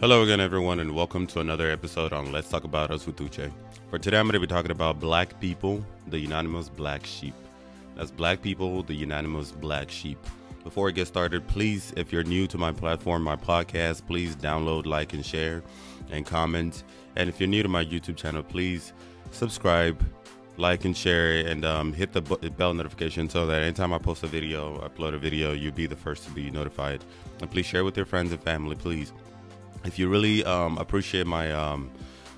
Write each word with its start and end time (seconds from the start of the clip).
Hello 0.00 0.22
again, 0.22 0.38
everyone, 0.38 0.78
and 0.78 0.94
welcome 0.94 1.26
to 1.26 1.40
another 1.40 1.68
episode 1.72 2.12
on 2.12 2.30
Let's 2.30 2.48
Talk 2.48 2.62
About 2.62 2.92
Us 2.92 3.04
with 3.04 3.16
Uche. 3.16 3.50
For 3.90 3.98
today, 3.98 4.16
I'm 4.16 4.26
going 4.26 4.34
to 4.34 4.38
be 4.38 4.46
talking 4.46 4.70
about 4.70 5.00
black 5.00 5.40
people, 5.40 5.84
the 6.06 6.20
unanimous 6.20 6.68
black 6.68 7.04
sheep. 7.04 7.34
That's 7.96 8.12
black 8.12 8.40
people, 8.40 8.84
the 8.84 8.94
unanimous 8.94 9.50
black 9.50 9.90
sheep. 9.90 10.24
Before 10.62 10.84
we 10.84 10.92
get 10.92 11.08
started, 11.08 11.44
please, 11.48 11.92
if 11.96 12.12
you're 12.12 12.22
new 12.22 12.46
to 12.46 12.56
my 12.56 12.70
platform, 12.70 13.24
my 13.24 13.34
podcast, 13.34 14.06
please 14.06 14.36
download, 14.36 14.86
like, 14.86 15.14
and 15.14 15.26
share, 15.26 15.64
and 16.12 16.24
comment. 16.24 16.84
And 17.16 17.28
if 17.28 17.40
you're 17.40 17.48
new 17.48 17.64
to 17.64 17.68
my 17.68 17.84
YouTube 17.84 18.14
channel, 18.14 18.44
please 18.44 18.92
subscribe, 19.32 20.00
like, 20.58 20.84
and 20.84 20.96
share, 20.96 21.44
and 21.44 21.64
um, 21.64 21.92
hit 21.92 22.12
the 22.12 22.20
bell 22.20 22.72
notification 22.72 23.28
so 23.28 23.46
that 23.46 23.64
anytime 23.64 23.92
I 23.92 23.98
post 23.98 24.22
a 24.22 24.28
video, 24.28 24.78
upload 24.78 25.14
a 25.14 25.18
video, 25.18 25.54
you'll 25.54 25.74
be 25.74 25.86
the 25.86 25.96
first 25.96 26.22
to 26.26 26.30
be 26.30 26.52
notified. 26.52 27.02
And 27.40 27.50
please 27.50 27.66
share 27.66 27.82
with 27.82 27.96
your 27.96 28.06
friends 28.06 28.30
and 28.30 28.40
family, 28.40 28.76
please 28.76 29.12
if 29.84 29.98
you 29.98 30.08
really 30.08 30.44
um, 30.44 30.78
appreciate 30.78 31.26
my 31.26 31.52
um, 31.52 31.90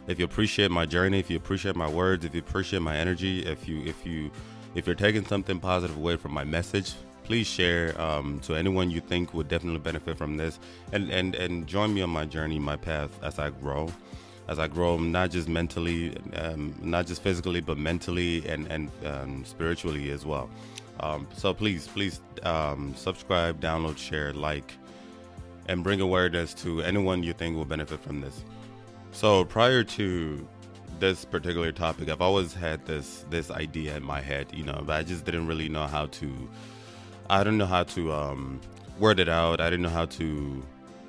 if 0.06 0.18
you 0.18 0.24
appreciate 0.24 0.70
my 0.70 0.86
journey 0.86 1.18
if 1.18 1.30
you 1.30 1.36
appreciate 1.36 1.76
my 1.76 1.88
words 1.88 2.24
if 2.24 2.34
you 2.34 2.40
appreciate 2.40 2.82
my 2.82 2.96
energy 2.96 3.44
if 3.46 3.68
you 3.68 3.82
if 3.84 4.04
you 4.06 4.30
if 4.74 4.86
you're 4.86 4.96
taking 4.96 5.24
something 5.24 5.58
positive 5.58 5.96
away 5.96 6.16
from 6.16 6.32
my 6.32 6.44
message 6.44 6.94
please 7.30 7.46
share 7.46 7.98
um, 8.00 8.40
to 8.40 8.56
anyone 8.56 8.90
you 8.90 9.00
think 9.00 9.32
would 9.34 9.46
definitely 9.46 9.78
benefit 9.78 10.18
from 10.18 10.36
this. 10.36 10.58
And, 10.92 11.10
and 11.10 11.36
and 11.36 11.64
join 11.64 11.94
me 11.94 12.02
on 12.02 12.10
my 12.10 12.24
journey 12.24 12.58
my 12.58 12.74
path 12.74 13.12
as 13.22 13.38
i 13.38 13.50
grow 13.50 13.88
as 14.48 14.58
i 14.58 14.66
grow 14.66 14.98
not 14.98 15.30
just 15.30 15.48
mentally 15.48 16.16
um, 16.34 16.74
not 16.82 17.06
just 17.06 17.22
physically 17.22 17.60
but 17.60 17.78
mentally 17.78 18.44
and 18.48 18.66
and 18.66 18.90
um, 19.06 19.44
spiritually 19.44 20.10
as 20.10 20.26
well. 20.26 20.50
Um, 20.98 21.28
so 21.36 21.54
please 21.54 21.86
please 21.86 22.20
subscribe 22.96 23.60
download 23.60 23.96
share 23.96 24.32
like 24.32 24.72
and 25.70 25.84
bring 25.84 26.00
awareness 26.00 26.52
to 26.52 26.82
anyone 26.82 27.22
you 27.22 27.32
think 27.32 27.54
will 27.54 27.64
benefit 27.64 28.02
from 28.02 28.20
this. 28.20 28.44
So 29.12 29.44
prior 29.44 29.84
to 29.84 30.46
this 30.98 31.24
particular 31.24 31.70
topic, 31.70 32.08
I've 32.08 32.20
always 32.20 32.52
had 32.52 32.84
this 32.86 33.24
this 33.30 33.52
idea 33.52 33.96
in 33.96 34.02
my 34.02 34.20
head, 34.20 34.48
you 34.52 34.64
know, 34.64 34.82
but 34.84 34.96
I 34.96 35.02
just 35.04 35.24
didn't 35.24 35.46
really 35.46 35.68
know 35.68 35.86
how 35.86 36.06
to. 36.06 36.50
I 37.30 37.44
don't 37.44 37.56
know 37.56 37.66
how 37.66 37.84
to 37.84 38.12
um, 38.12 38.60
word 38.98 39.20
it 39.20 39.28
out. 39.28 39.60
I 39.60 39.70
didn't 39.70 39.82
know 39.82 39.96
how 40.00 40.06
to, 40.06 40.62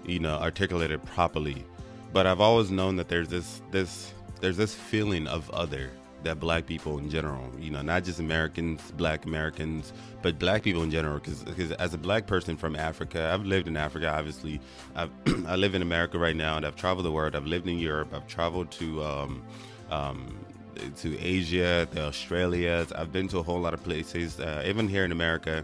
you 0.06 0.20
know, 0.20 0.36
articulate 0.36 0.92
it 0.92 1.04
properly. 1.06 1.66
But 2.14 2.28
I've 2.28 2.42
always 2.42 2.70
known 2.70 2.96
that 2.98 3.08
there's 3.08 3.30
this 3.30 3.64
this 3.72 4.14
there's 4.42 4.58
this 4.58 4.76
feeling 4.76 5.26
of 5.28 5.50
other 5.50 5.90
that 6.24 6.40
black 6.40 6.66
people 6.66 6.98
in 6.98 7.10
general, 7.10 7.50
you 7.60 7.72
know, 7.72 7.82
not 7.82 8.04
just 8.04 8.20
Americans, 8.20 8.92
black 8.98 9.26
Americans, 9.26 9.94
but 10.22 10.38
black 10.38 10.64
people 10.64 10.84
in 10.84 10.92
general. 10.92 11.20
Because 11.20 11.72
as 11.74 11.94
a 11.94 11.98
black 11.98 12.28
person 12.28 12.58
from 12.58 12.76
Africa, 12.76 13.32
I've 13.34 13.46
lived 13.46 13.68
in 13.68 13.78
Africa, 13.78 14.14
obviously. 14.14 14.62
I've, 14.96 15.12
I 15.48 15.56
live 15.56 15.76
in 15.76 15.82
America 15.82 16.20
right 16.20 16.36
now, 16.36 16.58
and 16.58 16.66
I've 16.66 16.76
traveled 16.76 17.06
the 17.06 17.12
world. 17.12 17.36
I've 17.36 17.48
lived 17.48 17.68
in 17.68 17.80
Europe. 17.80 18.14
I've 18.14 18.28
traveled 18.28 18.72
to 18.72 19.04
um, 19.04 19.44
um, 19.90 20.38
to 20.98 21.20
Asia, 21.20 21.88
the 21.92 22.04
Australias. 22.04 22.92
I've 22.92 23.12
been 23.12 23.28
to 23.30 23.40
a 23.40 23.44
whole 23.44 23.60
lot 23.60 23.74
of 23.74 23.84
places. 23.84 24.40
Uh, 24.40 24.64
even 24.66 24.88
here 24.88 25.06
in 25.06 25.12
America, 25.12 25.64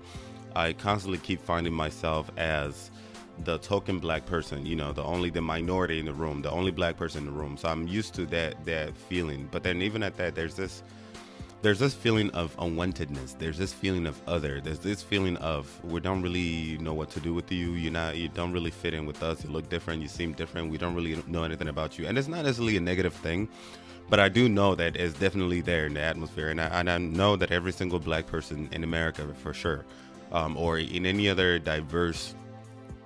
I 0.55 0.73
constantly 0.73 1.19
keep 1.19 1.41
finding 1.41 1.73
myself 1.73 2.29
as 2.37 2.91
the 3.43 3.57
token 3.59 3.99
black 3.99 4.25
person, 4.25 4.65
you 4.65 4.75
know, 4.75 4.91
the 4.91 5.03
only 5.03 5.29
the 5.29 5.41
minority 5.41 5.99
in 5.99 6.05
the 6.05 6.13
room, 6.13 6.41
the 6.41 6.51
only 6.51 6.71
black 6.71 6.97
person 6.97 7.19
in 7.19 7.25
the 7.25 7.39
room. 7.39 7.57
So 7.57 7.69
I'm 7.69 7.87
used 7.87 8.13
to 8.15 8.25
that 8.27 8.63
that 8.65 8.97
feeling. 8.97 9.47
But 9.51 9.63
then 9.63 9.81
even 9.81 10.03
at 10.03 10.17
that, 10.17 10.35
there's 10.35 10.55
this 10.55 10.83
there's 11.61 11.79
this 11.79 11.93
feeling 11.93 12.29
of 12.31 12.55
unwantedness. 12.57 13.37
There's 13.37 13.57
this 13.57 13.73
feeling 13.73 14.05
of 14.05 14.21
other. 14.27 14.61
There's 14.61 14.79
this 14.79 15.01
feeling 15.01 15.37
of 15.37 15.67
we 15.83 15.99
don't 15.99 16.21
really 16.21 16.77
know 16.77 16.93
what 16.93 17.09
to 17.11 17.19
do 17.19 17.33
with 17.33 17.51
you. 17.51 17.71
You're 17.71 17.91
not. 17.91 18.15
You 18.15 18.29
don't 18.29 18.51
really 18.51 18.71
fit 18.71 18.93
in 18.93 19.05
with 19.05 19.23
us. 19.23 19.43
You 19.43 19.49
look 19.49 19.67
different. 19.69 20.01
You 20.01 20.07
seem 20.07 20.33
different. 20.33 20.71
We 20.71 20.77
don't 20.77 20.95
really 20.95 21.21
know 21.27 21.43
anything 21.43 21.67
about 21.67 21.97
you. 21.97 22.07
And 22.07 22.17
it's 22.17 22.27
not 22.27 22.43
necessarily 22.43 22.77
a 22.77 22.81
negative 22.81 23.13
thing, 23.13 23.49
but 24.09 24.19
I 24.19 24.29
do 24.29 24.47
know 24.47 24.75
that 24.75 24.95
it's 24.95 25.17
definitely 25.17 25.61
there 25.61 25.87
in 25.87 25.95
the 25.95 26.01
atmosphere. 26.01 26.49
And 26.49 26.61
I, 26.61 26.67
and 26.67 26.89
I 26.89 26.97
know 26.99 27.35
that 27.35 27.51
every 27.51 27.71
single 27.71 27.99
black 27.99 28.27
person 28.27 28.69
in 28.71 28.83
America, 28.83 29.27
for 29.41 29.53
sure, 29.53 29.83
um, 30.31 30.55
or 30.57 30.77
in 30.77 31.05
any 31.05 31.27
other 31.27 31.57
diverse 31.57 32.35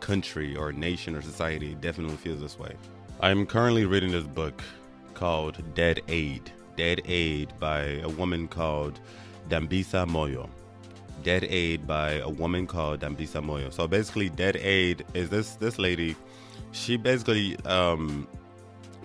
country 0.01 0.55
or 0.55 0.73
nation 0.73 1.15
or 1.15 1.21
society 1.21 1.75
definitely 1.79 2.17
feels 2.17 2.41
this 2.41 2.59
way. 2.59 2.75
I'm 3.21 3.45
currently 3.45 3.85
reading 3.85 4.11
this 4.11 4.25
book 4.25 4.61
called 5.13 5.61
Dead 5.75 6.01
Aid. 6.07 6.51
Dead 6.75 7.01
Aid 7.05 7.53
by 7.59 7.81
a 8.03 8.09
woman 8.09 8.47
called 8.47 8.99
Dambisa 9.49 10.07
Moyo. 10.07 10.49
Dead 11.23 11.43
Aid 11.43 11.85
by 11.85 12.13
a 12.13 12.29
woman 12.29 12.65
called 12.65 13.01
Dambisa 13.01 13.41
Moyo. 13.43 13.71
So 13.71 13.87
basically, 13.87 14.29
Dead 14.29 14.55
Aid 14.55 15.05
is 15.13 15.29
this 15.29 15.55
this 15.55 15.77
lady. 15.77 16.15
She 16.71 16.97
basically 16.97 17.57
um, 17.65 18.27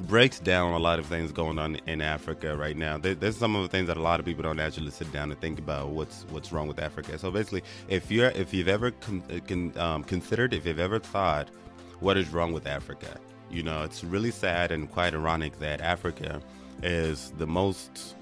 breaks 0.00 0.38
down 0.38 0.72
a 0.72 0.78
lot 0.78 0.98
of 0.98 1.06
things 1.06 1.32
going 1.32 1.58
on 1.58 1.76
in 1.86 2.00
Africa 2.00 2.56
right 2.56 2.76
now. 2.76 2.98
There, 2.98 3.14
there's 3.14 3.36
some 3.36 3.56
of 3.56 3.62
the 3.62 3.68
things 3.68 3.86
that 3.88 3.96
a 3.96 4.02
lot 4.02 4.20
of 4.20 4.26
people 4.26 4.42
don't 4.42 4.60
actually 4.60 4.90
sit 4.90 5.10
down 5.12 5.30
and 5.30 5.40
think 5.40 5.58
about 5.58 5.88
what's 5.90 6.26
what's 6.30 6.52
wrong 6.52 6.68
with 6.68 6.78
Africa. 6.78 7.18
So 7.18 7.30
basically, 7.30 7.62
if 7.88 8.10
you're 8.10 8.30
if 8.30 8.52
you've 8.52 8.68
ever 8.68 8.90
con, 8.90 9.22
con, 9.46 9.72
um, 9.78 10.04
considered, 10.04 10.52
if 10.52 10.66
you've 10.66 10.78
ever 10.78 10.98
thought, 10.98 11.48
what 12.00 12.16
is 12.16 12.28
wrong 12.28 12.52
with 12.52 12.66
Africa? 12.66 13.18
You 13.50 13.62
know, 13.62 13.84
it's 13.84 14.04
really 14.04 14.30
sad 14.30 14.70
and 14.72 14.90
quite 14.90 15.14
ironic 15.14 15.58
that 15.60 15.80
Africa 15.80 16.42
is 16.82 17.32
the 17.38 17.46
most, 17.46 18.16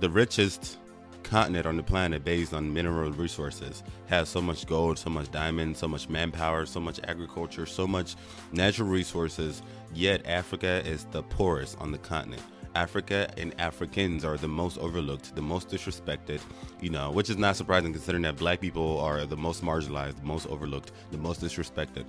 the 0.00 0.10
richest 0.10 0.78
continent 1.22 1.66
on 1.66 1.76
the 1.76 1.82
planet 1.82 2.24
based 2.24 2.52
on 2.52 2.72
mineral 2.72 3.12
resources 3.12 3.82
has 4.06 4.28
so 4.28 4.40
much 4.40 4.66
gold, 4.66 4.98
so 4.98 5.10
much 5.10 5.30
diamond, 5.30 5.76
so 5.76 5.86
much 5.86 6.08
manpower, 6.08 6.66
so 6.66 6.80
much 6.80 7.00
agriculture, 7.06 7.66
so 7.66 7.86
much 7.86 8.16
natural 8.52 8.88
resources, 8.88 9.62
yet 9.94 10.26
Africa 10.26 10.82
is 10.84 11.04
the 11.12 11.22
poorest 11.22 11.78
on 11.78 11.92
the 11.92 11.98
continent. 11.98 12.42
Africa 12.74 13.28
and 13.36 13.58
Africans 13.60 14.24
are 14.24 14.36
the 14.36 14.48
most 14.48 14.78
overlooked, 14.78 15.34
the 15.34 15.42
most 15.42 15.68
disrespected, 15.68 16.40
you 16.80 16.90
know, 16.90 17.10
which 17.10 17.28
is 17.28 17.36
not 17.36 17.56
surprising 17.56 17.92
considering 17.92 18.22
that 18.22 18.36
black 18.36 18.60
people 18.60 19.00
are 19.00 19.26
the 19.26 19.36
most 19.36 19.62
marginalized, 19.62 20.16
the 20.16 20.26
most 20.26 20.46
overlooked, 20.46 20.92
the 21.10 21.18
most 21.18 21.40
disrespected. 21.40 22.04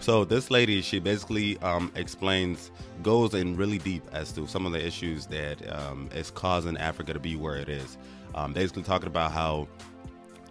So 0.00 0.24
this 0.24 0.50
lady, 0.50 0.82
she 0.82 0.98
basically 0.98 1.58
um, 1.58 1.90
explains, 1.94 2.70
goes 3.02 3.34
in 3.34 3.56
really 3.56 3.78
deep 3.78 4.04
as 4.12 4.32
to 4.32 4.46
some 4.46 4.66
of 4.66 4.72
the 4.72 4.84
issues 4.84 5.26
that 5.26 5.56
um, 5.74 6.10
is 6.14 6.30
causing 6.30 6.76
Africa 6.76 7.14
to 7.14 7.20
be 7.20 7.36
where 7.36 7.56
it 7.56 7.68
is. 7.68 7.96
Um, 8.34 8.52
basically 8.52 8.82
talking 8.82 9.08
about 9.08 9.32
how 9.32 9.68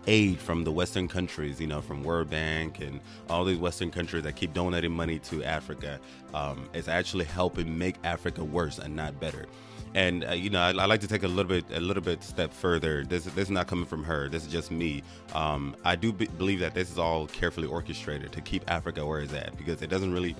aid 0.08 0.40
from 0.40 0.64
the 0.64 0.72
Western 0.72 1.08
countries, 1.08 1.60
you 1.60 1.68
know, 1.68 1.82
from 1.82 2.04
World 2.04 2.30
Bank 2.30 2.80
and 2.80 3.00
all 3.30 3.46
these 3.46 3.58
Western 3.58 3.92
countries 3.92 4.24
that 4.24 4.36
keep 4.36 4.54
donating 4.54 4.92
money 4.92 5.20
to 5.20 5.44
Africa, 5.44 6.00
um, 6.34 6.70
is 6.74 6.88
actually 6.88 7.26
helping 7.26 7.78
make 7.78 7.96
Africa 8.04 8.44
worse 8.44 8.80
and 8.80 8.96
not 8.96 9.20
better. 9.20 9.46
And 9.94 10.24
uh, 10.24 10.32
you 10.32 10.50
know, 10.50 10.62
I, 10.62 10.70
I, 10.70 10.86
like 10.86 11.02
to 11.02 11.08
take 11.08 11.24
a 11.24 11.28
little 11.28 11.50
bit, 11.50 11.66
a 11.74 11.80
little 11.80 12.04
bit 12.04 12.24
step 12.24 12.54
further. 12.54 13.04
This, 13.04 13.26
this 13.26 13.44
is 13.44 13.50
not 13.50 13.68
coming 13.68 13.86
from 13.86 14.04
her. 14.06 14.30
This 14.30 14.46
is 14.46 14.52
just 14.52 14.72
me. 14.72 15.04
Um, 15.34 15.76
I 15.84 15.96
do 15.96 16.14
be- 16.14 16.28
believe 16.28 16.60
that 16.60 16.74
this 16.74 16.90
is 16.90 16.98
all 16.98 17.28
carefully 17.28 17.68
orchestrated 17.68 18.32
to 18.32 18.42
keep 18.42 18.70
Africa 18.72 19.06
where 19.06 19.20
it's 19.20 19.34
at 19.34 19.58
because 19.58 19.82
it 19.82 19.90
doesn't 19.90 20.14
really, 20.14 20.36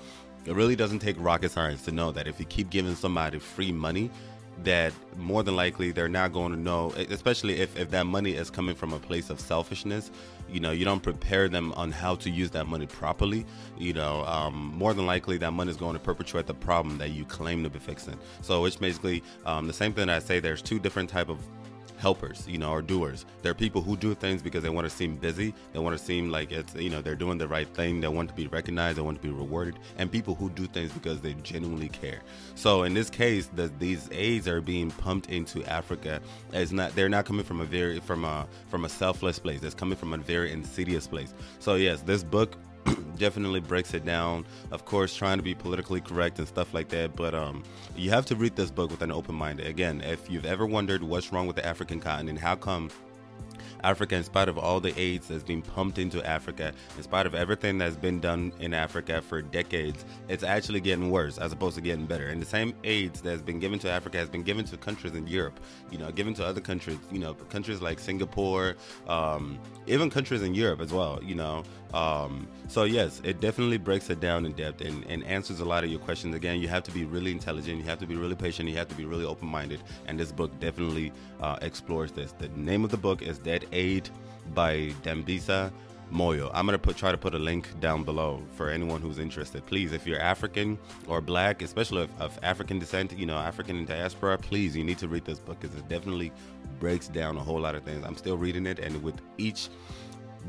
it 0.46 0.54
really 0.54 0.74
doesn't 0.74 1.00
take 1.00 1.16
rocket 1.18 1.50
science 1.50 1.82
to 1.82 1.92
know 1.92 2.12
that 2.12 2.26
if 2.26 2.40
you 2.40 2.46
keep 2.46 2.70
giving 2.70 2.94
somebody 2.94 3.38
free 3.38 3.72
money, 3.72 4.10
that 4.64 4.92
more 5.16 5.42
than 5.42 5.56
likely 5.56 5.92
they're 5.92 6.08
not 6.08 6.32
going 6.32 6.52
to 6.52 6.58
know 6.58 6.92
especially 7.10 7.60
if, 7.60 7.76
if 7.78 7.90
that 7.90 8.06
money 8.06 8.32
is 8.32 8.50
coming 8.50 8.74
from 8.74 8.92
a 8.92 8.98
place 8.98 9.30
of 9.30 9.38
selfishness 9.38 10.10
you 10.50 10.60
know 10.60 10.70
you 10.70 10.84
don't 10.84 11.02
prepare 11.02 11.48
them 11.48 11.72
on 11.72 11.90
how 11.90 12.14
to 12.14 12.30
use 12.30 12.50
that 12.50 12.66
money 12.66 12.86
properly 12.86 13.44
you 13.78 13.92
know 13.92 14.24
um, 14.24 14.72
more 14.76 14.94
than 14.94 15.06
likely 15.06 15.36
that 15.38 15.52
money 15.52 15.70
is 15.70 15.76
going 15.76 15.94
to 15.94 15.98
perpetuate 15.98 16.46
the 16.46 16.54
problem 16.54 16.98
that 16.98 17.10
you 17.10 17.24
claim 17.24 17.62
to 17.62 17.70
be 17.70 17.78
fixing. 17.78 18.18
So 18.42 18.64
it's 18.64 18.76
basically 18.76 19.22
um, 19.46 19.66
the 19.66 19.72
same 19.72 19.92
thing 19.92 20.08
i 20.08 20.18
say 20.18 20.40
there's 20.40 20.62
two 20.62 20.78
different 20.78 21.08
type 21.08 21.28
of 21.28 21.38
helpers, 22.02 22.44
you 22.48 22.58
know, 22.58 22.70
or 22.70 22.82
doers. 22.82 23.24
There 23.42 23.52
are 23.52 23.54
people 23.54 23.80
who 23.80 23.96
do 23.96 24.12
things 24.12 24.42
because 24.42 24.64
they 24.64 24.70
want 24.70 24.90
to 24.90 24.90
seem 24.90 25.14
busy. 25.14 25.54
They 25.72 25.78
want 25.78 25.96
to 25.96 26.04
seem 26.04 26.30
like 26.30 26.50
it's, 26.50 26.74
you 26.74 26.90
know, 26.90 27.00
they're 27.00 27.14
doing 27.14 27.38
the 27.38 27.46
right 27.46 27.68
thing. 27.74 28.00
They 28.00 28.08
want 28.08 28.28
to 28.28 28.34
be 28.34 28.48
recognized. 28.48 28.98
They 28.98 29.02
want 29.02 29.22
to 29.22 29.28
be 29.28 29.32
rewarded. 29.32 29.78
And 29.98 30.10
people 30.10 30.34
who 30.34 30.50
do 30.50 30.66
things 30.66 30.90
because 30.90 31.20
they 31.20 31.34
genuinely 31.34 31.88
care. 31.88 32.18
So 32.56 32.82
in 32.82 32.92
this 32.92 33.08
case, 33.08 33.48
the, 33.54 33.70
these 33.78 34.08
aids 34.10 34.48
are 34.48 34.60
being 34.60 34.90
pumped 34.90 35.30
into 35.30 35.64
Africa. 35.66 36.20
It's 36.52 36.72
not, 36.72 36.92
they're 36.96 37.08
not 37.08 37.24
coming 37.24 37.44
from 37.44 37.60
a 37.60 37.64
very, 37.64 38.00
from 38.00 38.24
a, 38.24 38.48
from 38.68 38.84
a 38.84 38.88
selfless 38.88 39.38
place. 39.38 39.62
It's 39.62 39.76
coming 39.76 39.96
from 39.96 40.12
a 40.12 40.18
very 40.18 40.50
insidious 40.50 41.06
place. 41.06 41.34
So 41.60 41.76
yes, 41.76 42.02
this 42.02 42.24
book 42.24 42.56
definitely 43.16 43.60
breaks 43.60 43.94
it 43.94 44.04
down. 44.04 44.46
Of 44.70 44.84
course, 44.84 45.14
trying 45.14 45.38
to 45.38 45.42
be 45.42 45.54
politically 45.54 46.00
correct 46.00 46.38
and 46.38 46.48
stuff 46.48 46.74
like 46.74 46.88
that. 46.90 47.16
But 47.16 47.34
um, 47.34 47.62
you 47.96 48.10
have 48.10 48.26
to 48.26 48.36
read 48.36 48.56
this 48.56 48.70
book 48.70 48.90
with 48.90 49.02
an 49.02 49.12
open 49.12 49.34
mind. 49.34 49.60
Again, 49.60 50.00
if 50.00 50.30
you've 50.30 50.46
ever 50.46 50.66
wondered 50.66 51.02
what's 51.02 51.32
wrong 51.32 51.46
with 51.46 51.56
the 51.56 51.66
African 51.66 52.00
continent, 52.00 52.38
how 52.38 52.56
come 52.56 52.90
Africa, 53.82 54.16
in 54.16 54.24
spite 54.24 54.48
of 54.48 54.58
all 54.58 54.80
the 54.80 54.98
aids 54.98 55.28
that's 55.28 55.44
been 55.44 55.62
pumped 55.62 55.98
into 55.98 56.24
Africa, 56.26 56.72
in 56.96 57.02
spite 57.02 57.26
of 57.26 57.34
everything 57.34 57.78
that's 57.78 57.96
been 57.96 58.20
done 58.20 58.52
in 58.60 58.74
Africa 58.74 59.22
for 59.22 59.42
decades, 59.42 60.04
it's 60.28 60.44
actually 60.44 60.80
getting 60.80 61.10
worse 61.10 61.38
as 61.38 61.52
opposed 61.52 61.76
to 61.76 61.80
getting 61.80 62.06
better. 62.06 62.28
And 62.28 62.40
the 62.40 62.46
same 62.46 62.74
aids 62.84 63.20
that's 63.20 63.42
been 63.42 63.58
given 63.58 63.78
to 63.80 63.90
Africa 63.90 64.18
has 64.18 64.28
been 64.28 64.42
given 64.42 64.64
to 64.66 64.76
countries 64.76 65.14
in 65.14 65.26
Europe, 65.26 65.60
you 65.90 65.98
know, 65.98 66.10
given 66.10 66.34
to 66.34 66.44
other 66.44 66.60
countries, 66.60 66.98
you 67.10 67.18
know, 67.18 67.34
countries 67.34 67.80
like 67.80 67.98
Singapore, 67.98 68.76
um, 69.08 69.58
even 69.86 70.10
countries 70.10 70.42
in 70.42 70.54
Europe 70.54 70.80
as 70.80 70.92
well, 70.92 71.20
you 71.22 71.34
know. 71.34 71.64
Um, 71.92 72.48
so 72.68 72.84
yes, 72.84 73.20
it 73.22 73.40
definitely 73.40 73.76
breaks 73.76 74.08
it 74.08 74.18
down 74.18 74.46
in 74.46 74.52
depth 74.52 74.80
and, 74.80 75.04
and 75.06 75.22
answers 75.24 75.60
a 75.60 75.64
lot 75.64 75.84
of 75.84 75.90
your 75.90 76.00
questions. 76.00 76.34
Again, 76.34 76.58
you 76.58 76.68
have 76.68 76.82
to 76.84 76.90
be 76.90 77.04
really 77.04 77.32
intelligent, 77.32 77.78
you 77.78 77.84
have 77.84 77.98
to 77.98 78.06
be 78.06 78.16
really 78.16 78.34
patient, 78.34 78.68
you 78.68 78.76
have 78.76 78.88
to 78.88 78.94
be 78.94 79.04
really 79.04 79.26
open-minded, 79.26 79.80
and 80.06 80.18
this 80.18 80.32
book 80.32 80.58
definitely 80.58 81.12
uh, 81.40 81.58
explores 81.60 82.12
this. 82.12 82.32
The 82.32 82.48
name 82.48 82.82
of 82.84 82.90
the 82.90 82.96
book 82.96 83.20
is 83.20 83.38
Dead 83.38 83.66
Aid 83.72 84.08
by 84.54 84.92
Dambisa 85.02 85.72
Moyo. 86.12 86.50
I'm 86.52 86.66
gonna 86.66 86.78
put 86.78 86.96
try 86.96 87.10
to 87.10 87.18
put 87.18 87.34
a 87.34 87.38
link 87.38 87.68
down 87.80 88.04
below 88.04 88.42
for 88.54 88.68
anyone 88.68 89.00
who's 89.00 89.18
interested. 89.18 89.64
Please, 89.66 89.92
if 89.92 90.06
you're 90.06 90.20
African 90.20 90.78
or 91.08 91.20
Black, 91.20 91.62
especially 91.62 92.02
of, 92.02 92.20
of 92.20 92.38
African 92.42 92.78
descent, 92.78 93.16
you 93.18 93.26
know, 93.26 93.38
African 93.38 93.84
diaspora, 93.84 94.36
please, 94.38 94.76
you 94.76 94.84
need 94.84 94.98
to 94.98 95.08
read 95.08 95.24
this 95.24 95.38
book 95.38 95.58
because 95.60 95.76
it 95.76 95.88
definitely 95.88 96.30
breaks 96.78 97.08
down 97.08 97.36
a 97.36 97.40
whole 97.40 97.60
lot 97.60 97.74
of 97.74 97.82
things. 97.84 98.04
I'm 98.04 98.16
still 98.16 98.36
reading 98.36 98.66
it, 98.66 98.78
and 98.78 99.02
with 99.02 99.20
each 99.38 99.68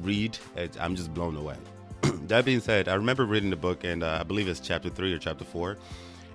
read, 0.01 0.37
I'm 0.79 0.95
just 0.95 1.13
blown 1.13 1.37
away. 1.37 1.55
that 2.27 2.43
being 2.43 2.59
said, 2.59 2.87
I 2.87 2.95
remember 2.95 3.25
reading 3.25 3.49
the 3.49 3.55
book, 3.55 3.83
and 3.83 4.03
uh, 4.03 4.17
I 4.19 4.23
believe 4.23 4.47
it's 4.47 4.59
chapter 4.59 4.89
three 4.89 5.13
or 5.13 5.19
chapter 5.19 5.45
four, 5.45 5.77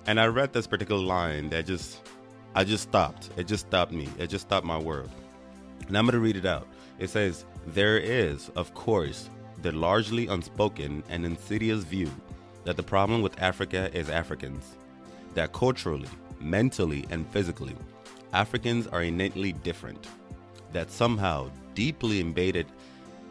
and 0.06 0.18
I 0.18 0.26
read 0.26 0.52
this 0.52 0.66
particular 0.66 1.02
line 1.02 1.50
that 1.50 1.66
just, 1.66 2.00
I 2.54 2.64
just 2.64 2.84
stopped. 2.84 3.28
It 3.36 3.46
just 3.46 3.66
stopped 3.66 3.92
me. 3.92 4.08
It 4.18 4.28
just 4.28 4.46
stopped 4.46 4.64
my 4.64 4.78
world. 4.78 5.10
And 5.86 5.96
I'm 5.98 6.06
gonna 6.06 6.18
read 6.18 6.36
it 6.36 6.46
out. 6.46 6.66
It 6.98 7.10
says, 7.10 7.44
There 7.66 7.98
is, 7.98 8.50
of 8.56 8.74
course, 8.74 9.28
the 9.62 9.72
largely 9.72 10.26
unspoken 10.26 11.02
and 11.08 11.24
insidious 11.24 11.84
view 11.84 12.10
that 12.64 12.76
the 12.76 12.82
problem 12.82 13.22
with 13.22 13.40
Africa 13.40 13.90
is 13.92 14.10
Africans. 14.10 14.76
That 15.34 15.52
culturally, 15.52 16.08
mentally, 16.40 17.06
and 17.10 17.26
physically, 17.28 17.76
Africans 18.32 18.86
are 18.88 19.02
innately 19.02 19.52
different. 19.52 20.06
That 20.72 20.90
somehow, 20.90 21.50
deeply 21.74 22.20
embedded, 22.20 22.66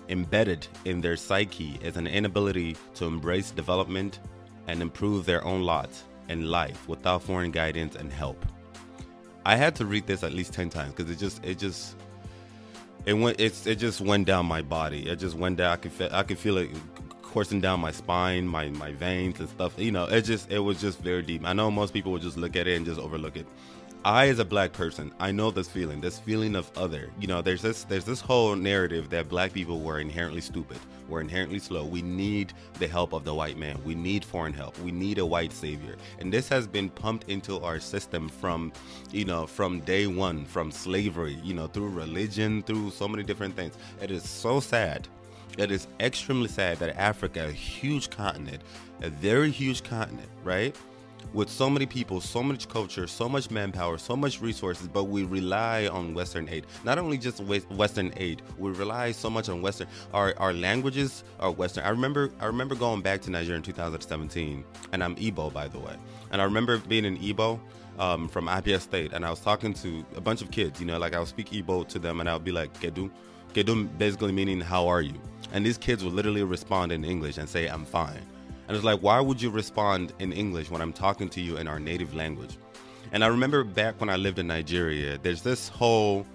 embedded 0.10 0.68
in 0.86 1.02
their 1.02 1.18
psyche 1.18 1.80
is 1.84 1.98
an 1.98 2.08
inability 2.08 2.76
to 2.96 3.06
embrace 3.06 3.52
development 3.52 4.20
and 4.68 4.82
improve 4.82 5.26
their 5.26 5.44
own 5.46 5.62
lot 5.64 5.90
in 6.30 6.50
life 6.50 6.88
without 6.88 7.22
foreign 7.22 7.52
guidance 7.52 7.96
and 7.96 8.12
help. 8.12 8.46
I 9.46 9.56
had 9.56 9.76
to 9.76 9.86
read 9.86 10.08
this 10.08 10.24
at 10.24 10.34
least 10.34 10.54
10 10.54 10.70
times 10.70 10.94
because 10.94 11.12
it 11.12 11.20
just, 11.20 11.44
it 11.46 11.58
just, 11.58 11.96
it 13.08 13.14
went 13.14 13.40
it's 13.40 13.66
it 13.66 13.76
just 13.76 14.02
went 14.02 14.28
down 14.28 14.46
my 14.46 14.62
body. 14.62 15.08
It 15.08 15.18
just 15.18 15.38
went 15.38 15.58
down. 15.58 15.72
I 15.72 15.78
could 15.78 15.94
feel 15.94 16.10
I 16.12 16.24
could 16.24 16.38
feel 16.38 16.58
it 16.58 16.70
coursing 17.22 17.62
down 17.62 17.80
my 17.80 17.92
spine, 17.92 18.46
my 18.46 18.68
my 18.68 18.92
veins 18.92 19.40
and 19.40 19.48
stuff. 19.48 19.80
You 19.80 19.92
know, 19.92 20.04
it 20.06 20.24
just 20.24 20.52
it 20.52 20.60
was 20.60 20.82
just 20.82 21.00
very 21.00 21.22
deep. 21.22 21.46
I 21.46 21.54
know 21.54 21.72
most 21.72 21.94
people 21.94 22.12
would 22.12 22.22
just 22.22 22.36
look 22.36 22.58
at 22.58 22.68
it 22.68 22.76
and 22.76 22.86
just 22.86 23.00
overlook 23.00 23.38
it. 23.38 23.48
I 24.08 24.30
as 24.30 24.40
a 24.40 24.46
black 24.46 24.72
person, 24.72 25.12
I 25.20 25.34
know 25.34 25.52
this 25.52 25.68
feeling, 25.68 26.00
this 26.00 26.18
feeling 26.18 26.56
of 26.56 26.72
other. 26.78 27.10
You 27.20 27.28
know, 27.28 27.42
there's 27.42 27.62
this 27.62 27.84
there's 27.84 28.06
this 28.06 28.22
whole 28.22 28.56
narrative 28.56 29.10
that 29.10 29.28
black 29.28 29.52
people 29.52 29.82
were 29.82 30.00
inherently 30.00 30.40
stupid, 30.40 30.78
we're 31.10 31.20
inherently 31.20 31.60
slow. 31.60 31.84
We 31.84 32.02
need 32.02 32.54
the 32.80 32.88
help 32.88 33.12
of 33.12 33.26
the 33.26 33.34
white 33.34 33.58
man. 33.58 33.78
We 33.84 33.96
need 33.96 34.24
foreign 34.24 34.54
help. 34.54 34.80
We 34.80 34.94
need 34.94 35.18
a 35.18 35.26
white 35.26 35.52
savior. 35.52 35.98
And 36.20 36.32
this 36.32 36.48
has 36.48 36.68
been 36.68 36.90
pumped 36.90 37.28
into 37.28 37.60
our 37.60 37.82
system 37.82 38.30
from, 38.30 38.72
you 39.12 39.26
know, 39.26 39.46
from 39.46 39.82
day 39.82 40.08
one, 40.08 40.46
from 40.46 40.72
slavery, 40.72 41.38
you 41.44 41.54
know, 41.54 41.68
through 41.68 41.90
religion, 41.90 42.64
through 42.64 42.92
so 42.92 43.10
many 43.10 43.24
different 43.24 43.58
things. 43.58 43.74
It 44.02 44.10
is 44.10 44.24
so 44.24 44.62
sad 44.62 45.10
it 45.58 45.72
is 45.72 45.88
extremely 46.00 46.50
sad 46.50 46.78
that 46.80 46.96
Africa, 46.98 47.48
a 47.48 47.52
huge 47.52 48.12
continent, 48.12 48.62
a 49.02 49.10
very 49.10 49.50
huge 49.50 49.84
continent, 49.84 50.30
right? 50.44 50.76
With 51.34 51.50
so 51.50 51.70
many 51.70 51.86
people, 51.86 52.22
so 52.22 52.42
much 52.42 52.68
culture, 52.70 53.08
so 53.08 53.28
much 53.30 53.52
manpower, 53.52 53.98
so 53.98 54.16
much 54.16 54.42
resources, 54.42 54.88
but 54.88 55.06
we 55.06 55.24
rely 55.24 55.88
on 55.88 56.14
Western 56.14 56.48
aid. 56.50 56.66
Not 56.84 56.98
only 56.98 57.18
just 57.18 57.40
Western 57.42 58.14
aid, 58.18 58.42
we 58.58 58.72
rely 58.72 59.12
so 59.12 59.30
much 59.30 59.50
on 59.50 59.62
Western. 59.62 59.88
Our 60.14 60.34
our 60.38 60.54
languages 60.54 61.24
are 61.40 61.52
Western. 61.52 61.84
I 61.84 61.90
remember 61.90 62.32
I 62.40 62.46
remember 62.46 62.76
going 62.76 63.02
back 63.02 63.22
to 63.22 63.32
Nigeria 63.32 63.58
in 63.58 63.64
2017, 63.64 64.64
and 64.92 65.04
I'm 65.04 65.16
Igbo 65.16 65.52
by 65.54 65.68
the 65.68 65.80
way. 65.80 65.96
And 66.32 66.42
I 66.42 66.46
remember 66.46 66.78
being 66.78 67.06
in 67.06 67.18
Igbo 67.18 67.60
um, 68.00 68.28
from 68.28 68.48
Abia 68.48 68.80
State, 68.80 69.14
and 69.14 69.26
I 69.26 69.30
was 69.30 69.40
talking 69.40 69.74
to 69.76 70.06
a 70.16 70.22
bunch 70.22 70.42
of 70.42 70.52
kids. 70.52 70.80
You 70.80 70.86
know, 70.86 70.98
like 70.98 71.14
I 71.16 71.20
would 71.20 71.28
speak 71.28 71.50
Igbo 71.52 71.88
to 71.90 72.00
them, 72.00 72.20
and 72.20 72.30
I 72.30 72.34
would 72.34 72.46
be 72.46 72.52
like, 72.52 72.74
"Kedu," 72.80 73.10
"Kedu," 73.54 73.90
basically 73.98 74.32
meaning 74.32 74.62
"How 74.62 74.88
are 74.88 75.02
you?" 75.02 75.20
And 75.54 75.66
these 75.66 75.78
kids 75.78 76.04
would 76.04 76.14
literally 76.14 76.44
respond 76.44 76.92
in 76.92 77.04
English 77.04 77.38
and 77.38 77.48
say, 77.48 77.68
"I'm 77.68 77.86
fine." 77.86 78.26
And 78.68 78.76
it's 78.76 78.86
like, 78.86 79.00
why 79.00 79.20
would 79.22 79.42
you 79.42 79.50
respond 79.50 80.14
in 80.20 80.34
English 80.34 80.70
when 80.70 80.82
I'm 80.82 80.94
talking 80.94 81.30
to 81.30 81.42
you 81.42 81.58
in 81.58 81.68
our 81.68 81.80
native 81.80 82.14
language? 82.14 82.58
And 83.12 83.24
I 83.24 83.28
remember 83.28 83.64
back 83.64 84.00
when 84.02 84.10
I 84.10 84.18
lived 84.18 84.40
in 84.40 84.48
Nigeria, 84.48 85.18
there's 85.18 85.42
this 85.42 85.70
whole 85.70 86.26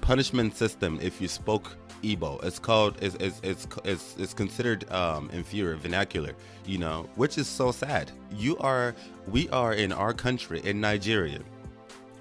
punishment 0.00 0.56
system 0.56 0.98
if 1.02 1.20
you 1.20 1.26
spoke 1.28 1.76
Igbo. 2.02 2.42
It's 2.44 2.58
called 2.58 2.96
it's 3.00 3.14
it's 3.16 3.40
it's 3.42 3.66
it's, 3.84 4.16
it's 4.18 4.34
considered 4.34 4.90
um, 4.92 5.30
inferior 5.32 5.76
vernacular, 5.76 6.34
you 6.66 6.78
know, 6.78 7.08
which 7.16 7.38
is 7.38 7.48
so 7.48 7.72
sad. 7.72 8.10
You 8.36 8.56
are 8.58 8.94
we 9.28 9.48
are 9.50 9.72
in 9.74 9.92
our 9.92 10.12
country 10.12 10.60
in 10.64 10.80
Nigeria. 10.80 11.40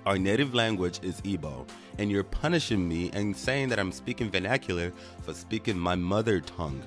Our 0.05 0.17
native 0.17 0.55
language 0.55 0.99
is 1.03 1.21
Igbo, 1.21 1.67
and 1.99 2.09
you're 2.09 2.23
punishing 2.23 2.87
me 2.87 3.11
and 3.13 3.37
saying 3.37 3.69
that 3.69 3.79
I'm 3.79 3.91
speaking 3.91 4.31
vernacular 4.31 4.91
for 5.21 5.33
speaking 5.33 5.77
my 5.77 5.95
mother 5.95 6.39
tongue 6.41 6.81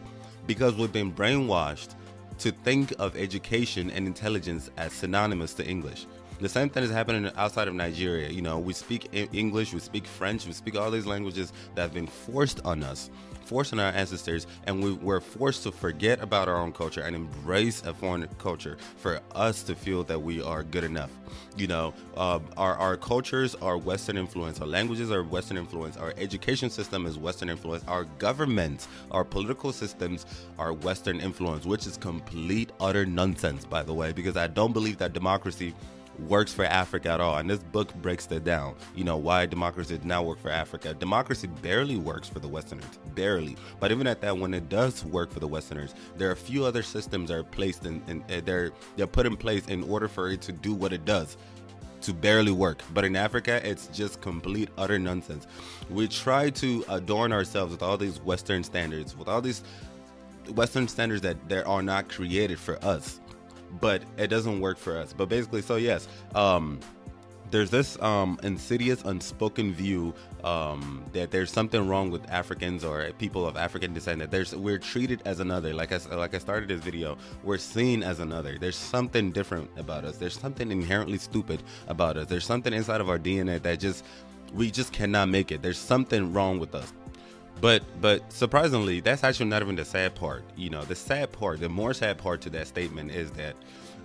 because 0.49 0.75
we've 0.75 0.93
been 0.93 1.12
brainwashed 1.12 1.94
to 2.39 2.51
think 2.51 2.93
of 2.99 3.17
education 3.17 3.91
and 3.91 4.07
intelligence 4.07 4.71
as 4.77 4.93
synonymous 4.93 5.55
to 5.55 5.67
English. 5.67 6.07
The 6.41 6.49
same 6.49 6.69
thing 6.69 6.83
is 6.83 6.91
happening 6.91 7.31
outside 7.37 7.69
of 7.69 7.75
Nigeria. 7.75 8.29
You 8.29 8.43
know, 8.43 8.59
we 8.59 8.73
speak 8.73 9.09
English, 9.33 9.73
we 9.73 9.79
speak 9.79 10.05
French, 10.07 10.47
we 10.47 10.53
speak 10.53 10.77
all 10.77 10.91
these 10.91 11.07
languages 11.07 11.53
that 11.75 11.83
have 11.83 11.95
been 11.95 12.09
forced 12.09 12.61
on 12.65 12.83
us, 12.83 13.09
forced 13.45 13.73
on 13.73 13.79
our 13.79 13.93
ancestors, 13.93 14.49
and 14.65 14.83
we 14.83 14.95
were 14.95 15.21
forced 15.21 15.63
to 15.63 15.71
forget 15.71 16.21
about 16.21 16.49
our 16.49 16.57
own 16.57 16.73
culture 16.73 17.03
and 17.03 17.15
embrace 17.15 17.83
a 17.85 17.95
foreign 17.95 18.27
culture 18.39 18.77
for 18.97 19.21
us 19.37 19.63
to 19.63 19.77
feel 19.77 20.03
that 20.05 20.21
we 20.21 20.43
are 20.43 20.65
good 20.65 20.83
enough. 20.83 21.11
You 21.57 21.69
know, 21.69 21.95
uh, 22.17 22.41
our, 22.57 22.75
our 22.77 22.97
cultures 22.97 23.55
are 23.57 23.79
Western 23.79 24.17
influence, 24.17 24.61
our 24.61 24.67
languages 24.67 25.13
are 25.13 25.23
Western 25.23 25.57
influence, 25.57 25.97
our 25.97 26.15
education 26.17 26.69
system 26.69 27.07
is 27.07 27.17
Western 27.17 27.49
influence, 27.49 27.85
our 27.87 28.05
governments, 28.19 28.89
our 29.13 29.25
political 29.25 29.73
systems 29.73 30.27
are 30.59 30.73
Western 30.73 31.21
influence, 31.21 31.65
which 31.65 31.87
is 31.87 31.97
complete, 31.97 32.73
utter 32.81 33.07
nonsense, 33.07 33.65
by 33.65 33.85
the 33.85 33.95
way, 33.95 34.13
because 34.13 34.37
I 34.37 34.49
don't 34.49 34.73
believe 34.73 34.99
that 34.99 35.13
democracy 35.13 35.75
works 36.19 36.52
for 36.52 36.64
Africa 36.64 37.11
at 37.11 37.20
all. 37.20 37.38
And 37.38 37.49
this 37.49 37.58
book 37.58 37.94
breaks 37.97 38.26
that 38.26 38.44
down. 38.44 38.75
You 38.94 39.04
know, 39.04 39.16
why 39.16 39.47
democracy 39.47 39.97
does 39.97 40.04
not 40.04 40.25
work 40.25 40.38
for 40.38 40.50
Africa. 40.50 40.94
Democracy 40.94 41.47
barely 41.47 41.97
works 41.97 42.28
for 42.28 42.38
the 42.38 42.49
Westerners, 42.49 42.99
barely. 43.14 43.56
But 43.80 43.90
even 43.90 44.06
at 44.06 44.21
that, 44.21 44.37
when 44.37 44.54
it 44.54 44.68
does 44.68 45.04
work 45.04 45.30
for 45.30 45.40
the 45.40 45.49
Westerners, 45.49 45.94
there 46.16 46.28
are 46.28 46.33
a 46.33 46.37
few 46.37 46.64
other 46.64 46.83
systems 46.83 47.28
that 47.28 47.37
are 47.37 47.44
placed 47.44 47.87
in, 47.87 48.02
in 48.09 48.23
uh, 48.23 48.40
they're 48.44 48.73
they're 48.97 49.06
put 49.06 49.26
in 49.26 49.37
place 49.37 49.66
in 49.66 49.83
order 49.85 50.09
for 50.09 50.30
it 50.30 50.40
to 50.42 50.52
do 50.52 50.75
what 50.75 50.92
it 50.92 51.04
does 51.04 51.37
to 52.02 52.12
barely 52.12 52.52
work. 52.52 52.83
But 52.92 53.04
in 53.04 53.16
Africa, 53.16 53.66
it's 53.66 53.87
just 53.88 54.21
complete, 54.21 54.68
utter 54.76 54.99
nonsense. 54.99 55.47
We 55.88 56.06
try 56.06 56.50
to 56.50 56.85
adorn 56.90 57.33
ourselves 57.33 57.73
with 57.73 57.83
all 57.83 57.97
these 57.97 58.21
Western 58.21 58.62
standards, 58.62 59.16
with 59.16 59.26
all 59.26 59.40
these 59.40 59.62
Western 60.54 60.87
standards 60.87 61.23
that, 61.23 61.49
that 61.49 61.64
are 61.64 61.83
not 61.83 62.11
created 62.11 62.59
for 62.59 62.83
us 62.85 63.21
but 63.81 64.02
it 64.16 64.28
doesn't 64.28 64.61
work 64.61 64.78
for 64.78 64.97
us. 64.97 65.12
But 65.12 65.28
basically, 65.28 65.62
so 65.62 65.76
yes, 65.76 66.09
um, 66.35 66.81
there's 67.50 67.71
this 67.71 68.00
um, 68.02 68.38
insidious, 68.43 69.02
unspoken 69.02 69.73
view 69.73 70.12
um, 70.43 71.04
that 71.12 71.31
there's 71.31 71.52
something 71.52 71.87
wrong 71.87 72.11
with 72.11 72.28
Africans 72.31 72.85
or 72.85 73.11
people 73.19 73.47
of 73.47 73.57
African 73.57 73.93
descent. 73.93 74.19
That 74.19 74.33
there's 74.33 74.57
we're 74.57 74.78
treated 74.78 75.23
as 75.25 75.40
another. 75.40 75.73
Like 75.73 75.93
I 75.93 75.99
like 76.16 76.35
I 76.35 76.38
started 76.38 76.69
this 76.69 76.81
video, 76.81 77.16
we're 77.45 77.59
seen 77.59 78.02
as 78.02 78.19
another. 78.19 78.59
There's 78.59 78.76
something 78.76 79.31
different 79.31 79.71
about 79.76 80.04
us. 80.04 80.16
There's 80.16 80.37
something 80.38 80.71
inherently 80.73 81.19
stupid 81.19 81.62
about 81.87 82.16
us. 82.16 82.26
There's 82.26 82.45
something 82.45 82.73
inside 82.73 83.00
of 83.00 83.09
our 83.09 83.19
DNA 83.19 83.62
that 83.62 83.78
just 83.78 84.04
we 84.52 84.71
just 84.71 84.93
cannot 84.93 85.28
make 85.28 85.52
it. 85.52 85.62
There's 85.62 85.78
something 85.78 86.33
wrong 86.33 86.59
with 86.59 86.75
us. 86.75 86.93
But 87.64 87.83
but 87.99 88.30
surprisingly, 88.30 89.00
that's 89.00 89.25
actually 89.25 89.47
not 89.47 89.62
even 89.62 89.75
the 89.75 89.87
sad 89.87 90.14
part. 90.14 90.44
You 90.54 90.68
know, 90.68 90.85
the 90.85 90.94
sad 90.94 91.33
part, 91.33 91.61
the 91.61 91.71
more 91.71 91.94
sad 91.94 92.18
part 92.18 92.42
to 92.42 92.50
that 92.50 92.66
statement 92.66 93.11
is 93.11 93.30
that 93.30 93.56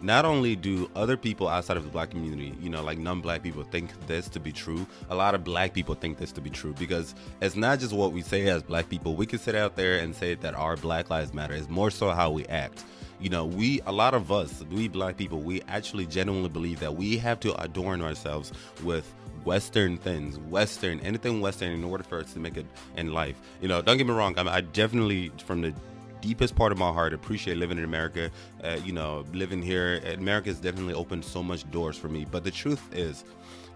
not 0.02 0.24
only 0.24 0.56
do 0.56 0.90
other 0.96 1.18
people 1.18 1.50
outside 1.50 1.76
of 1.76 1.84
the 1.84 1.90
black 1.90 2.10
community, 2.10 2.56
you 2.62 2.70
know, 2.70 2.82
like 2.82 2.98
non-black 2.98 3.44
people 3.44 3.64
think 3.64 3.92
this 4.08 4.30
to 4.30 4.40
be 4.40 4.54
true, 4.54 4.88
a 5.10 5.16
lot 5.16 5.36
of 5.36 5.44
black 5.44 5.74
people 5.74 5.94
think 5.94 6.18
this 6.18 6.32
to 6.32 6.40
be 6.40 6.50
true 6.50 6.74
because 6.80 7.16
it's 7.42 7.58
not 7.58 7.80
just 7.80 7.92
what 7.92 8.14
we 8.14 8.22
say 8.22 8.48
as 8.48 8.64
black 8.64 8.88
people. 8.88 9.18
We 9.18 9.26
can 9.26 9.40
sit 9.40 9.56
out 9.56 9.76
there 9.76 10.00
and 10.00 10.16
say 10.16 10.36
that 10.36 10.56
our 10.56 10.78
black 10.78 11.10
lives 11.10 11.34
matter. 11.34 11.54
It's 11.54 11.68
more 11.68 11.92
so 11.92 12.12
how 12.12 12.32
we 12.32 12.46
act. 12.46 12.86
You 13.20 13.30
know, 13.30 13.44
we 13.44 13.82
a 13.86 13.92
lot 13.92 14.14
of 14.14 14.32
us, 14.32 14.64
we 14.72 14.88
black 14.88 15.18
people, 15.18 15.42
we 15.42 15.64
actually 15.64 16.06
genuinely 16.06 16.48
believe 16.48 16.80
that 16.80 16.96
we 16.96 17.18
have 17.18 17.42
to 17.42 17.62
adorn 17.62 18.02
ourselves 18.02 18.54
with 18.86 19.14
Western 19.46 19.98
things, 19.98 20.38
Western, 20.38 21.00
anything 21.02 21.42
Western 21.42 21.72
in 21.72 21.84
order 21.84 22.04
for 22.04 22.20
us 22.20 22.34
to 22.34 22.40
make 22.40 22.58
it 22.58 22.66
in 22.98 23.14
life. 23.14 23.40
You 23.62 23.68
know, 23.68 23.82
don't 23.82 23.98
get 23.98 24.08
me 24.08 24.14
wrong, 24.14 24.38
I, 24.38 24.48
I 24.58 24.62
definitely, 24.62 25.32
from 25.46 25.62
the 25.62 25.74
deepest 26.22 26.56
part 26.56 26.72
of 26.72 26.78
my 26.78 26.92
heart 26.92 27.14
appreciate 27.14 27.58
living 27.58 27.78
in 27.78 27.84
America. 27.84 28.30
Uh, 28.64 28.78
you 28.84 28.92
know, 28.92 29.26
living 29.34 29.62
here, 29.62 30.02
America 30.18 30.50
has 30.50 30.60
definitely 30.60 30.94
opened 30.94 31.24
so 31.24 31.42
much 31.42 31.70
doors 31.72 31.98
for 31.98 32.10
me. 32.10 32.26
But 32.30 32.44
the 32.44 32.52
truth 32.52 32.82
is, 32.94 33.24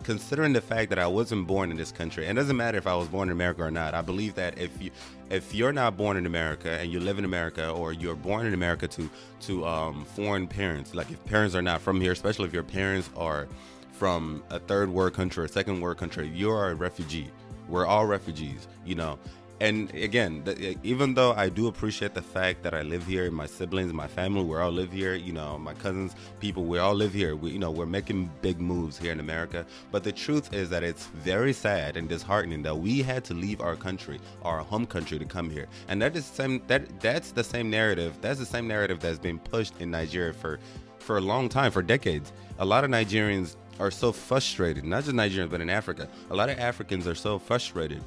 considering 0.03 0.53
the 0.53 0.61
fact 0.61 0.89
that 0.89 0.99
I 0.99 1.07
wasn't 1.07 1.47
born 1.47 1.71
in 1.71 1.77
this 1.77 1.91
country, 1.91 2.27
and 2.27 2.37
it 2.37 2.41
doesn't 2.41 2.57
matter 2.57 2.77
if 2.77 2.87
I 2.87 2.95
was 2.95 3.07
born 3.07 3.29
in 3.29 3.31
America 3.31 3.63
or 3.63 3.71
not. 3.71 3.93
I 3.93 4.01
believe 4.01 4.35
that 4.35 4.57
if 4.57 4.81
you 4.81 4.91
if 5.29 5.55
you're 5.55 5.73
not 5.73 5.97
born 5.97 6.17
in 6.17 6.25
America 6.25 6.69
and 6.69 6.91
you 6.91 6.99
live 6.99 7.17
in 7.17 7.25
America, 7.25 7.69
or 7.69 7.93
you're 7.93 8.15
born 8.15 8.45
in 8.45 8.53
America 8.53 8.87
to 8.89 9.09
to 9.41 9.65
um, 9.65 10.05
foreign 10.05 10.47
parents, 10.47 10.93
like 10.93 11.09
if 11.11 11.23
parents 11.25 11.55
are 11.55 11.61
not 11.61 11.81
from 11.81 11.99
here, 12.01 12.11
especially 12.11 12.45
if 12.45 12.53
your 12.53 12.63
parents 12.63 13.09
are 13.15 13.47
from 13.93 14.43
a 14.49 14.59
third 14.59 14.89
world 14.89 15.13
country 15.13 15.45
or 15.45 15.47
second 15.47 15.79
world 15.79 15.97
country, 15.97 16.27
you're 16.33 16.69
a 16.69 16.75
refugee. 16.75 17.31
We're 17.69 17.85
all 17.85 18.05
refugees, 18.05 18.67
you 18.85 18.95
know 18.95 19.17
and 19.63 19.93
again, 19.95 20.43
the, 20.43 20.77
even 20.83 21.13
though 21.13 21.31
I 21.31 21.47
do 21.47 21.67
appreciate 21.67 22.13
the 22.13 22.21
fact 22.21 22.63
that 22.63 22.73
I 22.73 22.81
live 22.81 23.05
here, 23.05 23.31
my 23.31 23.45
siblings, 23.45 23.93
my 23.93 24.07
family, 24.07 24.43
we 24.43 24.57
all 24.57 24.71
live 24.71 24.91
here. 24.91 25.15
You 25.15 25.31
know, 25.31 25.57
my 25.57 25.73
cousins, 25.73 26.15
people, 26.41 26.65
we 26.65 26.79
all 26.79 26.93
live 26.93 27.13
here. 27.13 27.37
We, 27.37 27.51
you 27.51 27.59
know, 27.59 27.71
we're 27.71 27.85
making 27.85 28.29
big 28.41 28.59
moves 28.59 28.97
here 28.97 29.13
in 29.13 29.21
America. 29.21 29.65
But 29.89 30.03
the 30.03 30.11
truth 30.11 30.53
is 30.53 30.69
that 30.71 30.83
it's 30.83 31.05
very 31.07 31.53
sad 31.53 31.95
and 31.95 32.09
disheartening 32.09 32.63
that 32.63 32.77
we 32.77 33.01
had 33.01 33.23
to 33.25 33.33
leave 33.33 33.61
our 33.61 33.77
country, 33.77 34.19
our 34.41 34.59
home 34.59 34.85
country, 34.85 35.17
to 35.17 35.25
come 35.25 35.49
here. 35.49 35.67
And 35.87 36.01
that 36.01 36.15
is 36.17 36.25
same 36.25 36.61
that 36.67 36.99
that's 36.99 37.31
the 37.31 37.43
same 37.43 37.69
narrative. 37.69 38.17
That's 38.19 38.39
the 38.39 38.45
same 38.45 38.67
narrative 38.67 38.99
that's 38.99 39.19
been 39.19 39.39
pushed 39.39 39.79
in 39.79 39.91
Nigeria 39.91 40.33
for 40.33 40.59
for 40.99 41.17
a 41.17 41.21
long 41.21 41.47
time, 41.47 41.71
for 41.71 41.81
decades. 41.81 42.33
A 42.59 42.65
lot 42.65 42.83
of 42.83 42.89
Nigerians 42.89 43.55
are 43.79 43.91
so 43.91 44.11
frustrated, 44.11 44.85
not 44.85 45.03
just 45.03 45.15
Nigerians, 45.15 45.49
but 45.49 45.61
in 45.61 45.69
Africa. 45.69 46.07
A 46.29 46.35
lot 46.35 46.49
of 46.49 46.59
Africans 46.59 47.07
are 47.07 47.15
so 47.15 47.39
frustrated 47.39 48.03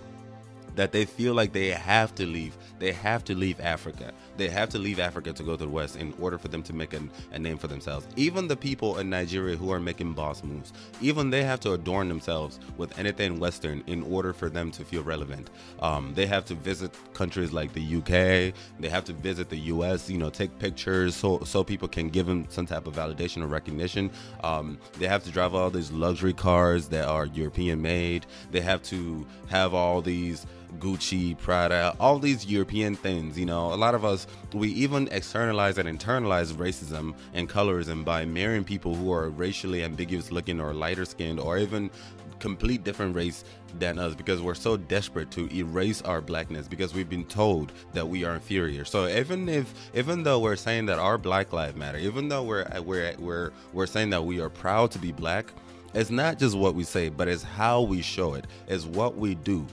that 0.74 0.92
they 0.92 1.04
feel 1.04 1.34
like 1.34 1.52
they 1.52 1.68
have 1.68 2.14
to 2.16 2.26
leave. 2.26 2.56
They 2.78 2.92
have 2.92 3.24
to 3.24 3.34
leave 3.34 3.60
Africa. 3.60 4.12
They 4.36 4.48
have 4.48 4.68
to 4.70 4.78
leave 4.78 4.98
Africa 5.00 5.32
to 5.32 5.42
go 5.42 5.52
to 5.52 5.64
the 5.64 5.68
West 5.68 5.96
in 5.96 6.14
order 6.20 6.38
for 6.38 6.48
them 6.48 6.62
to 6.64 6.72
make 6.72 6.92
an, 6.92 7.10
a 7.32 7.38
name 7.38 7.58
for 7.58 7.66
themselves. 7.66 8.06
Even 8.16 8.48
the 8.48 8.56
people 8.56 8.98
in 8.98 9.10
Nigeria 9.10 9.56
who 9.56 9.70
are 9.70 9.80
making 9.80 10.12
boss 10.12 10.42
moves, 10.42 10.72
even 11.00 11.30
they 11.30 11.42
have 11.42 11.60
to 11.60 11.72
adorn 11.72 12.08
themselves 12.08 12.60
with 12.76 12.98
anything 12.98 13.38
Western 13.38 13.82
in 13.86 14.02
order 14.02 14.32
for 14.32 14.48
them 14.48 14.70
to 14.72 14.84
feel 14.84 15.02
relevant. 15.02 15.50
Um, 15.80 16.12
they 16.14 16.26
have 16.26 16.44
to 16.46 16.54
visit 16.54 16.92
countries 17.14 17.52
like 17.52 17.72
the 17.72 17.96
UK. 17.96 18.54
They 18.80 18.88
have 18.88 19.04
to 19.04 19.12
visit 19.12 19.48
the 19.48 19.58
US. 19.74 20.08
You 20.10 20.18
know, 20.18 20.30
take 20.30 20.58
pictures 20.58 21.14
so 21.14 21.40
so 21.44 21.64
people 21.64 21.88
can 21.88 22.08
give 22.08 22.26
them 22.26 22.46
some 22.48 22.66
type 22.66 22.86
of 22.86 22.94
validation 22.94 23.42
or 23.42 23.46
recognition. 23.46 24.10
Um, 24.42 24.78
they 24.98 25.06
have 25.08 25.24
to 25.24 25.30
drive 25.30 25.54
all 25.54 25.70
these 25.70 25.90
luxury 25.90 26.32
cars 26.32 26.88
that 26.88 27.08
are 27.08 27.26
European 27.26 27.80
made. 27.82 28.26
They 28.50 28.60
have 28.60 28.82
to 28.84 29.26
have 29.48 29.74
all 29.74 30.00
these 30.02 30.46
Gucci, 30.78 31.36
Prada, 31.38 31.94
all 32.00 32.18
these 32.18 32.46
European 32.46 32.96
things. 32.96 33.38
You 33.38 33.46
know, 33.46 33.72
a 33.72 33.76
lot 33.76 33.94
of 33.94 34.04
us, 34.04 34.26
we 34.52 34.68
even 34.70 35.08
externalize 35.10 35.78
and 35.78 35.88
internalize 35.88 36.52
racism 36.52 37.14
and 37.34 37.48
colorism 37.48 38.04
by 38.04 38.24
marrying 38.24 38.64
people 38.64 38.94
who 38.94 39.12
are 39.12 39.28
racially 39.30 39.82
ambiguous 39.82 40.30
looking 40.30 40.60
or 40.60 40.74
lighter 40.74 41.04
skinned 41.04 41.40
or 41.40 41.58
even 41.58 41.90
complete 42.38 42.84
different 42.84 43.14
race 43.14 43.44
than 43.78 43.98
us 43.98 44.14
because 44.14 44.40
we're 44.40 44.54
so 44.54 44.76
desperate 44.76 45.30
to 45.30 45.52
erase 45.54 46.02
our 46.02 46.20
blackness 46.20 46.68
because 46.68 46.94
we've 46.94 47.08
been 47.08 47.24
told 47.24 47.72
that 47.92 48.06
we 48.06 48.24
are 48.24 48.34
inferior. 48.34 48.84
So 48.84 49.08
even 49.08 49.48
if 49.48 49.72
even 49.94 50.22
though 50.22 50.38
we're 50.38 50.56
saying 50.56 50.86
that 50.86 50.98
our 50.98 51.18
black 51.18 51.52
lives 51.52 51.76
matter, 51.76 51.98
even 51.98 52.28
though 52.28 52.42
we're 52.42 52.66
we're 52.82 53.14
we're 53.18 53.52
we're 53.72 53.86
saying 53.86 54.10
that 54.10 54.22
we 54.22 54.40
are 54.40 54.50
proud 54.50 54.90
to 54.92 54.98
be 54.98 55.12
black, 55.12 55.52
it's 55.94 56.10
not 56.10 56.38
just 56.38 56.56
what 56.56 56.74
we 56.74 56.84
say, 56.84 57.08
but 57.08 57.28
it's 57.28 57.42
how 57.42 57.82
we 57.82 58.02
show 58.02 58.34
it. 58.34 58.46
It's 58.68 58.84
what 58.84 59.16
we 59.16 59.34
do 59.34 59.66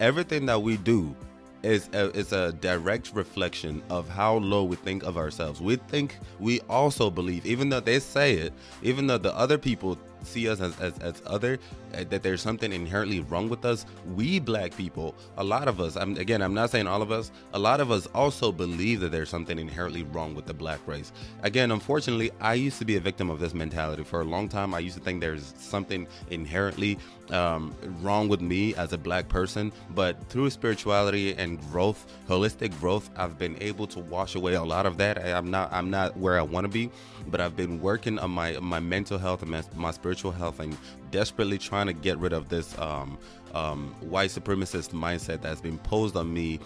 everything 0.00 0.46
that 0.46 0.62
we 0.62 0.76
do 0.76 1.14
is 1.62 1.88
a, 1.94 2.10
is 2.10 2.32
a 2.32 2.52
direct 2.52 3.12
reflection 3.14 3.82
of 3.88 4.08
how 4.08 4.36
low 4.36 4.64
we 4.64 4.76
think 4.76 5.02
of 5.02 5.16
ourselves. 5.16 5.60
We 5.60 5.76
think 5.76 6.18
we 6.38 6.60
also 6.62 7.10
believe, 7.10 7.46
even 7.46 7.70
though 7.70 7.80
they 7.80 7.98
say 7.98 8.34
it, 8.34 8.52
even 8.82 9.06
though 9.06 9.18
the 9.18 9.34
other 9.34 9.56
people 9.56 9.98
see 10.22 10.48
us 10.48 10.60
as, 10.60 10.78
as, 10.80 10.98
as 10.98 11.22
other, 11.26 11.58
that 12.02 12.22
there's 12.22 12.42
something 12.42 12.72
inherently 12.72 13.20
wrong 13.20 13.48
with 13.48 13.64
us. 13.64 13.86
We 14.14 14.38
black 14.38 14.76
people, 14.76 15.14
a 15.36 15.44
lot 15.44 15.68
of 15.68 15.80
us, 15.80 15.96
I'm, 15.96 16.16
again, 16.16 16.42
I'm 16.42 16.54
not 16.54 16.70
saying 16.70 16.86
all 16.86 17.02
of 17.02 17.10
us, 17.10 17.30
a 17.52 17.58
lot 17.58 17.80
of 17.80 17.90
us 17.90 18.06
also 18.14 18.52
believe 18.52 19.00
that 19.00 19.12
there's 19.12 19.28
something 19.28 19.58
inherently 19.58 20.02
wrong 20.02 20.34
with 20.34 20.46
the 20.46 20.54
black 20.54 20.80
race. 20.86 21.12
Again, 21.42 21.70
unfortunately, 21.70 22.30
I 22.40 22.54
used 22.54 22.78
to 22.78 22.84
be 22.84 22.96
a 22.96 23.00
victim 23.00 23.30
of 23.30 23.40
this 23.40 23.54
mentality 23.54 24.04
for 24.04 24.20
a 24.20 24.24
long 24.24 24.48
time. 24.48 24.74
I 24.74 24.80
used 24.80 24.96
to 24.96 25.02
think 25.02 25.20
there's 25.20 25.54
something 25.56 26.06
inherently 26.30 26.98
um, 27.30 27.74
wrong 28.02 28.28
with 28.28 28.40
me 28.40 28.74
as 28.74 28.92
a 28.92 28.98
black 28.98 29.28
person, 29.28 29.72
but 29.94 30.22
through 30.28 30.50
spirituality 30.50 31.34
and 31.34 31.60
growth, 31.70 32.06
holistic 32.28 32.78
growth, 32.80 33.10
I've 33.16 33.38
been 33.38 33.56
able 33.62 33.86
to 33.88 34.00
wash 34.00 34.34
away 34.34 34.54
a 34.54 34.62
lot 34.62 34.86
of 34.86 34.98
that. 34.98 35.18
I'm 35.18 35.50
not, 35.50 35.72
I'm 35.72 35.90
not 35.90 36.16
where 36.16 36.38
I 36.38 36.42
want 36.42 36.64
to 36.64 36.68
be, 36.68 36.90
but 37.28 37.40
I've 37.40 37.56
been 37.56 37.80
working 37.80 38.18
on 38.18 38.30
my, 38.30 38.58
my 38.58 38.80
mental 38.80 39.18
health 39.18 39.42
and 39.42 39.50
my, 39.50 39.62
my 39.74 39.90
spiritual 39.90 40.32
health 40.32 40.60
and 40.60 40.76
desperately 41.14 41.58
trying 41.58 41.86
to 41.86 41.92
get 41.92 42.18
rid 42.18 42.32
of 42.32 42.48
this 42.48 42.76
um, 42.80 43.16
um, 43.54 43.94
white 44.00 44.30
supremacist 44.30 44.90
mindset 44.90 45.40
that's 45.40 45.60
been 45.60 45.78
posed 45.78 46.16
on 46.16 46.34
me, 46.34 46.58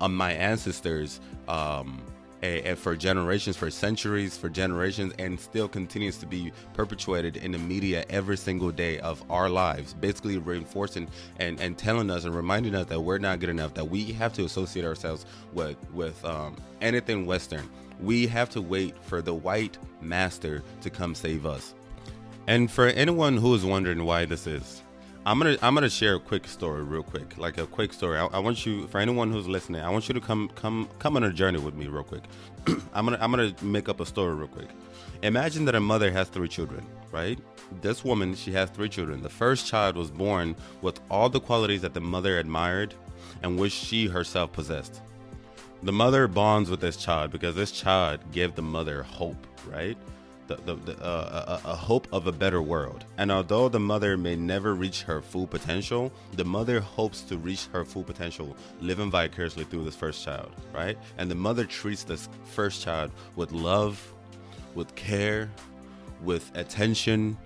on 0.00 0.14
my 0.14 0.32
ancestors. 0.32 1.20
Um, 1.48 2.00
and 2.42 2.78
for 2.78 2.96
generations, 2.96 3.58
for 3.58 3.70
centuries, 3.70 4.38
for 4.38 4.48
generations, 4.48 5.12
and 5.18 5.38
still 5.38 5.68
continues 5.68 6.16
to 6.16 6.24
be 6.24 6.50
perpetuated 6.72 7.36
in 7.36 7.52
the 7.52 7.58
media 7.58 8.06
every 8.08 8.38
single 8.38 8.70
day 8.70 8.98
of 9.00 9.22
our 9.30 9.50
lives, 9.50 9.92
basically 9.92 10.38
reinforcing 10.38 11.06
and, 11.38 11.60
and 11.60 11.76
telling 11.76 12.08
us 12.08 12.24
and 12.24 12.34
reminding 12.34 12.74
us 12.74 12.86
that 12.86 12.98
we're 12.98 13.18
not 13.18 13.40
good 13.40 13.50
enough, 13.50 13.74
that 13.74 13.84
we 13.84 14.04
have 14.12 14.32
to 14.32 14.46
associate 14.46 14.86
ourselves 14.86 15.26
with 15.52 15.76
with 15.92 16.24
um, 16.24 16.56
anything 16.80 17.26
Western. 17.26 17.68
We 18.00 18.26
have 18.28 18.48
to 18.50 18.62
wait 18.62 18.96
for 19.04 19.20
the 19.20 19.34
white 19.34 19.76
master 20.00 20.62
to 20.80 20.88
come 20.88 21.14
save 21.14 21.44
us. 21.44 21.74
And 22.50 22.68
for 22.68 22.88
anyone 22.88 23.36
who 23.36 23.54
is 23.54 23.64
wondering 23.64 24.04
why 24.04 24.24
this 24.24 24.48
is, 24.48 24.82
I'm 25.24 25.38
gonna 25.38 25.56
I'm 25.62 25.72
gonna 25.72 25.88
share 25.88 26.16
a 26.16 26.18
quick 26.18 26.48
story, 26.48 26.82
real 26.82 27.04
quick, 27.04 27.38
like 27.38 27.58
a 27.58 27.66
quick 27.68 27.92
story. 27.92 28.18
I, 28.18 28.26
I, 28.26 28.40
want 28.40 28.66
you, 28.66 28.88
for 28.88 28.98
anyone 28.98 29.30
who's 29.30 29.46
listening, 29.46 29.82
I 29.82 29.88
want 29.88 30.08
you 30.08 30.14
to 30.14 30.20
come 30.20 30.50
come 30.56 30.88
come 30.98 31.16
on 31.16 31.22
a 31.22 31.32
journey 31.32 31.60
with 31.60 31.76
me, 31.76 31.86
real 31.86 32.02
quick. 32.02 32.24
I'm 32.92 33.04
gonna 33.04 33.18
I'm 33.20 33.30
gonna 33.30 33.54
make 33.62 33.88
up 33.88 34.00
a 34.00 34.04
story 34.04 34.34
real 34.34 34.48
quick. 34.48 34.68
Imagine 35.22 35.64
that 35.66 35.76
a 35.76 35.80
mother 35.80 36.10
has 36.10 36.26
three 36.26 36.48
children, 36.48 36.84
right? 37.12 37.38
This 37.82 38.04
woman, 38.04 38.34
she 38.34 38.50
has 38.50 38.68
three 38.68 38.88
children. 38.88 39.22
The 39.22 39.28
first 39.28 39.68
child 39.68 39.94
was 39.96 40.10
born 40.10 40.56
with 40.82 40.98
all 41.08 41.28
the 41.28 41.38
qualities 41.38 41.82
that 41.82 41.94
the 41.94 42.00
mother 42.00 42.40
admired 42.40 42.94
and 43.44 43.60
which 43.60 43.74
she 43.74 44.08
herself 44.08 44.50
possessed. 44.50 45.02
The 45.84 45.92
mother 45.92 46.26
bonds 46.26 46.68
with 46.68 46.80
this 46.80 46.96
child 46.96 47.30
because 47.30 47.54
this 47.54 47.70
child 47.70 48.18
gave 48.32 48.56
the 48.56 48.62
mother 48.62 49.04
hope, 49.04 49.46
right? 49.68 49.96
The, 50.56 50.74
the, 50.76 51.04
uh, 51.04 51.60
a, 51.64 51.70
a 51.70 51.74
hope 51.74 52.08
of 52.12 52.26
a 52.26 52.32
better 52.32 52.62
world. 52.62 53.04
And 53.18 53.30
although 53.30 53.68
the 53.68 53.80
mother 53.80 54.16
may 54.16 54.36
never 54.36 54.74
reach 54.74 55.02
her 55.02 55.20
full 55.20 55.46
potential, 55.46 56.12
the 56.32 56.44
mother 56.44 56.80
hopes 56.80 57.22
to 57.22 57.38
reach 57.38 57.66
her 57.72 57.84
full 57.84 58.04
potential 58.04 58.56
living 58.80 59.10
vicariously 59.10 59.64
through 59.64 59.84
this 59.84 59.96
first 59.96 60.24
child, 60.24 60.52
right? 60.72 60.98
And 61.18 61.30
the 61.30 61.34
mother 61.34 61.64
treats 61.64 62.04
this 62.04 62.28
first 62.44 62.82
child 62.82 63.10
with 63.36 63.52
love, 63.52 64.12
with 64.74 64.94
care, 64.94 65.50
with 66.22 66.50
attention, 66.54 67.36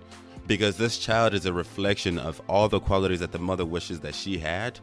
because 0.46 0.76
this 0.76 0.98
child 0.98 1.34
is 1.34 1.46
a 1.46 1.52
reflection 1.52 2.18
of 2.18 2.40
all 2.48 2.68
the 2.68 2.80
qualities 2.80 3.20
that 3.20 3.32
the 3.32 3.38
mother 3.38 3.64
wishes 3.64 4.00
that 4.00 4.14
she 4.14 4.38
had 4.38 4.78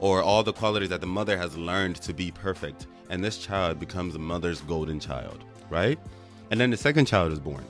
or 0.00 0.22
all 0.22 0.42
the 0.42 0.52
qualities 0.52 0.88
that 0.88 1.00
the 1.00 1.06
mother 1.06 1.36
has 1.36 1.56
learned 1.56 1.96
to 1.96 2.14
be 2.14 2.30
perfect 2.30 2.86
and 3.10 3.22
this 3.22 3.38
child 3.38 3.78
becomes 3.78 4.12
the 4.12 4.18
mother's 4.18 4.60
golden 4.62 5.00
child 5.00 5.44
right 5.70 5.98
and 6.50 6.60
then 6.60 6.70
the 6.70 6.76
second 6.76 7.06
child 7.06 7.32
is 7.32 7.38
born. 7.38 7.64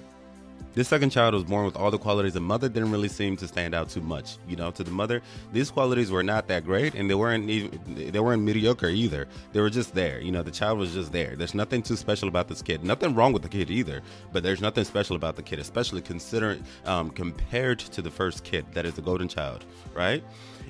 This 0.74 0.86
second 0.86 1.10
child 1.10 1.34
was 1.34 1.42
born 1.42 1.64
with 1.64 1.76
all 1.76 1.90
the 1.90 1.98
qualities. 1.98 2.34
The 2.34 2.40
mother 2.40 2.68
didn't 2.68 2.92
really 2.92 3.08
seem 3.08 3.36
to 3.38 3.48
stand 3.48 3.74
out 3.74 3.88
too 3.88 4.00
much. 4.00 4.36
You 4.46 4.54
know, 4.54 4.70
to 4.70 4.84
the 4.84 4.92
mother, 4.92 5.22
these 5.52 5.72
qualities 5.72 6.12
were 6.12 6.22
not 6.22 6.46
that 6.48 6.64
great, 6.64 6.94
and 6.94 7.10
they 7.10 7.16
weren't 7.16 7.50
even 7.50 8.12
they 8.12 8.20
weren't 8.20 8.42
mediocre 8.42 8.88
either. 8.88 9.26
They 9.52 9.60
were 9.60 9.70
just 9.70 9.94
there. 9.94 10.20
You 10.20 10.30
know, 10.30 10.44
the 10.44 10.52
child 10.52 10.78
was 10.78 10.94
just 10.94 11.10
there. 11.10 11.34
There's 11.34 11.54
nothing 11.54 11.82
too 11.82 11.96
special 11.96 12.28
about 12.28 12.46
this 12.46 12.62
kid. 12.62 12.84
Nothing 12.84 13.16
wrong 13.16 13.32
with 13.32 13.42
the 13.42 13.48
kid 13.48 13.70
either, 13.70 14.02
but 14.32 14.44
there's 14.44 14.60
nothing 14.60 14.84
special 14.84 15.16
about 15.16 15.34
the 15.34 15.42
kid, 15.42 15.58
especially 15.58 16.00
considering 16.00 16.62
um, 16.84 17.10
compared 17.10 17.80
to 17.80 18.00
the 18.00 18.10
first 18.10 18.44
kid 18.44 18.64
that 18.74 18.86
is 18.86 18.94
the 18.94 19.02
golden 19.02 19.26
child, 19.26 19.64
right? 19.94 20.22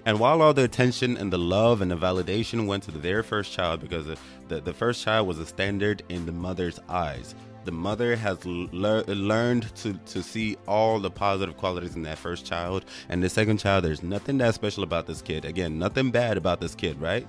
And 0.06 0.18
while 0.18 0.40
all 0.40 0.54
the 0.54 0.64
attention 0.64 1.18
and 1.18 1.30
the 1.30 1.38
love 1.38 1.82
and 1.82 1.90
the 1.90 1.96
validation 1.96 2.66
went 2.66 2.84
to 2.84 2.90
the 2.90 2.98
very 2.98 3.22
first 3.22 3.52
child, 3.52 3.80
because 3.80 4.06
the, 4.06 4.16
the, 4.48 4.60
the 4.60 4.72
first 4.72 5.04
child 5.04 5.28
was 5.28 5.38
a 5.38 5.44
standard 5.44 6.02
in 6.08 6.24
the 6.24 6.32
mother's 6.32 6.80
eyes, 6.88 7.34
the 7.68 7.72
mother 7.72 8.16
has 8.16 8.46
le- 8.46 9.04
learned 9.04 9.74
to, 9.76 9.92
to 9.92 10.22
see 10.22 10.56
all 10.66 10.98
the 10.98 11.10
positive 11.10 11.54
qualities 11.58 11.96
in 11.96 12.02
that 12.02 12.16
first 12.16 12.46
child. 12.46 12.86
And 13.10 13.22
the 13.22 13.28
second 13.28 13.58
child 13.58 13.84
there's 13.84 14.02
nothing 14.02 14.38
that 14.38 14.54
special 14.54 14.82
about 14.84 15.06
this 15.06 15.20
kid. 15.20 15.44
Again 15.44 15.78
nothing 15.78 16.10
bad 16.10 16.38
about 16.38 16.62
this 16.62 16.74
kid 16.74 16.98
right? 16.98 17.28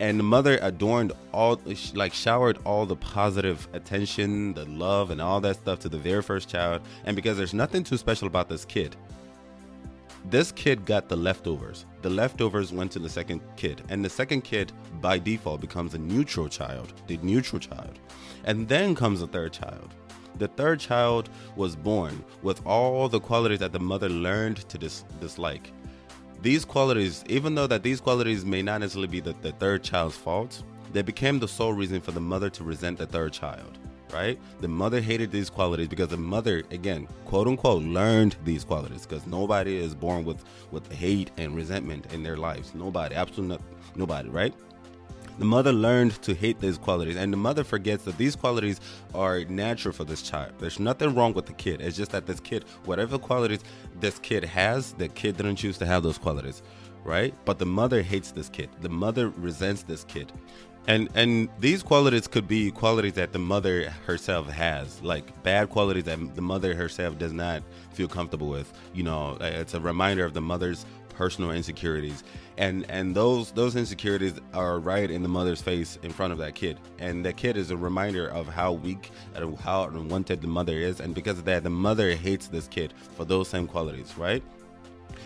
And 0.00 0.18
the 0.18 0.24
mother 0.24 0.58
adorned 0.62 1.12
all 1.32 1.60
like 1.94 2.12
showered 2.12 2.58
all 2.64 2.86
the 2.86 2.96
positive 2.96 3.68
attention 3.72 4.52
the 4.54 4.64
love 4.64 5.10
and 5.10 5.20
all 5.20 5.40
that 5.42 5.54
stuff 5.54 5.78
to 5.80 5.88
the 5.88 5.96
very 5.96 6.22
first 6.22 6.48
child. 6.48 6.82
And 7.04 7.14
because 7.14 7.36
there's 7.36 7.54
nothing 7.54 7.84
too 7.84 7.98
special 7.98 8.26
about 8.26 8.48
this 8.48 8.64
kid 8.64 8.96
this 10.26 10.52
kid 10.52 10.84
got 10.86 11.08
the 11.08 11.16
leftovers. 11.16 11.84
The 12.02 12.10
leftovers 12.10 12.72
went 12.72 12.92
to 12.92 12.98
the 12.98 13.08
second 13.08 13.40
kid, 13.56 13.82
and 13.88 14.04
the 14.04 14.08
second 14.08 14.42
kid 14.42 14.72
by 15.00 15.18
default 15.18 15.60
becomes 15.60 15.94
a 15.94 15.98
neutral 15.98 16.48
child, 16.48 16.92
the 17.06 17.18
neutral 17.18 17.58
child. 17.58 17.98
And 18.44 18.68
then 18.68 18.94
comes 18.94 19.20
the 19.20 19.26
third 19.26 19.52
child. 19.52 19.94
The 20.38 20.48
third 20.48 20.80
child 20.80 21.28
was 21.56 21.76
born 21.76 22.24
with 22.42 22.64
all 22.64 23.08
the 23.08 23.20
qualities 23.20 23.58
that 23.58 23.72
the 23.72 23.80
mother 23.80 24.08
learned 24.08 24.68
to 24.68 24.78
dis- 24.78 25.04
dislike. 25.20 25.72
These 26.40 26.64
qualities, 26.64 27.24
even 27.28 27.54
though 27.54 27.66
that 27.66 27.82
these 27.82 28.00
qualities 28.00 28.44
may 28.44 28.62
not 28.62 28.80
necessarily 28.80 29.08
be 29.08 29.20
the, 29.20 29.34
the 29.42 29.52
third 29.52 29.82
child's 29.82 30.16
fault, 30.16 30.62
they 30.92 31.02
became 31.02 31.38
the 31.38 31.48
sole 31.48 31.72
reason 31.72 32.00
for 32.00 32.12
the 32.12 32.20
mother 32.20 32.50
to 32.50 32.64
resent 32.64 32.98
the 32.98 33.06
third 33.06 33.32
child 33.32 33.78
right? 34.12 34.38
The 34.60 34.68
mother 34.68 35.00
hated 35.00 35.30
these 35.30 35.50
qualities 35.50 35.88
because 35.88 36.08
the 36.08 36.16
mother, 36.16 36.62
again, 36.70 37.08
quote 37.24 37.48
unquote, 37.48 37.82
learned 37.82 38.36
these 38.44 38.64
qualities 38.64 39.06
because 39.06 39.26
nobody 39.26 39.76
is 39.76 39.94
born 39.94 40.24
with 40.24 40.44
with 40.70 40.90
hate 40.92 41.30
and 41.38 41.56
resentment 41.56 42.12
in 42.12 42.22
their 42.22 42.36
lives. 42.36 42.74
Nobody, 42.74 43.14
absolutely 43.14 43.56
not, 43.56 43.62
nobody, 43.96 44.28
right? 44.28 44.54
The 45.38 45.46
mother 45.46 45.72
learned 45.72 46.20
to 46.22 46.34
hate 46.34 46.60
these 46.60 46.76
qualities, 46.76 47.16
and 47.16 47.32
the 47.32 47.38
mother 47.38 47.64
forgets 47.64 48.04
that 48.04 48.18
these 48.18 48.36
qualities 48.36 48.80
are 49.14 49.44
natural 49.46 49.94
for 49.94 50.04
this 50.04 50.20
child. 50.20 50.52
There's 50.58 50.78
nothing 50.78 51.14
wrong 51.14 51.32
with 51.32 51.46
the 51.46 51.54
kid. 51.54 51.80
It's 51.80 51.96
just 51.96 52.10
that 52.10 52.26
this 52.26 52.38
kid, 52.38 52.64
whatever 52.84 53.18
qualities 53.18 53.60
this 53.98 54.18
kid 54.18 54.44
has, 54.44 54.92
the 54.92 55.08
kid 55.08 55.38
didn't 55.38 55.56
choose 55.56 55.78
to 55.78 55.86
have 55.86 56.02
those 56.02 56.18
qualities, 56.18 56.62
right? 57.02 57.34
But 57.46 57.58
the 57.58 57.64
mother 57.64 58.02
hates 58.02 58.30
this 58.30 58.50
kid. 58.50 58.68
The 58.82 58.90
mother 58.90 59.30
resents 59.30 59.82
this 59.84 60.04
kid 60.04 60.30
and 60.86 61.08
and 61.14 61.48
these 61.60 61.82
qualities 61.82 62.26
could 62.26 62.48
be 62.48 62.70
qualities 62.70 63.14
that 63.14 63.32
the 63.32 63.38
mother 63.38 63.90
herself 64.06 64.48
has 64.48 65.00
like 65.02 65.42
bad 65.42 65.70
qualities 65.70 66.04
that 66.04 66.34
the 66.34 66.42
mother 66.42 66.74
herself 66.74 67.18
does 67.18 67.32
not 67.32 67.62
feel 67.92 68.08
comfortable 68.08 68.48
with. 68.48 68.72
You 68.92 69.04
know 69.04 69.36
it's 69.40 69.74
a 69.74 69.80
reminder 69.80 70.24
of 70.24 70.34
the 70.34 70.40
mother's 70.40 70.84
personal 71.12 71.52
insecurities. 71.52 72.24
And 72.58 72.84
and 72.90 73.14
those 73.14 73.52
those 73.52 73.76
insecurities 73.76 74.34
are 74.52 74.78
right 74.78 75.10
in 75.10 75.22
the 75.22 75.28
mother's 75.28 75.62
face 75.62 75.98
in 76.02 76.10
front 76.10 76.32
of 76.32 76.38
that 76.38 76.54
kid. 76.54 76.78
And 76.98 77.24
that 77.24 77.36
kid 77.36 77.56
is 77.56 77.70
a 77.70 77.76
reminder 77.76 78.28
of 78.28 78.48
how 78.48 78.72
weak 78.72 79.10
and 79.34 79.56
how 79.58 79.84
unwanted 79.84 80.40
the 80.40 80.48
mother 80.48 80.76
is. 80.76 81.00
And 81.00 81.14
because 81.14 81.38
of 81.38 81.44
that 81.44 81.62
the 81.62 81.70
mother 81.70 82.14
hates 82.14 82.48
this 82.48 82.66
kid 82.66 82.92
for 83.16 83.24
those 83.24 83.48
same 83.48 83.66
qualities 83.66 84.16
right 84.18 84.42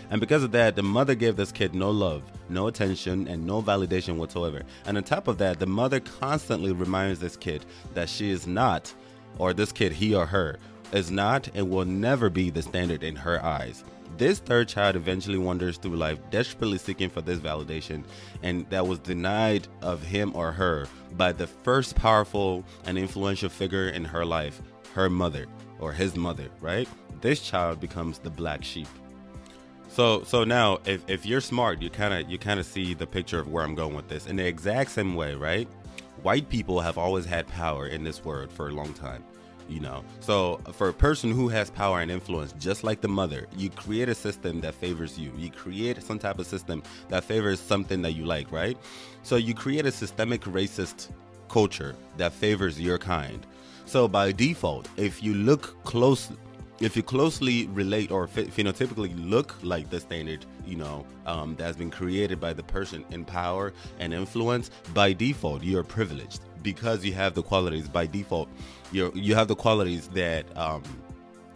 and 0.09 0.21
because 0.21 0.43
of 0.43 0.51
that, 0.51 0.75
the 0.75 0.83
mother 0.83 1.15
gave 1.15 1.35
this 1.35 1.51
kid 1.51 1.75
no 1.75 1.91
love, 1.91 2.23
no 2.49 2.67
attention, 2.67 3.27
and 3.27 3.45
no 3.45 3.61
validation 3.61 4.17
whatsoever. 4.17 4.63
And 4.85 4.97
on 4.97 5.03
top 5.03 5.27
of 5.27 5.37
that, 5.39 5.59
the 5.59 5.65
mother 5.65 5.99
constantly 5.99 6.71
reminds 6.71 7.19
this 7.19 7.35
kid 7.35 7.65
that 7.93 8.09
she 8.09 8.29
is 8.29 8.47
not, 8.47 8.93
or 9.37 9.53
this 9.53 9.71
kid, 9.71 9.91
he 9.91 10.15
or 10.15 10.25
her, 10.25 10.57
is 10.91 11.11
not 11.11 11.49
and 11.53 11.69
will 11.69 11.85
never 11.85 12.29
be 12.29 12.49
the 12.49 12.61
standard 12.61 13.03
in 13.03 13.15
her 13.15 13.43
eyes. 13.43 13.83
This 14.17 14.39
third 14.39 14.67
child 14.67 14.95
eventually 14.95 15.37
wanders 15.37 15.77
through 15.77 15.97
life 15.97 16.17
desperately 16.31 16.77
seeking 16.77 17.09
for 17.09 17.21
this 17.21 17.39
validation, 17.39 18.03
and 18.41 18.67
that 18.69 18.87
was 18.87 18.99
denied 18.99 19.67
of 19.81 20.01
him 20.01 20.31
or 20.33 20.51
her 20.51 20.87
by 21.17 21.33
the 21.33 21.45
first 21.45 21.95
powerful 21.95 22.63
and 22.85 22.97
influential 22.97 23.49
figure 23.49 23.89
in 23.89 24.05
her 24.05 24.25
life, 24.25 24.61
her 24.93 25.09
mother 25.09 25.45
or 25.79 25.91
his 25.91 26.15
mother, 26.15 26.47
right? 26.61 26.87
This 27.21 27.41
child 27.41 27.79
becomes 27.79 28.17
the 28.17 28.29
black 28.29 28.63
sheep. 28.63 28.87
So 29.97 30.21
so 30.25 30.43
now 30.43 30.77
if, 30.85 31.01
if 31.09 31.25
you're 31.25 31.41
smart, 31.41 31.81
you 31.81 31.89
kind 31.89 32.13
of 32.13 32.29
you 32.29 32.37
kind 32.37 32.59
of 32.59 32.67
see 32.67 32.93
the 32.93 33.07
picture 33.07 33.39
of 33.39 33.47
where 33.47 33.63
I'm 33.63 33.73
going 33.73 33.95
with 33.95 34.07
this. 34.07 34.27
In 34.27 34.35
the 34.35 34.45
exact 34.45 34.91
same 34.91 35.15
way, 35.15 35.33
right? 35.33 35.67
White 36.21 36.49
people 36.49 36.79
have 36.81 36.99
always 36.99 37.25
had 37.25 37.47
power 37.47 37.87
in 37.87 38.03
this 38.03 38.23
world 38.23 38.51
for 38.51 38.67
a 38.67 38.71
long 38.71 38.93
time. 38.93 39.23
You 39.67 39.79
know, 39.79 40.03
so 40.19 40.61
for 40.73 40.89
a 40.89 40.93
person 40.93 41.31
who 41.31 41.47
has 41.47 41.71
power 41.71 42.01
and 42.01 42.11
influence, 42.11 42.53
just 42.59 42.83
like 42.83 43.01
the 43.01 43.07
mother, 43.07 43.47
you 43.57 43.71
create 43.71 44.07
a 44.07 44.13
system 44.13 44.61
that 44.61 44.75
favors 44.75 45.17
you. 45.17 45.31
You 45.35 45.49
create 45.49 46.03
some 46.03 46.19
type 46.19 46.37
of 46.37 46.45
system 46.45 46.83
that 47.09 47.23
favors 47.23 47.59
something 47.59 48.03
that 48.03 48.11
you 48.11 48.23
like, 48.23 48.51
right? 48.51 48.77
So 49.23 49.35
you 49.35 49.55
create 49.55 49.87
a 49.87 49.91
systemic 49.91 50.41
racist 50.41 51.09
culture 51.49 51.95
that 52.17 52.33
favors 52.33 52.79
your 52.79 52.99
kind. 52.99 53.47
So 53.87 54.07
by 54.07 54.31
default, 54.31 54.87
if 54.95 55.23
you 55.23 55.33
look 55.33 55.83
closely 55.85 56.37
if 56.79 56.95
you 56.95 57.03
closely 57.03 57.67
relate 57.67 58.11
or 58.11 58.27
phenotypically 58.27 59.13
look 59.29 59.55
like 59.63 59.89
the 59.89 59.99
standard, 59.99 60.45
you 60.65 60.75
know, 60.75 61.05
um, 61.25 61.55
that's 61.55 61.77
been 61.77 61.89
created 61.89 62.39
by 62.39 62.53
the 62.53 62.63
person 62.63 63.03
in 63.09 63.25
power 63.25 63.73
and 63.99 64.13
influence, 64.13 64.69
by 64.93 65.13
default, 65.13 65.63
you're 65.63 65.83
privileged 65.83 66.41
because 66.61 67.03
you 67.03 67.13
have 67.13 67.33
the 67.33 67.43
qualities. 67.43 67.87
By 67.87 68.05
default, 68.05 68.49
you 68.91 69.11
you 69.15 69.33
have 69.35 69.47
the 69.47 69.55
qualities 69.55 70.07
that 70.09 70.45
um, 70.57 70.83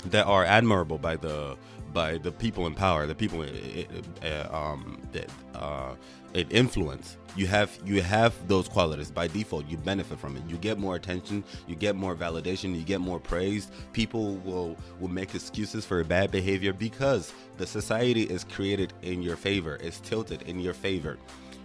that 0.06 0.26
are 0.26 0.46
admirable 0.46 0.98
by 0.98 1.18
the 1.18 1.56
by 1.94 2.18
the 2.18 2.32
people 2.32 2.68
in 2.68 2.74
power, 2.74 3.06
the 3.06 3.16
people 3.16 3.42
uh, 3.42 4.48
um, 4.56 5.00
that 5.12 5.30
uh, 5.54 5.94
it 6.34 6.52
influence. 6.52 7.18
You 7.36 7.48
have 7.48 7.78
you 7.86 8.02
have 8.02 8.34
those 8.48 8.68
qualities. 8.68 9.10
By 9.10 9.28
default 9.28 9.68
you 9.68 9.78
benefit 9.78 10.20
from 10.20 10.36
it. 10.36 10.44
You 10.48 10.58
get 10.58 10.78
more 10.78 10.96
attention 10.96 11.44
you 11.68 11.76
get 11.76 11.96
more 11.96 12.16
validation 12.16 12.76
you 12.76 12.84
get 12.84 13.02
more 13.02 13.20
praise. 13.20 13.72
People 13.94 14.36
will 14.38 14.76
will 15.00 15.08
make 15.08 15.34
excuses 15.34 15.86
for 15.86 16.04
bad 16.04 16.32
behavior 16.32 16.74
because 16.74 17.34
the 17.58 17.66
society 17.66 18.24
is 18.24 18.44
created 18.44 18.94
in 19.02 19.22
your 19.22 19.36
favor 19.36 19.78
it's 19.82 20.00
tilted 20.00 20.42
in 20.44 20.60
your 20.60 20.74
favor. 20.74 21.18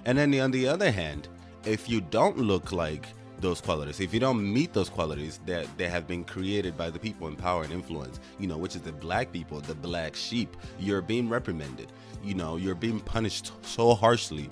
And 0.04 0.16
then 0.18 0.38
on 0.40 0.50
the 0.50 0.68
other 0.68 0.90
hand 0.90 1.28
if 1.64 1.88
you 1.88 2.00
don't 2.00 2.38
look 2.38 2.70
like 2.70 3.08
those 3.40 3.60
qualities. 3.60 4.00
If 4.00 4.14
you 4.14 4.20
don't 4.20 4.52
meet 4.52 4.72
those 4.72 4.88
qualities 4.88 5.40
that 5.46 5.66
that 5.78 5.90
have 5.90 6.06
been 6.06 6.24
created 6.24 6.76
by 6.76 6.90
the 6.90 6.98
people 6.98 7.28
in 7.28 7.36
power 7.36 7.64
and 7.64 7.72
influence 7.72 8.20
you 8.38 8.46
know 8.46 8.56
which 8.56 8.74
is 8.76 8.82
the 8.82 8.92
black 8.92 9.32
people 9.32 9.60
the 9.60 9.74
black 9.74 10.16
sheep 10.16 10.56
you're 10.78 11.02
being 11.02 11.28
reprimanded. 11.28 11.92
You 12.24 12.34
know 12.34 12.56
you're 12.56 12.74
being 12.74 13.00
punished 13.00 13.52
so 13.62 13.94
harshly 13.94 14.48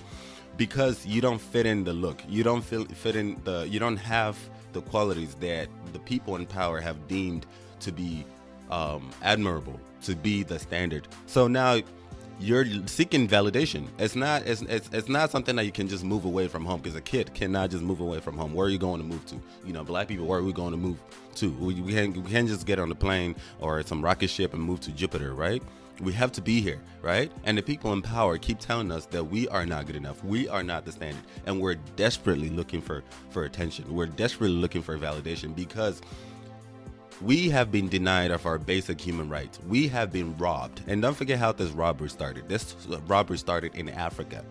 because 0.57 1.05
you 1.05 1.21
don't 1.21 1.41
fit 1.41 1.67
in 1.67 1.85
the 1.85 1.93
look. 1.93 2.23
You 2.29 2.45
don't 2.45 2.63
feel, 2.63 2.85
fit 2.85 3.17
in 3.17 3.41
the 3.45 3.67
you 3.69 3.79
don't 3.79 3.97
have 3.97 4.37
the 4.73 4.83
qualities 4.83 5.35
that 5.41 5.69
the 5.93 5.99
people 6.01 6.37
in 6.37 6.47
power 6.47 6.81
have 6.81 7.09
deemed 7.09 7.47
to 7.81 7.93
be 7.93 8.25
um, 8.71 9.11
admirable 9.23 9.79
to 10.03 10.15
be 10.15 10.43
the 10.43 10.59
standard. 10.59 11.09
So 11.27 11.49
now 11.49 11.81
you're 12.41 12.65
seeking 12.87 13.29
validation 13.29 13.87
it's 13.99 14.17
not 14.17 14.47
it's, 14.47 14.63
it's, 14.63 14.89
it's 14.93 15.09
not 15.09 15.31
something 15.31 15.57
that 15.57 15.65
you 15.65 15.73
can 15.73 15.89
just 15.89 16.05
move 16.05 16.25
away 16.25 16.49
from 16.49 16.65
home 16.65 16.81
because 16.81 16.97
a 16.97 17.01
kid 17.01 17.33
cannot 17.35 17.71
just 17.71 17.83
move 17.83 18.01
away 18.01 18.21
from 18.21 18.37
home 18.37 18.53
where 18.55 18.67
are 18.67 18.71
you 18.71 18.79
going 18.79 19.01
to 19.01 19.07
move 19.07 19.25
to 19.27 19.37
you 19.65 19.73
know 19.73 19.85
black 19.85 20.09
people 20.09 20.27
where 20.27 20.41
are 20.41 20.43
we 20.43 20.53
going 20.53 20.73
to 20.73 20.77
move 20.77 20.99
to 21.35 21.51
we, 21.53 21.81
we, 21.81 21.93
can't, 21.93 22.17
we 22.17 22.31
can't 22.31 22.49
just 22.49 22.67
get 22.67 22.79
on 22.79 22.89
the 22.89 22.95
plane 22.95 23.35
or 23.61 23.83
some 23.83 24.03
rocket 24.03 24.29
ship 24.29 24.55
and 24.55 24.63
move 24.63 24.81
to 24.81 24.91
jupiter 24.93 25.35
right 25.35 25.63
we 26.01 26.13
have 26.13 26.33
to 26.33 26.43
be 26.43 26.61
here, 26.61 26.81
right? 27.03 27.31
And 27.45 27.57
the 27.57 27.63
people 27.63 27.93
in 27.93 28.03
power 28.03 28.39
keep 28.39 28.59
telling 28.59 28.91
us 28.91 29.07
that 29.07 29.25
we 29.25 29.49
are 29.49 29.65
not 29.65 29.87
good 29.87 29.97
enough. 29.97 30.23
We 30.25 30.49
are 30.49 30.63
not 30.63 30.85
the 30.85 30.93
standard. 30.93 31.23
And 31.47 31.61
we're 31.61 31.77
desperately 31.97 32.51
looking 32.51 32.81
for, 32.81 33.05
for 33.31 33.45
attention. 33.45 33.93
We're 33.95 34.07
desperately 34.07 34.57
looking 34.57 34.83
for 34.83 34.99
validation 34.99 35.55
because 35.55 36.01
we 37.21 37.49
have 37.51 37.71
been 37.71 37.89
denied 37.89 38.31
of 38.31 38.47
our 38.47 38.59
basic 38.59 39.01
human 39.01 39.29
rights. 39.29 39.59
We 39.69 39.89
have 39.89 40.13
been 40.13 40.37
robbed. 40.37 40.83
And 40.87 41.01
don't 41.01 41.17
forget 41.17 41.39
how 41.39 41.53
this 41.53 41.71
robbery 41.71 42.11
started. 42.11 42.49
This 42.49 42.77
robbery 43.07 43.39
started 43.39 43.75
in 43.75 43.89
Africa. 43.89 44.45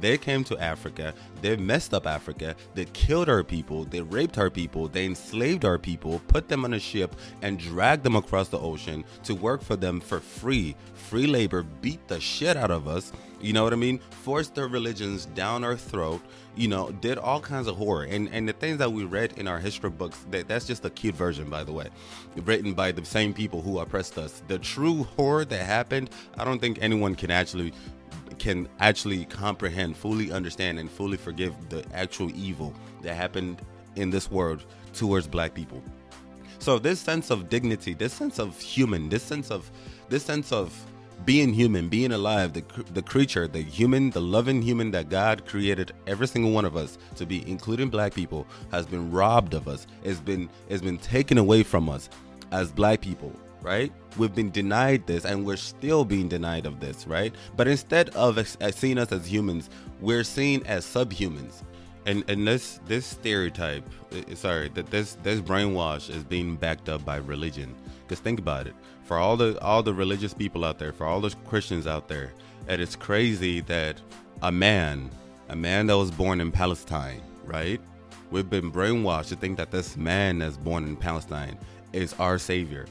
They 0.00 0.18
came 0.18 0.42
to 0.44 0.58
Africa, 0.58 1.14
they 1.40 1.56
messed 1.56 1.94
up 1.94 2.06
Africa, 2.06 2.56
they 2.74 2.84
killed 2.86 3.28
our 3.28 3.44
people, 3.44 3.84
they 3.84 4.00
raped 4.00 4.38
our 4.38 4.50
people, 4.50 4.88
they 4.88 5.06
enslaved 5.06 5.64
our 5.64 5.78
people, 5.78 6.20
put 6.26 6.48
them 6.48 6.64
on 6.64 6.74
a 6.74 6.80
ship, 6.80 7.14
and 7.42 7.58
dragged 7.58 8.02
them 8.02 8.16
across 8.16 8.48
the 8.48 8.58
ocean 8.58 9.04
to 9.22 9.34
work 9.34 9.62
for 9.62 9.76
them 9.76 10.00
for 10.00 10.18
free. 10.18 10.74
Free 10.94 11.28
labor 11.28 11.62
beat 11.62 12.06
the 12.08 12.18
shit 12.20 12.56
out 12.56 12.72
of 12.72 12.88
us. 12.88 13.12
You 13.44 13.52
know 13.52 13.62
what 13.62 13.74
I 13.74 13.76
mean? 13.76 13.98
Forced 14.22 14.54
their 14.54 14.68
religions 14.68 15.26
down 15.26 15.64
our 15.64 15.76
throat. 15.76 16.22
You 16.56 16.68
know, 16.68 16.90
did 16.90 17.18
all 17.18 17.40
kinds 17.40 17.66
of 17.66 17.76
horror. 17.76 18.04
And 18.04 18.28
and 18.30 18.48
the 18.48 18.54
things 18.54 18.78
that 18.78 18.90
we 18.90 19.04
read 19.04 19.34
in 19.36 19.46
our 19.46 19.58
history 19.58 19.90
books, 19.90 20.24
that, 20.30 20.48
that's 20.48 20.66
just 20.66 20.82
a 20.86 20.90
cute 20.90 21.14
version, 21.14 21.50
by 21.50 21.62
the 21.62 21.72
way, 21.72 21.88
written 22.36 22.72
by 22.72 22.90
the 22.90 23.04
same 23.04 23.34
people 23.34 23.60
who 23.60 23.80
oppressed 23.80 24.16
us. 24.16 24.42
The 24.48 24.58
true 24.58 25.02
horror 25.16 25.44
that 25.44 25.62
happened, 25.62 26.08
I 26.38 26.44
don't 26.46 26.58
think 26.58 26.78
anyone 26.80 27.14
can 27.14 27.30
actually 27.30 27.74
can 28.38 28.66
actually 28.80 29.26
comprehend, 29.26 29.98
fully 29.98 30.32
understand, 30.32 30.78
and 30.78 30.90
fully 30.90 31.18
forgive 31.18 31.54
the 31.68 31.84
actual 31.92 32.30
evil 32.34 32.72
that 33.02 33.14
happened 33.14 33.60
in 33.96 34.08
this 34.08 34.30
world 34.30 34.64
towards 34.94 35.26
black 35.26 35.52
people. 35.52 35.82
So 36.60 36.78
this 36.78 36.98
sense 36.98 37.28
of 37.28 37.50
dignity, 37.50 37.92
this 37.92 38.14
sense 38.14 38.38
of 38.38 38.58
human, 38.58 39.10
this 39.10 39.22
sense 39.22 39.50
of 39.50 39.70
this 40.08 40.24
sense 40.24 40.50
of 40.50 40.72
being 41.24 41.54
human, 41.54 41.88
being 41.88 42.12
alive, 42.12 42.52
the 42.52 42.64
the 42.92 43.02
creature, 43.02 43.48
the 43.48 43.62
human, 43.62 44.10
the 44.10 44.20
loving 44.20 44.62
human 44.62 44.90
that 44.92 45.08
God 45.08 45.46
created 45.46 45.92
every 46.06 46.26
single 46.26 46.52
one 46.52 46.64
of 46.64 46.76
us 46.76 46.98
to 47.16 47.26
be, 47.26 47.48
including 47.48 47.90
black 47.90 48.14
people, 48.14 48.46
has 48.70 48.86
been 48.86 49.10
robbed 49.10 49.54
of 49.54 49.68
us. 49.68 49.86
It's 50.02 50.20
been 50.20 50.48
it's 50.68 50.82
been 50.82 50.98
taken 50.98 51.38
away 51.38 51.62
from 51.62 51.88
us 51.88 52.08
as 52.52 52.72
black 52.72 53.00
people 53.00 53.32
right? 53.62 53.92
We've 54.18 54.34
been 54.34 54.50
denied 54.50 55.06
this 55.06 55.24
and 55.24 55.44
we're 55.44 55.56
still 55.56 56.04
being 56.04 56.28
denied 56.28 56.66
of 56.66 56.80
this, 56.80 57.06
right? 57.06 57.34
But 57.56 57.66
instead 57.66 58.10
of 58.10 58.38
seeing 58.74 58.98
us 58.98 59.10
as 59.10 59.26
humans, 59.26 59.70
we're 60.00 60.22
seen 60.22 60.62
as 60.66 60.84
subhumans. 60.84 61.62
and 62.06 62.22
and 62.28 62.46
this 62.46 62.80
this 62.86 63.06
stereotype, 63.06 63.88
eh, 64.12 64.22
eh, 64.28 64.34
sorry, 64.34 64.68
that 64.74 64.90
this 64.90 65.16
this 65.22 65.40
brainwash 65.40 66.10
is 66.10 66.22
being 66.24 66.56
backed 66.56 66.88
up 66.88 67.04
by 67.04 67.16
religion. 67.16 67.74
Because 68.02 68.20
think 68.20 68.38
about 68.38 68.66
it, 68.66 68.74
for 69.04 69.18
all 69.18 69.36
the 69.36 69.58
all 69.60 69.82
the 69.82 69.94
religious 69.94 70.34
people 70.34 70.64
out 70.64 70.78
there, 70.78 70.92
for 70.92 71.06
all 71.06 71.20
the 71.20 71.30
Christians 71.46 71.86
out 71.86 72.08
there, 72.08 72.32
and 72.68 72.80
it's 72.80 72.96
crazy 72.96 73.60
that 73.62 74.00
a 74.42 74.50
man, 74.50 75.10
a 75.48 75.56
man 75.56 75.86
that 75.86 75.96
was 75.96 76.10
born 76.10 76.40
in 76.40 76.50
Palestine, 76.50 77.22
right? 77.44 77.80
We've 78.30 78.48
been 78.48 78.72
brainwashed 78.72 79.28
to 79.28 79.36
think 79.36 79.56
that 79.58 79.70
this 79.70 79.96
man 79.96 80.38
that's 80.38 80.56
born 80.56 80.84
in 80.84 80.96
Palestine 80.96 81.56
is 81.92 82.14
our 82.14 82.38
savior. 82.38 82.86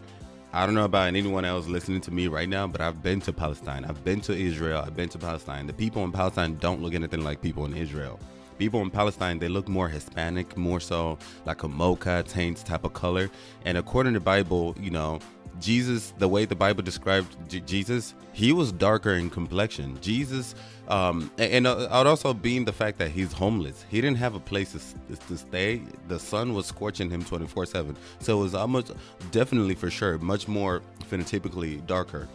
I 0.55 0.67
don't 0.67 0.75
know 0.75 0.85
about 0.85 1.07
anyone 1.07 1.45
else 1.45 1.67
listening 1.67 1.99
to 2.01 2.11
me 2.11 2.27
right 2.27 2.47
now, 2.47 2.67
but 2.67 2.79
I've 2.79 3.01
been 3.01 3.19
to 3.21 3.33
Palestine. 3.33 3.85
I've 3.85 4.03
been 4.03 4.21
to 4.21 4.33
Israel. 4.33 4.83
I've 4.85 4.95
been 4.95 5.09
to 5.09 5.17
Palestine. 5.17 5.65
The 5.65 5.73
people 5.73 6.03
in 6.03 6.11
Palestine 6.11 6.57
don't 6.57 6.81
look 6.81 6.93
anything 6.93 7.23
like 7.23 7.41
people 7.41 7.65
in 7.65 7.75
Israel. 7.75 8.19
People 8.59 8.81
in 8.83 8.91
Palestine, 8.91 9.39
they 9.39 9.49
look 9.49 9.67
more 9.67 9.89
Hispanic, 9.89 10.55
more 10.55 10.79
so 10.79 11.17
like 11.45 11.63
a 11.63 11.67
mocha 11.67 12.23
taint 12.27 12.63
type 12.63 12.83
of 12.83 12.93
color. 12.93 13.31
And 13.65 13.79
according 13.79 14.13
to 14.13 14.19
the 14.19 14.23
Bible, 14.23 14.75
you 14.79 14.91
know, 14.91 15.19
Jesus, 15.59 16.13
the 16.17 16.27
way 16.27 16.45
the 16.45 16.55
Bible 16.55 16.83
described 16.83 17.35
J- 17.49 17.59
Jesus, 17.61 18.13
he 18.33 18.51
was 18.51 18.71
darker 18.71 19.11
in 19.13 19.29
complexion. 19.29 19.99
Jesus, 20.01 20.55
um, 20.87 21.31
and, 21.37 21.67
uh, 21.67 21.87
also 21.89 22.33
being 22.33 22.65
the 22.65 22.73
fact 22.73 22.97
that 22.97 23.11
he's 23.11 23.31
homeless, 23.31 23.85
he 23.89 24.01
didn't 24.01 24.17
have 24.17 24.35
a 24.35 24.39
place 24.39 24.73
to, 24.73 25.15
to 25.15 25.37
stay. 25.37 25.81
The 26.07 26.19
sun 26.19 26.53
was 26.53 26.65
scorching 26.65 27.09
him 27.09 27.23
24 27.23 27.65
7. 27.65 27.95
So 28.19 28.39
it 28.39 28.43
was 28.43 28.55
almost 28.55 28.91
definitely 29.31 29.75
for 29.75 29.89
sure 29.89 30.17
much 30.17 30.47
more 30.47 30.81
phenotypically 31.09 31.85
darker. 31.87 32.27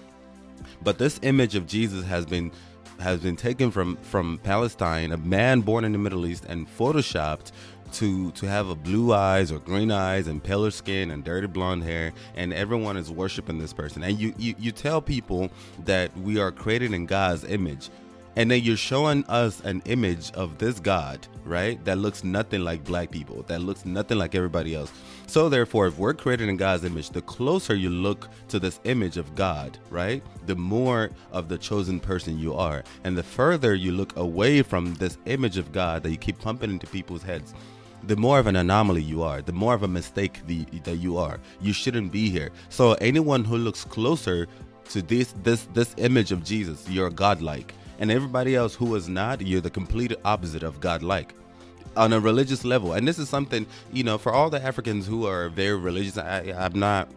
But 0.82 0.98
this 0.98 1.18
image 1.22 1.54
of 1.54 1.66
Jesus 1.66 2.04
has 2.04 2.26
been 2.26 2.52
has 3.00 3.20
been 3.20 3.36
taken 3.36 3.70
from 3.70 3.96
from 3.98 4.38
Palestine, 4.42 5.12
a 5.12 5.16
man 5.16 5.60
born 5.60 5.84
in 5.84 5.92
the 5.92 5.98
Middle 5.98 6.26
East, 6.26 6.44
and 6.48 6.66
photoshopped 6.68 7.52
to 7.92 8.30
to 8.32 8.46
have 8.46 8.68
a 8.68 8.74
blue 8.74 9.12
eyes 9.12 9.50
or 9.50 9.58
green 9.58 9.90
eyes 9.90 10.26
and 10.26 10.42
paler 10.42 10.70
skin 10.70 11.10
and 11.10 11.24
dirty 11.24 11.46
blonde 11.46 11.82
hair 11.82 12.12
and 12.36 12.52
everyone 12.52 12.96
is 12.96 13.10
worshiping 13.10 13.58
this 13.58 13.72
person. 13.72 14.02
And 14.02 14.18
you 14.18 14.34
you, 14.38 14.54
you 14.58 14.72
tell 14.72 15.00
people 15.00 15.50
that 15.84 16.16
we 16.18 16.38
are 16.38 16.52
created 16.52 16.92
in 16.92 17.06
god's 17.06 17.44
image. 17.44 17.90
And 18.36 18.48
then 18.52 18.62
you're 18.62 18.76
showing 18.76 19.24
us 19.24 19.60
an 19.62 19.82
image 19.86 20.30
of 20.32 20.58
this 20.58 20.78
god 20.78 21.26
right? 21.44 21.82
That 21.84 21.96
looks 21.96 22.22
nothing 22.24 22.60
like 22.60 22.84
black 22.84 23.10
people. 23.10 23.42
That 23.46 23.62
looks 23.62 23.86
nothing 23.86 24.18
like 24.18 24.34
everybody 24.34 24.74
else. 24.74 24.92
So 25.26 25.48
therefore 25.48 25.86
if 25.86 25.98
we're 25.98 26.14
created 26.14 26.48
in 26.48 26.56
god's 26.56 26.84
image 26.84 27.10
the 27.10 27.22
closer 27.22 27.74
you 27.74 27.90
look 27.90 28.28
to 28.48 28.58
this 28.58 28.80
image 28.84 29.16
of 29.16 29.34
god 29.34 29.78
right? 29.90 30.22
The 30.46 30.56
more 30.56 31.10
of 31.32 31.48
the 31.48 31.58
chosen 31.58 32.00
person 32.00 32.38
you 32.38 32.54
are. 32.54 32.84
And 33.04 33.16
the 33.16 33.22
further 33.22 33.74
you 33.74 33.92
look 33.92 34.16
away 34.16 34.62
from 34.62 34.94
this 34.94 35.18
image 35.26 35.56
of 35.56 35.72
god 35.72 36.02
that 36.02 36.10
you 36.10 36.18
keep 36.18 36.38
pumping 36.38 36.70
into 36.70 36.86
people's 36.86 37.22
heads 37.22 37.54
the 38.08 38.16
more 38.16 38.38
of 38.38 38.46
an 38.46 38.56
anomaly 38.56 39.02
you 39.02 39.22
are, 39.22 39.42
the 39.42 39.52
more 39.52 39.74
of 39.74 39.82
a 39.82 39.88
mistake 39.88 40.40
the, 40.46 40.64
that 40.84 40.96
you 40.96 41.18
are. 41.18 41.38
You 41.60 41.74
shouldn't 41.74 42.10
be 42.10 42.30
here. 42.30 42.50
So 42.70 42.94
anyone 42.94 43.44
who 43.44 43.58
looks 43.58 43.84
closer 43.84 44.48
to 44.90 45.02
this 45.02 45.34
this 45.42 45.68
this 45.74 45.94
image 45.98 46.32
of 46.32 46.42
Jesus, 46.42 46.88
you're 46.88 47.10
godlike. 47.10 47.74
And 48.00 48.10
everybody 48.10 48.56
else 48.56 48.74
who 48.74 48.94
is 48.94 49.08
not, 49.08 49.42
you're 49.42 49.60
the 49.60 49.70
complete 49.70 50.14
opposite 50.24 50.62
of 50.62 50.80
godlike 50.80 51.34
on 51.96 52.12
a 52.12 52.20
religious 52.20 52.64
level. 52.64 52.94
And 52.94 53.06
this 53.06 53.18
is 53.18 53.28
something, 53.28 53.66
you 53.92 54.04
know, 54.04 54.16
for 54.16 54.32
all 54.32 54.48
the 54.48 54.62
Africans 54.62 55.06
who 55.06 55.26
are 55.26 55.50
very 55.50 55.76
religious, 55.76 56.16
I, 56.16 56.54
I'm 56.56 56.78
not 56.78 57.10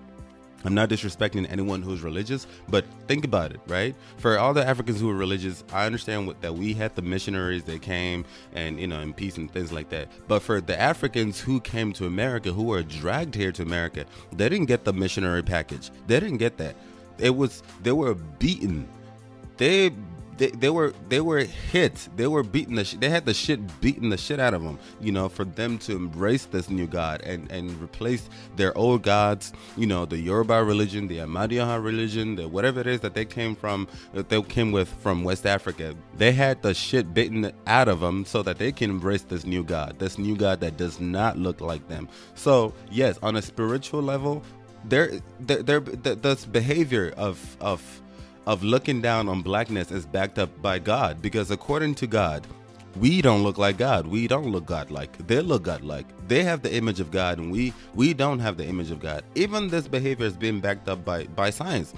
I'm 0.63 0.73
not 0.73 0.89
disrespecting 0.89 1.49
anyone 1.49 1.81
who's 1.81 2.01
religious, 2.01 2.47
but 2.69 2.85
think 3.07 3.25
about 3.25 3.51
it, 3.51 3.59
right? 3.67 3.95
For 4.17 4.37
all 4.37 4.53
the 4.53 4.65
Africans 4.65 4.99
who 4.99 5.09
are 5.09 5.15
religious, 5.15 5.63
I 5.73 5.85
understand 5.85 6.27
what, 6.27 6.41
that 6.41 6.53
we 6.53 6.73
had 6.73 6.95
the 6.95 7.01
missionaries 7.01 7.63
that 7.63 7.81
came 7.81 8.25
and, 8.53 8.79
you 8.79 8.87
know, 8.87 8.99
in 8.99 9.13
peace 9.13 9.37
and 9.37 9.51
things 9.51 9.71
like 9.71 9.89
that. 9.89 10.09
But 10.27 10.41
for 10.41 10.61
the 10.61 10.79
Africans 10.79 11.39
who 11.39 11.59
came 11.59 11.93
to 11.93 12.05
America, 12.05 12.51
who 12.51 12.63
were 12.63 12.83
dragged 12.83 13.35
here 13.35 13.51
to 13.53 13.63
America, 13.63 14.05
they 14.33 14.49
didn't 14.49 14.67
get 14.67 14.83
the 14.83 14.93
missionary 14.93 15.43
package. 15.43 15.89
They 16.07 16.19
didn't 16.19 16.37
get 16.37 16.57
that. 16.57 16.75
It 17.17 17.35
was, 17.35 17.63
they 17.83 17.91
were 17.91 18.15
beaten. 18.15 18.87
They 19.57 19.91
they, 20.37 20.49
they 20.51 20.69
were 20.69 20.93
they 21.09 21.21
were 21.21 21.39
hit. 21.39 22.09
They 22.15 22.27
were 22.27 22.43
beating 22.43 22.75
the 22.75 22.85
sh- 22.85 22.95
they 22.99 23.09
had 23.09 23.25
the 23.25 23.33
shit 23.33 23.59
beating 23.81 24.09
the 24.09 24.17
shit 24.17 24.39
out 24.39 24.53
of 24.53 24.63
them. 24.63 24.79
You 24.99 25.11
know, 25.11 25.29
for 25.29 25.45
them 25.45 25.77
to 25.79 25.95
embrace 25.95 26.45
this 26.45 26.69
new 26.69 26.87
God 26.87 27.21
and 27.21 27.51
and 27.51 27.79
replace 27.81 28.29
their 28.55 28.75
old 28.77 29.03
gods. 29.03 29.53
You 29.77 29.87
know, 29.87 30.05
the 30.05 30.17
Yoruba 30.17 30.63
religion, 30.63 31.07
the 31.07 31.19
Ahmadiyya 31.19 31.83
religion, 31.83 32.35
the 32.35 32.47
whatever 32.47 32.79
it 32.81 32.87
is 32.87 33.01
that 33.01 33.13
they 33.13 33.25
came 33.25 33.55
from, 33.55 33.87
that 34.13 34.29
they 34.29 34.41
came 34.41 34.71
with 34.71 34.89
from 35.01 35.23
West 35.23 35.45
Africa. 35.45 35.95
They 36.17 36.31
had 36.31 36.61
the 36.61 36.73
shit 36.73 37.13
beaten 37.13 37.51
out 37.67 37.87
of 37.87 37.99
them 37.99 38.25
so 38.25 38.41
that 38.43 38.57
they 38.57 38.71
can 38.71 38.89
embrace 38.89 39.23
this 39.23 39.45
new 39.45 39.63
God, 39.63 39.99
this 39.99 40.17
new 40.17 40.35
God 40.35 40.59
that 40.61 40.77
does 40.77 40.99
not 40.99 41.37
look 41.37 41.61
like 41.61 41.87
them. 41.87 42.07
So 42.35 42.73
yes, 42.89 43.19
on 43.21 43.35
a 43.35 43.41
spiritual 43.41 44.01
level, 44.01 44.43
there, 44.85 45.11
there, 45.39 45.61
there, 45.61 45.79
this 45.79 46.45
behavior 46.45 47.13
of 47.17 47.57
of 47.61 48.01
of 48.47 48.63
looking 48.63 49.01
down 49.01 49.29
on 49.29 49.41
blackness 49.41 49.91
is 49.91 50.05
backed 50.05 50.39
up 50.39 50.61
by 50.61 50.79
God 50.79 51.21
because 51.21 51.51
according 51.51 51.95
to 51.95 52.07
God, 52.07 52.45
we 52.97 53.21
don't 53.21 53.43
look 53.43 53.57
like 53.57 53.77
God. 53.77 54.07
We 54.07 54.27
don't 54.27 54.51
look 54.51 54.65
God-like. 54.65 55.25
They 55.27 55.41
look 55.41 55.63
God-like. 55.63 56.05
They 56.27 56.43
have 56.43 56.61
the 56.61 56.73
image 56.73 56.99
of 56.99 57.09
God, 57.09 57.37
and 57.37 57.51
we 57.51 57.73
we 57.95 58.13
don't 58.13 58.39
have 58.39 58.57
the 58.57 58.65
image 58.65 58.91
of 58.91 58.99
God. 58.99 59.23
Even 59.35 59.69
this 59.69 59.87
behavior 59.87 60.25
is 60.25 60.35
being 60.35 60.59
backed 60.59 60.89
up 60.89 61.05
by 61.05 61.25
by 61.25 61.51
science. 61.51 61.93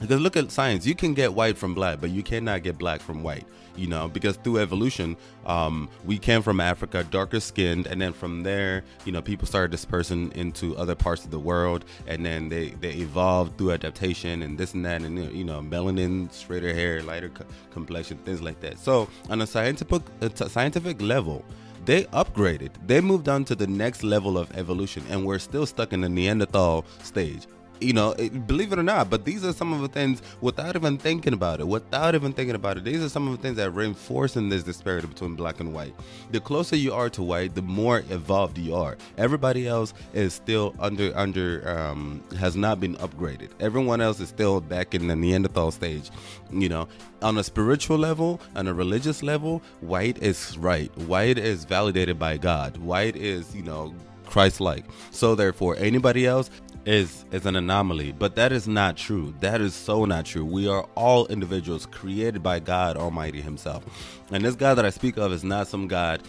Because 0.00 0.20
look 0.20 0.36
at 0.36 0.50
science, 0.50 0.86
you 0.86 0.94
can 0.94 1.14
get 1.14 1.34
white 1.34 1.56
from 1.56 1.74
black, 1.74 2.00
but 2.00 2.10
you 2.10 2.22
cannot 2.22 2.62
get 2.62 2.78
black 2.78 3.00
from 3.00 3.22
white. 3.22 3.46
You 3.74 3.86
know, 3.86 4.06
because 4.06 4.36
through 4.36 4.58
evolution, 4.58 5.16
um, 5.46 5.88
we 6.04 6.18
came 6.18 6.42
from 6.42 6.60
Africa, 6.60 7.04
darker 7.04 7.40
skinned, 7.40 7.86
and 7.86 8.02
then 8.02 8.12
from 8.12 8.42
there, 8.42 8.84
you 9.06 9.12
know, 9.12 9.22
people 9.22 9.46
started 9.46 9.70
dispersing 9.70 10.30
into 10.34 10.76
other 10.76 10.94
parts 10.94 11.24
of 11.24 11.30
the 11.30 11.38
world, 11.38 11.86
and 12.06 12.24
then 12.26 12.50
they 12.50 12.70
they 12.80 12.90
evolved 12.90 13.56
through 13.56 13.70
adaptation 13.72 14.42
and 14.42 14.58
this 14.58 14.74
and 14.74 14.84
that, 14.84 15.00
and 15.00 15.32
you 15.34 15.44
know, 15.44 15.60
melanin, 15.62 16.30
straighter 16.32 16.74
hair, 16.74 17.02
lighter 17.02 17.30
co- 17.30 17.46
complexion, 17.70 18.18
things 18.18 18.42
like 18.42 18.60
that. 18.60 18.78
So, 18.78 19.08
on 19.30 19.40
a 19.40 19.46
scientific 19.46 20.02
a 20.20 20.50
scientific 20.50 21.00
level, 21.00 21.42
they 21.86 22.04
upgraded. 22.04 22.72
They 22.86 23.00
moved 23.00 23.28
on 23.30 23.44
to 23.46 23.54
the 23.54 23.66
next 23.66 24.02
level 24.02 24.36
of 24.36 24.54
evolution, 24.54 25.02
and 25.08 25.24
we're 25.24 25.38
still 25.38 25.64
stuck 25.64 25.94
in 25.94 26.02
the 26.02 26.10
Neanderthal 26.10 26.84
stage 27.02 27.46
you 27.82 27.92
know, 27.92 28.14
believe 28.46 28.72
it 28.72 28.78
or 28.78 28.82
not, 28.82 29.10
but 29.10 29.24
these 29.24 29.44
are 29.44 29.52
some 29.52 29.72
of 29.72 29.80
the 29.80 29.88
things 29.88 30.22
without 30.40 30.76
even 30.76 30.98
thinking 30.98 31.32
about 31.32 31.60
it, 31.60 31.66
without 31.66 32.14
even 32.14 32.32
thinking 32.32 32.54
about 32.54 32.76
it. 32.76 32.84
These 32.84 33.02
are 33.02 33.08
some 33.08 33.26
of 33.28 33.36
the 33.36 33.42
things 33.42 33.56
that 33.56 33.70
reinforce 33.70 34.36
in 34.36 34.48
this 34.48 34.62
disparity 34.62 35.06
between 35.06 35.34
black 35.34 35.60
and 35.60 35.72
white. 35.74 35.94
The 36.30 36.40
closer 36.40 36.76
you 36.76 36.92
are 36.92 37.10
to 37.10 37.22
white, 37.22 37.54
the 37.54 37.62
more 37.62 38.04
evolved 38.10 38.58
you 38.58 38.74
are. 38.74 38.96
Everybody 39.18 39.66
else 39.66 39.94
is 40.12 40.34
still 40.34 40.74
under 40.78 41.16
under 41.16 41.68
um, 41.68 42.22
has 42.38 42.56
not 42.56 42.80
been 42.80 42.96
upgraded. 42.96 43.50
Everyone 43.60 44.00
else 44.00 44.20
is 44.20 44.28
still 44.28 44.60
back 44.60 44.94
in 44.94 45.08
the 45.08 45.16
Neanderthal 45.16 45.70
stage. 45.70 46.10
You 46.50 46.68
know, 46.68 46.88
on 47.22 47.38
a 47.38 47.44
spiritual 47.44 47.98
level, 47.98 48.40
on 48.56 48.66
a 48.66 48.74
religious 48.74 49.22
level, 49.22 49.62
white 49.80 50.18
is 50.22 50.56
right. 50.58 50.96
White 50.98 51.38
is 51.38 51.64
validated 51.64 52.18
by 52.18 52.36
God. 52.36 52.76
White 52.76 53.16
is, 53.16 53.54
you 53.54 53.62
know, 53.62 53.94
Christ 54.26 54.60
like. 54.60 54.84
So 55.10 55.34
therefore, 55.34 55.76
anybody 55.78 56.26
else 56.26 56.50
is 56.86 57.24
is 57.30 57.46
an 57.46 57.56
anomaly, 57.56 58.12
but 58.12 58.36
that 58.36 58.52
is 58.52 58.66
not 58.66 58.96
true. 58.96 59.34
That 59.40 59.60
is 59.60 59.74
so 59.74 60.04
not 60.04 60.26
true. 60.26 60.44
We 60.44 60.68
are 60.68 60.82
all 60.94 61.26
individuals 61.26 61.86
created 61.86 62.42
by 62.42 62.60
God 62.60 62.96
Almighty 62.96 63.40
Himself, 63.40 63.84
and 64.30 64.44
this 64.44 64.54
God 64.54 64.74
that 64.74 64.84
I 64.84 64.90
speak 64.90 65.16
of 65.16 65.32
is 65.32 65.44
not 65.44 65.68
some 65.68 65.88
God 65.88 66.22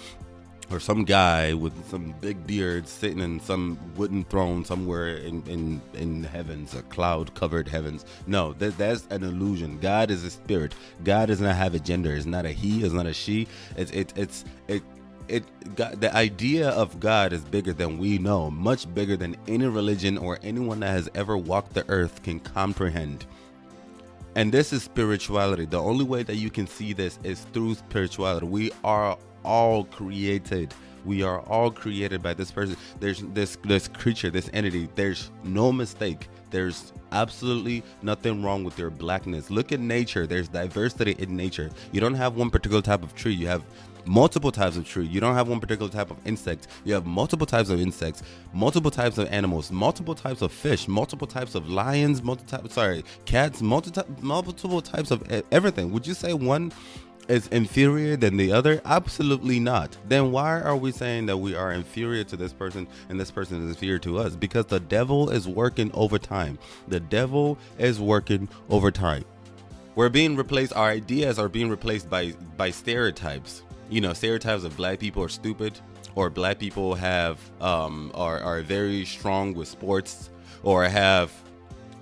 or 0.71 0.79
some 0.79 1.03
guy 1.03 1.53
with 1.53 1.73
some 1.89 2.15
big 2.21 2.45
beard 2.47 2.87
sitting 2.87 3.19
in 3.19 3.39
some 3.39 3.77
wooden 3.95 4.23
throne 4.25 4.63
somewhere 4.65 5.17
in 5.17 5.43
in, 5.47 5.81
in 5.93 6.23
heavens, 6.23 6.73
a 6.73 6.81
cloud 6.83 7.33
covered 7.35 7.67
heavens. 7.67 8.05
No, 8.27 8.53
that, 8.53 8.77
that's 8.77 9.07
an 9.09 9.23
illusion. 9.23 9.79
God 9.79 10.11
is 10.11 10.23
a 10.23 10.29
spirit. 10.29 10.73
God 11.03 11.27
does 11.27 11.41
not 11.41 11.55
have 11.55 11.75
a 11.75 11.79
gender. 11.79 12.13
It's 12.15 12.25
not 12.25 12.45
a 12.45 12.51
he. 12.51 12.83
It's 12.83 12.93
not 12.93 13.05
a 13.05 13.13
she. 13.13 13.47
It's 13.77 13.91
it, 13.91 14.13
it's 14.15 14.45
it 14.67 14.83
it 15.27 15.43
the 15.75 16.15
idea 16.15 16.69
of 16.69 16.99
God 16.99 17.33
is 17.33 17.43
bigger 17.43 17.73
than 17.73 17.97
we 17.97 18.17
know, 18.17 18.51
much 18.51 18.91
bigger 18.93 19.17
than 19.17 19.35
any 19.47 19.67
religion 19.67 20.17
or 20.17 20.39
anyone 20.43 20.79
that 20.81 20.91
has 20.91 21.09
ever 21.15 21.37
walked 21.37 21.73
the 21.73 21.85
earth 21.89 22.21
can 22.23 22.39
comprehend. 22.39 23.25
And 24.35 24.51
this 24.51 24.73
is 24.73 24.83
spirituality. 24.83 25.65
The 25.65 25.81
only 25.81 26.05
way 26.05 26.23
that 26.23 26.35
you 26.35 26.49
can 26.49 26.67
see 26.67 26.93
this 26.93 27.19
is 27.23 27.41
through 27.53 27.75
spirituality. 27.75 28.47
We 28.47 28.71
are 28.83 29.17
all 29.43 29.85
created. 29.85 30.73
We 31.05 31.21
are 31.21 31.41
all 31.41 31.69
created 31.69 32.23
by 32.23 32.33
this 32.33 32.51
person. 32.51 32.77
There's 32.99 33.21
this 33.33 33.57
this 33.63 33.87
creature, 33.87 34.29
this 34.29 34.49
entity. 34.53 34.89
There's 34.95 35.31
no 35.43 35.71
mistake. 35.71 36.27
There's 36.53 36.93
absolutely 37.11 37.81
nothing 38.03 38.43
wrong 38.43 38.63
with 38.63 38.77
your 38.77 38.91
blackness. 38.91 39.49
Look 39.49 39.71
at 39.71 39.79
nature. 39.79 40.27
There's 40.27 40.47
diversity 40.47 41.15
in 41.17 41.35
nature. 41.35 41.71
You 41.91 41.99
don't 41.99 42.13
have 42.13 42.35
one 42.35 42.51
particular 42.51 42.83
type 42.83 43.01
of 43.01 43.15
tree. 43.15 43.33
You 43.33 43.47
have 43.47 43.63
multiple 44.05 44.51
types 44.51 44.77
of 44.77 44.87
tree. 44.87 45.07
You 45.07 45.19
don't 45.19 45.33
have 45.33 45.47
one 45.47 45.59
particular 45.59 45.89
type 45.91 46.11
of 46.11 46.17
insect. 46.27 46.67
You 46.83 46.93
have 46.93 47.07
multiple 47.07 47.47
types 47.47 47.69
of 47.69 47.81
insects, 47.81 48.21
multiple 48.53 48.91
types 48.91 49.17
of 49.17 49.27
animals, 49.29 49.71
multiple 49.71 50.13
types 50.13 50.43
of 50.43 50.51
fish, 50.51 50.87
multiple 50.87 51.25
types 51.25 51.55
of 51.55 51.67
lions, 51.67 52.21
multiple 52.21 52.59
types, 52.59 52.75
sorry, 52.75 53.03
cats, 53.25 53.63
multiple 53.63 54.05
multiple 54.21 54.81
types 54.81 55.09
of 55.09 55.23
everything. 55.51 55.91
Would 55.91 56.05
you 56.05 56.13
say 56.13 56.33
one 56.33 56.71
is 57.27 57.47
inferior 57.47 58.15
than 58.15 58.37
the 58.37 58.51
other? 58.51 58.81
Absolutely 58.85 59.59
not. 59.59 59.95
Then 60.07 60.31
why 60.31 60.61
are 60.61 60.75
we 60.75 60.91
saying 60.91 61.25
that 61.27 61.37
we 61.37 61.55
are 61.55 61.71
inferior 61.71 62.23
to 62.25 62.37
this 62.37 62.53
person 62.53 62.87
and 63.09 63.19
this 63.19 63.31
person 63.31 63.63
is 63.63 63.69
inferior 63.69 63.99
to 63.99 64.19
us? 64.19 64.35
Because 64.35 64.65
the 64.65 64.79
devil 64.79 65.29
is 65.29 65.47
working 65.47 65.91
overtime. 65.93 66.59
The 66.87 66.99
devil 66.99 67.57
is 67.77 67.99
working 67.99 68.49
overtime. 68.69 69.25
We're 69.95 70.09
being 70.09 70.35
replaced, 70.35 70.73
our 70.73 70.89
ideas 70.89 71.37
are 71.37 71.49
being 71.49 71.69
replaced 71.69 72.09
by 72.09 72.33
by 72.57 72.71
stereotypes. 72.71 73.63
You 73.89 74.01
know, 74.01 74.13
stereotypes 74.13 74.63
of 74.63 74.75
black 74.75 74.99
people 74.99 75.23
are 75.23 75.29
stupid, 75.29 75.79
or 76.15 76.29
black 76.29 76.57
people 76.57 76.95
have 76.95 77.39
um 77.61 78.11
are, 78.15 78.39
are 78.39 78.61
very 78.61 79.05
strong 79.05 79.53
with 79.53 79.67
sports, 79.67 80.31
or 80.63 80.83
have 80.85 81.31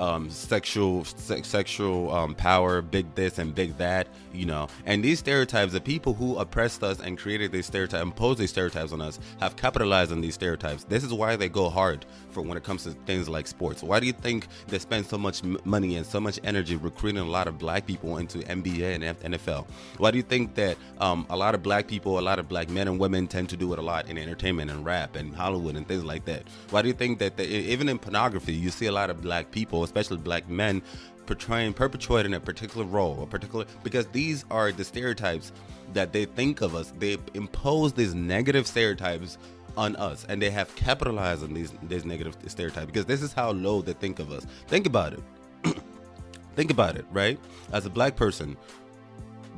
um, 0.01 0.29
sexual 0.29 1.05
se- 1.05 1.43
sexual 1.43 2.11
um, 2.11 2.33
power, 2.33 2.81
big 2.81 3.13
this 3.13 3.37
and 3.37 3.53
big 3.53 3.77
that, 3.77 4.07
you 4.33 4.45
know. 4.45 4.67
And 4.85 5.03
these 5.03 5.19
stereotypes, 5.19 5.73
the 5.73 5.81
people 5.81 6.13
who 6.13 6.37
oppressed 6.37 6.83
us 6.83 6.99
and 6.99 7.17
created 7.17 7.51
these 7.51 7.65
stereotypes, 7.65 8.01
imposed 8.01 8.39
these 8.39 8.49
stereotypes 8.49 8.91
on 8.91 9.01
us, 9.01 9.19
have 9.39 9.55
capitalized 9.55 10.11
on 10.11 10.21
these 10.21 10.35
stereotypes. 10.35 10.83
This 10.85 11.03
is 11.03 11.13
why 11.13 11.35
they 11.35 11.49
go 11.49 11.69
hard 11.69 12.05
for 12.31 12.41
when 12.41 12.57
it 12.57 12.63
comes 12.63 12.83
to 12.83 12.91
things 13.05 13.27
like 13.27 13.47
sports. 13.47 13.83
Why 13.83 13.99
do 13.99 14.05
you 14.05 14.13
think 14.13 14.47
they 14.67 14.79
spend 14.79 15.05
so 15.05 15.17
much 15.17 15.43
money 15.43 15.95
and 15.95 16.05
so 16.05 16.19
much 16.19 16.39
energy 16.43 16.75
recruiting 16.75 17.21
a 17.21 17.25
lot 17.25 17.47
of 17.47 17.57
black 17.57 17.85
people 17.85 18.17
into 18.17 18.39
NBA 18.39 18.95
and 18.95 19.33
NFL? 19.33 19.65
Why 19.97 20.11
do 20.11 20.17
you 20.17 20.23
think 20.23 20.55
that 20.55 20.77
um, 20.99 21.25
a 21.29 21.35
lot 21.35 21.55
of 21.55 21.63
black 21.63 21.87
people, 21.87 22.19
a 22.19 22.21
lot 22.21 22.39
of 22.39 22.47
black 22.47 22.69
men 22.69 22.87
and 22.87 22.99
women 22.99 23.27
tend 23.27 23.49
to 23.49 23.57
do 23.57 23.73
it 23.73 23.79
a 23.79 23.81
lot 23.81 24.09
in 24.09 24.17
entertainment 24.17 24.71
and 24.71 24.85
rap 24.85 25.15
and 25.15 25.35
Hollywood 25.35 25.75
and 25.75 25.87
things 25.87 26.03
like 26.03 26.25
that? 26.25 26.43
Why 26.69 26.81
do 26.81 26.87
you 26.87 26.93
think 26.93 27.19
that 27.19 27.37
they, 27.37 27.45
even 27.45 27.89
in 27.89 27.99
pornography, 27.99 28.53
you 28.53 28.69
see 28.69 28.85
a 28.85 28.91
lot 28.91 29.09
of 29.09 29.21
black 29.21 29.51
people, 29.51 29.83
especially 29.83 30.17
black 30.17 30.49
men, 30.49 30.81
portraying, 31.25 31.73
perpetuating 31.73 32.33
a 32.33 32.39
particular 32.39 32.85
role, 32.85 33.23
a 33.23 33.27
particular 33.27 33.65
because 33.83 34.07
these 34.07 34.45
are 34.51 34.71
the 34.71 34.83
stereotypes 34.83 35.51
that 35.93 36.13
they 36.13 36.25
think 36.25 36.61
of 36.61 36.75
us. 36.75 36.93
They 36.99 37.17
impose 37.33 37.93
these 37.93 38.13
negative 38.13 38.67
stereotypes 38.67 39.37
on 39.77 39.95
us, 39.95 40.25
and 40.29 40.41
they 40.41 40.49
have 40.49 40.73
capitalized 40.75 41.43
on 41.43 41.53
these 41.53 41.73
these 41.83 42.05
negative 42.05 42.35
stereotypes 42.47 42.87
because 42.87 43.05
this 43.05 43.21
is 43.21 43.33
how 43.33 43.51
low 43.51 43.81
they 43.81 43.93
think 43.93 44.19
of 44.19 44.31
us. 44.31 44.45
Think 44.67 44.85
about 44.85 45.13
it. 45.13 45.23
think 46.55 46.71
about 46.71 46.95
it, 46.95 47.05
right? 47.11 47.39
As 47.71 47.85
a 47.85 47.89
black 47.89 48.15
person, 48.15 48.57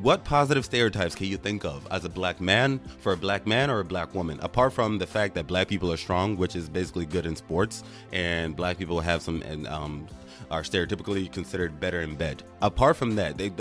what 0.02 0.24
positive 0.24 0.66
stereotypes 0.66 1.16
can 1.16 1.28
you 1.28 1.38
think 1.38 1.64
of 1.64 1.88
as 1.92 2.04
a 2.04 2.10
black 2.10 2.42
man 2.42 2.80
for 3.00 3.14
a 3.14 3.18
black 3.18 3.46
man 3.46 3.70
or 3.70 3.80
a 3.80 3.86
black 3.86 4.14
woman? 4.14 4.40
Apart 4.42 4.74
from 4.74 4.98
the 4.98 5.08
fact 5.08 5.36
that 5.36 5.48
black 5.48 5.68
people 5.68 5.92
are 5.92 5.98
strong 5.98 6.36
which 6.36 6.56
is 6.56 6.68
basically 6.68 7.06
good 7.06 7.26
in 7.26 7.36
sports 7.36 7.84
and 8.12 8.56
black 8.56 8.78
people 8.78 9.00
have 9.00 9.22
some 9.22 9.42
and 9.44 9.68
um, 9.68 10.08
are 10.52 10.64
stereotypically 10.64 11.32
considered 11.32 11.80
better 11.80 12.02
in 12.02 12.16
bed. 12.16 12.44
Apart 12.62 12.98
from 12.98 13.16
that 13.16 13.38
they, 13.38 13.52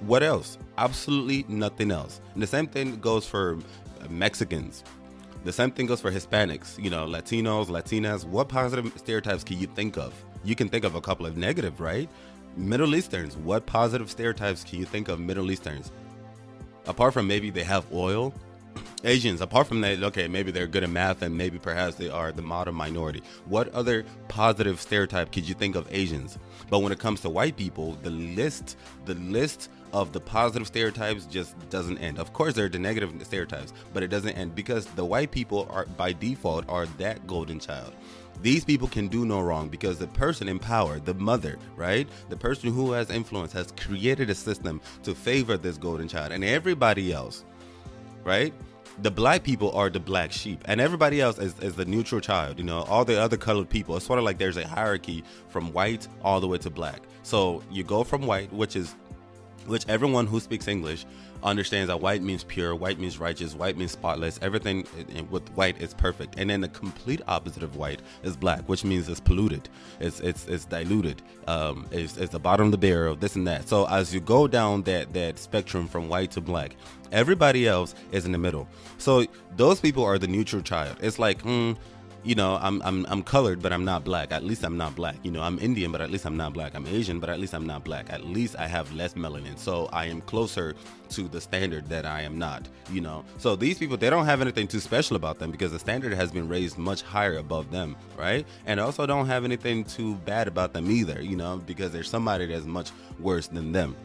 what 0.00 0.22
else? 0.22 0.58
Absolutely 0.78 1.44
nothing 1.48 1.90
else. 1.90 2.20
And 2.34 2.42
the 2.42 2.46
same 2.46 2.66
thing 2.66 2.98
goes 3.00 3.26
for 3.26 3.58
mexicans. 4.08 4.84
The 5.44 5.52
same 5.52 5.70
thing 5.70 5.86
goes 5.86 6.00
for 6.00 6.10
hispanics 6.10 6.82
you 6.82 6.90
know 6.90 7.06
latinos 7.06 7.66
latinas. 7.66 8.24
What 8.24 8.48
positive 8.48 8.92
stereotypes 8.96 9.44
can 9.44 9.58
you 9.58 9.66
think 9.66 9.96
of? 9.96 10.14
You 10.44 10.54
can 10.54 10.68
think 10.68 10.84
of 10.84 10.94
a 10.94 11.00
couple 11.00 11.26
of 11.26 11.36
negative 11.36 11.80
right 11.80 12.08
Middle 12.58 12.96
Easterns, 12.96 13.36
what 13.36 13.66
positive 13.66 14.10
stereotypes 14.10 14.64
can 14.64 14.80
you 14.80 14.84
think 14.84 15.08
of 15.08 15.20
Middle 15.20 15.52
Easterns? 15.52 15.92
Apart 16.88 17.14
from 17.14 17.28
maybe 17.28 17.50
they 17.50 17.62
have 17.62 17.86
oil, 17.92 18.34
Asians, 19.04 19.40
apart 19.40 19.68
from 19.68 19.80
that, 19.82 20.02
okay, 20.02 20.26
maybe 20.26 20.50
they're 20.50 20.66
good 20.66 20.82
at 20.82 20.90
math 20.90 21.22
and 21.22 21.38
maybe 21.38 21.56
perhaps 21.56 21.94
they 21.94 22.10
are 22.10 22.32
the 22.32 22.42
modern 22.42 22.74
minority. 22.74 23.22
What 23.44 23.72
other 23.72 24.04
positive 24.26 24.80
stereotype 24.80 25.30
could 25.30 25.48
you 25.48 25.54
think 25.54 25.76
of 25.76 25.86
Asians? 25.92 26.36
But 26.68 26.80
when 26.80 26.90
it 26.90 26.98
comes 26.98 27.20
to 27.20 27.30
white 27.30 27.56
people, 27.56 27.92
the 28.02 28.10
list, 28.10 28.76
the 29.04 29.14
list 29.14 29.70
of 29.92 30.12
the 30.12 30.20
positive 30.20 30.66
stereotypes 30.66 31.26
just 31.26 31.56
doesn't 31.70 31.98
end. 31.98 32.18
Of 32.18 32.32
course, 32.32 32.54
there 32.54 32.64
are 32.64 32.68
the 32.68 32.78
negative 32.80 33.14
stereotypes, 33.22 33.72
but 33.94 34.02
it 34.02 34.08
doesn't 34.08 34.32
end 34.32 34.56
because 34.56 34.86
the 34.86 35.04
white 35.04 35.30
people 35.30 35.68
are 35.70 35.86
by 35.86 36.12
default 36.12 36.68
are 36.68 36.86
that 36.98 37.24
golden 37.28 37.60
child. 37.60 37.94
These 38.42 38.64
people 38.64 38.88
can 38.88 39.08
do 39.08 39.24
no 39.24 39.40
wrong 39.40 39.68
because 39.68 39.98
the 39.98 40.06
person 40.06 40.48
in 40.48 40.58
power, 40.58 41.00
the 41.00 41.14
mother, 41.14 41.58
right? 41.76 42.08
The 42.28 42.36
person 42.36 42.72
who 42.72 42.92
has 42.92 43.10
influence 43.10 43.52
has 43.52 43.72
created 43.72 44.30
a 44.30 44.34
system 44.34 44.80
to 45.02 45.14
favor 45.14 45.56
this 45.56 45.76
golden 45.76 46.08
child 46.08 46.32
and 46.32 46.44
everybody 46.44 47.12
else, 47.12 47.44
right? 48.24 48.54
The 49.02 49.10
black 49.10 49.44
people 49.44 49.70
are 49.72 49.90
the 49.90 50.00
black 50.00 50.32
sheep, 50.32 50.60
and 50.64 50.80
everybody 50.80 51.20
else 51.20 51.38
is, 51.38 51.56
is 51.60 51.74
the 51.74 51.84
neutral 51.84 52.20
child. 52.20 52.58
You 52.58 52.64
know, 52.64 52.82
all 52.82 53.04
the 53.04 53.20
other 53.20 53.36
colored 53.36 53.68
people. 53.68 53.96
It's 53.96 54.06
sort 54.06 54.18
of 54.18 54.24
like 54.24 54.38
there's 54.38 54.56
a 54.56 54.66
hierarchy 54.66 55.22
from 55.48 55.72
white 55.72 56.08
all 56.22 56.40
the 56.40 56.48
way 56.48 56.58
to 56.58 56.70
black. 56.70 57.02
So 57.22 57.62
you 57.70 57.84
go 57.84 58.02
from 58.02 58.22
white, 58.26 58.52
which 58.52 58.74
is 58.74 58.96
which 59.68 59.88
everyone 59.88 60.26
who 60.26 60.40
speaks 60.40 60.66
English 60.68 61.06
understands 61.42 61.88
that 61.88 62.00
white 62.00 62.22
means 62.22 62.42
pure, 62.42 62.74
white 62.74 62.98
means 62.98 63.18
righteous, 63.18 63.54
white 63.54 63.76
means 63.76 63.92
spotless. 63.92 64.38
Everything 64.42 64.86
with 65.30 65.48
white 65.50 65.80
is 65.80 65.94
perfect, 65.94 66.34
and 66.38 66.50
then 66.50 66.60
the 66.60 66.68
complete 66.68 67.20
opposite 67.28 67.62
of 67.62 67.76
white 67.76 68.02
is 68.22 68.36
black, 68.36 68.68
which 68.68 68.84
means 68.84 69.08
it's 69.08 69.20
polluted, 69.20 69.68
it's 70.00 70.20
it's 70.20 70.46
it's 70.48 70.64
diluted, 70.64 71.22
um, 71.46 71.86
it's, 71.90 72.16
it's 72.16 72.32
the 72.32 72.38
bottom 72.40 72.66
of 72.66 72.72
the 72.72 72.78
barrel, 72.78 73.14
this 73.14 73.36
and 73.36 73.46
that. 73.46 73.68
So 73.68 73.86
as 73.86 74.12
you 74.12 74.20
go 74.20 74.48
down 74.48 74.82
that 74.82 75.12
that 75.12 75.38
spectrum 75.38 75.86
from 75.86 76.08
white 76.08 76.32
to 76.32 76.40
black, 76.40 76.74
everybody 77.12 77.68
else 77.68 77.94
is 78.10 78.26
in 78.26 78.32
the 78.32 78.38
middle. 78.38 78.66
So 78.98 79.26
those 79.56 79.80
people 79.80 80.04
are 80.04 80.18
the 80.18 80.28
neutral 80.28 80.62
child. 80.62 80.96
It's 81.00 81.18
like, 81.18 81.40
hmm 81.42 81.74
you 82.28 82.34
know, 82.34 82.58
I'm 82.60 82.82
I'm 82.82 83.06
I'm 83.08 83.22
colored, 83.22 83.62
but 83.62 83.72
I'm 83.72 83.86
not 83.86 84.04
black. 84.04 84.32
At 84.32 84.44
least 84.44 84.62
I'm 84.62 84.76
not 84.76 84.94
black. 84.94 85.16
You 85.22 85.30
know, 85.30 85.40
I'm 85.40 85.58
Indian, 85.60 85.90
but 85.90 86.02
at 86.02 86.10
least 86.10 86.26
I'm 86.26 86.36
not 86.36 86.52
black. 86.52 86.74
I'm 86.74 86.86
Asian, 86.86 87.20
but 87.20 87.30
at 87.30 87.40
least 87.40 87.54
I'm 87.54 87.66
not 87.66 87.84
black. 87.84 88.12
At 88.12 88.22
least 88.22 88.54
I 88.58 88.66
have 88.66 88.92
less 88.92 89.14
melanin, 89.14 89.58
so 89.58 89.88
I 89.94 90.04
am 90.04 90.20
closer 90.20 90.74
to 91.08 91.22
the 91.26 91.40
standard 91.40 91.88
that 91.88 92.04
I 92.04 92.20
am 92.20 92.38
not. 92.38 92.68
You 92.90 93.00
know, 93.00 93.24
so 93.38 93.56
these 93.56 93.78
people 93.78 93.96
they 93.96 94.10
don't 94.10 94.26
have 94.26 94.42
anything 94.42 94.68
too 94.68 94.78
special 94.78 95.16
about 95.16 95.38
them 95.38 95.50
because 95.50 95.72
the 95.72 95.78
standard 95.78 96.12
has 96.12 96.30
been 96.30 96.48
raised 96.50 96.76
much 96.76 97.00
higher 97.00 97.38
above 97.38 97.70
them, 97.70 97.96
right? 98.18 98.46
And 98.66 98.78
also 98.78 99.06
don't 99.06 99.26
have 99.26 99.46
anything 99.46 99.84
too 99.84 100.16
bad 100.26 100.48
about 100.48 100.74
them 100.74 100.90
either. 100.90 101.22
You 101.22 101.36
know, 101.36 101.62
because 101.64 101.92
there's 101.92 102.10
somebody 102.10 102.44
that's 102.44 102.66
much 102.66 102.90
worse 103.18 103.46
than 103.46 103.72
them. 103.72 103.96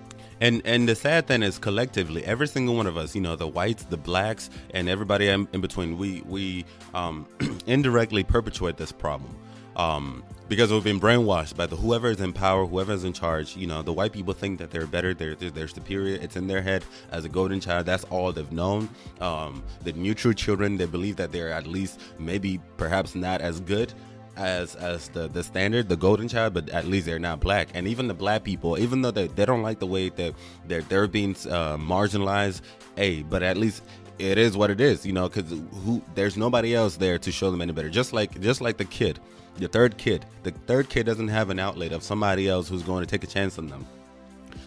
And 0.43 0.61
and 0.65 0.89
the 0.89 0.95
sad 0.95 1.25
thing 1.27 1.41
is, 1.41 1.57
collectively, 1.57 2.25
every 2.25 2.49
single 2.49 2.75
one 2.75 2.85
of 2.85 2.97
us, 2.97 3.15
you 3.15 3.21
know, 3.21 3.37
the 3.37 3.47
whites, 3.47 3.85
the 3.85 3.95
blacks, 3.95 4.49
and 4.71 4.89
everybody 4.89 5.29
in, 5.29 5.47
in 5.53 5.61
between, 5.61 5.97
we 5.97 6.21
we 6.25 6.65
um, 6.93 7.25
indirectly 7.65 8.25
perpetuate 8.25 8.75
this 8.75 8.91
problem. 8.91 9.33
Um, 9.77 10.21
because 10.49 10.69
we've 10.69 10.83
been 10.83 10.99
brainwashed 10.99 11.55
by 11.55 11.65
the 11.65 11.77
whoever 11.77 12.09
is 12.09 12.19
in 12.19 12.33
power, 12.33 12.65
whoever 12.65 12.91
is 12.91 13.05
in 13.05 13.13
charge. 13.13 13.55
You 13.55 13.67
know, 13.67 13.81
the 13.83 13.93
white 13.93 14.11
people 14.11 14.33
think 14.33 14.59
that 14.59 14.69
they're 14.69 14.85
better, 14.85 15.13
they're 15.13 15.35
they're, 15.35 15.49
they're 15.49 15.69
superior. 15.69 16.17
It's 16.21 16.35
in 16.35 16.47
their 16.47 16.61
head 16.61 16.83
as 17.13 17.23
a 17.23 17.29
golden 17.29 17.61
child. 17.61 17.85
That's 17.85 18.03
all 18.05 18.33
they've 18.33 18.51
known. 18.51 18.89
Um, 19.21 19.63
the 19.85 19.93
neutral 19.93 20.33
children, 20.33 20.75
they 20.75 20.87
believe 20.87 21.15
that 21.15 21.31
they're 21.31 21.53
at 21.53 21.67
least 21.67 22.01
maybe 22.19 22.59
perhaps 22.75 23.15
not 23.15 23.39
as 23.39 23.61
good 23.61 23.93
as 24.35 24.75
as 24.75 25.09
the 25.09 25.27
the 25.27 25.43
standard, 25.43 25.89
the 25.89 25.95
golden 25.95 26.27
child, 26.27 26.53
but 26.53 26.69
at 26.69 26.85
least 26.85 27.05
they're 27.05 27.19
not 27.19 27.39
black. 27.39 27.69
And 27.73 27.87
even 27.87 28.07
the 28.07 28.13
black 28.13 28.43
people, 28.43 28.79
even 28.79 29.01
though 29.01 29.11
they, 29.11 29.27
they 29.27 29.45
don't 29.45 29.61
like 29.61 29.79
the 29.79 29.87
way 29.87 30.09
that 30.09 30.33
they're 30.67 30.81
they're 30.81 31.07
being 31.07 31.31
uh, 31.49 31.77
marginalized, 31.77 32.61
hey, 32.95 33.21
but 33.21 33.43
at 33.43 33.57
least 33.57 33.83
it 34.19 34.37
is 34.37 34.55
what 34.55 34.69
it 34.69 34.79
is, 34.79 35.05
you 35.05 35.13
know, 35.13 35.27
because 35.27 35.49
who 35.83 36.01
there's 36.15 36.37
nobody 36.37 36.75
else 36.75 36.97
there 36.97 37.17
to 37.19 37.31
show 37.31 37.51
them 37.51 37.61
any 37.61 37.71
better. 37.71 37.89
Just 37.89 38.13
like 38.13 38.39
just 38.41 38.61
like 38.61 38.77
the 38.77 38.85
kid, 38.85 39.19
the 39.57 39.67
third 39.67 39.97
kid, 39.97 40.25
the 40.43 40.51
third 40.51 40.89
kid 40.89 41.05
doesn't 41.05 41.27
have 41.27 41.49
an 41.49 41.59
outlet 41.59 41.91
of 41.91 42.03
somebody 42.03 42.47
else 42.47 42.67
who's 42.67 42.83
going 42.83 43.03
to 43.03 43.09
take 43.09 43.23
a 43.23 43.27
chance 43.27 43.57
on 43.57 43.67
them. 43.67 43.85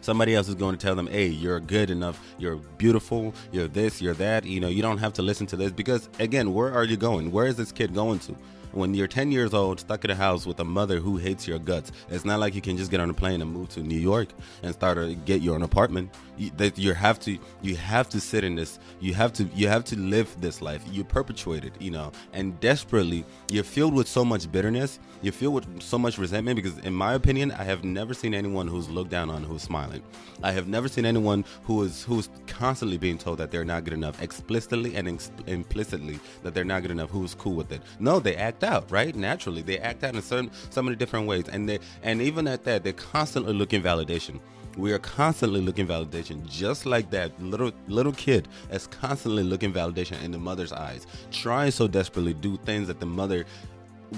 Somebody 0.00 0.36
else 0.36 0.46
is 0.48 0.54
going 0.54 0.76
to 0.76 0.80
tell 0.80 0.94
them, 0.94 1.08
hey, 1.08 1.26
you're 1.26 1.58
good 1.58 1.90
enough, 1.90 2.20
you're 2.38 2.56
beautiful, 2.56 3.34
you're 3.50 3.66
this, 3.66 4.00
you're 4.00 4.14
that. 4.14 4.44
You 4.44 4.60
know, 4.60 4.68
you 4.68 4.80
don't 4.80 4.98
have 4.98 5.12
to 5.14 5.22
listen 5.22 5.46
to 5.48 5.56
this 5.56 5.72
because, 5.72 6.08
again, 6.20 6.54
where 6.54 6.72
are 6.72 6.84
you 6.84 6.96
going? 6.96 7.32
Where 7.32 7.46
is 7.46 7.56
this 7.56 7.72
kid 7.72 7.92
going 7.92 8.20
to? 8.20 8.36
When 8.76 8.92
you're 8.92 9.08
10 9.08 9.32
years 9.32 9.54
old, 9.54 9.80
stuck 9.80 10.04
in 10.04 10.10
a 10.10 10.14
house 10.14 10.46
with 10.46 10.60
a 10.60 10.64
mother 10.64 11.00
who 11.00 11.16
hates 11.16 11.48
your 11.48 11.58
guts, 11.58 11.90
it's 12.10 12.24
not 12.26 12.38
like 12.38 12.54
you 12.54 12.60
can 12.60 12.76
just 12.76 12.90
get 12.90 13.00
on 13.00 13.08
a 13.08 13.14
plane 13.14 13.40
and 13.40 13.50
move 13.50 13.70
to 13.70 13.80
New 13.80 13.98
York 13.98 14.28
and 14.62 14.74
start 14.74 14.98
to 14.98 15.14
get 15.14 15.40
your 15.40 15.54
own 15.54 15.62
apartment. 15.62 16.14
You, 16.36 16.50
that 16.58 16.76
you 16.76 16.92
have 16.92 17.18
to, 17.20 17.38
you 17.62 17.76
have 17.76 18.10
to 18.10 18.20
sit 18.20 18.44
in 18.44 18.56
this. 18.56 18.78
You 19.00 19.14
have 19.14 19.32
to, 19.34 19.44
you 19.54 19.68
have 19.68 19.84
to 19.84 19.98
live 19.98 20.36
this 20.40 20.60
life. 20.60 20.84
You 20.90 21.02
perpetuate 21.02 21.64
it, 21.64 21.72
you 21.80 21.90
know, 21.90 22.12
and 22.34 22.60
desperately, 22.60 23.24
you're 23.48 23.64
filled 23.64 23.94
with 23.94 24.06
so 24.06 24.22
much 24.22 24.52
bitterness. 24.52 24.98
You're 25.22 25.32
filled 25.32 25.54
with 25.54 25.82
so 25.82 25.98
much 25.98 26.18
resentment 26.18 26.56
because, 26.56 26.76
in 26.80 26.92
my 26.92 27.14
opinion, 27.14 27.52
I 27.52 27.64
have 27.64 27.82
never 27.82 28.12
seen 28.12 28.34
anyone 28.34 28.68
who's 28.68 28.90
looked 28.90 29.10
down 29.10 29.30
on 29.30 29.42
who's 29.42 29.62
smiling. 29.62 30.02
I 30.42 30.52
have 30.52 30.68
never 30.68 30.88
seen 30.88 31.06
anyone 31.06 31.46
who 31.62 31.82
is 31.82 32.04
who's 32.04 32.28
constantly 32.46 32.98
being 32.98 33.16
told 33.16 33.38
that 33.38 33.50
they're 33.50 33.64
not 33.64 33.84
good 33.84 33.94
enough, 33.94 34.20
explicitly 34.22 34.94
and 34.94 35.08
ex- 35.08 35.30
implicitly 35.46 36.20
that 36.42 36.52
they're 36.52 36.64
not 36.64 36.82
good 36.82 36.90
enough. 36.90 37.08
Who's 37.08 37.34
cool 37.34 37.54
with 37.54 37.72
it? 37.72 37.80
No, 37.98 38.20
they 38.20 38.36
act 38.36 38.62
out, 38.66 38.90
right? 38.90 39.14
Naturally, 39.14 39.62
they 39.62 39.78
act 39.78 40.04
out 40.04 40.14
in 40.14 40.22
certain 40.22 40.50
so 40.70 40.82
many 40.82 40.96
different 40.96 41.26
ways, 41.26 41.48
and 41.48 41.68
they 41.68 41.78
and 42.02 42.20
even 42.20 42.46
at 42.46 42.64
that, 42.64 42.84
they're 42.84 42.92
constantly 42.92 43.54
looking 43.54 43.82
validation. 43.82 44.40
We 44.76 44.92
are 44.92 44.98
constantly 44.98 45.62
looking 45.62 45.86
validation, 45.86 46.46
just 46.46 46.84
like 46.84 47.10
that 47.10 47.40
little 47.40 47.72
little 47.88 48.12
kid 48.12 48.48
is 48.70 48.86
constantly 48.86 49.42
looking 49.42 49.72
validation 49.72 50.22
in 50.22 50.32
the 50.32 50.38
mother's 50.38 50.72
eyes, 50.72 51.06
trying 51.30 51.70
so 51.70 51.88
desperately 51.88 52.34
do 52.34 52.58
things 52.58 52.88
that 52.88 53.00
the 53.00 53.06
mother 53.06 53.46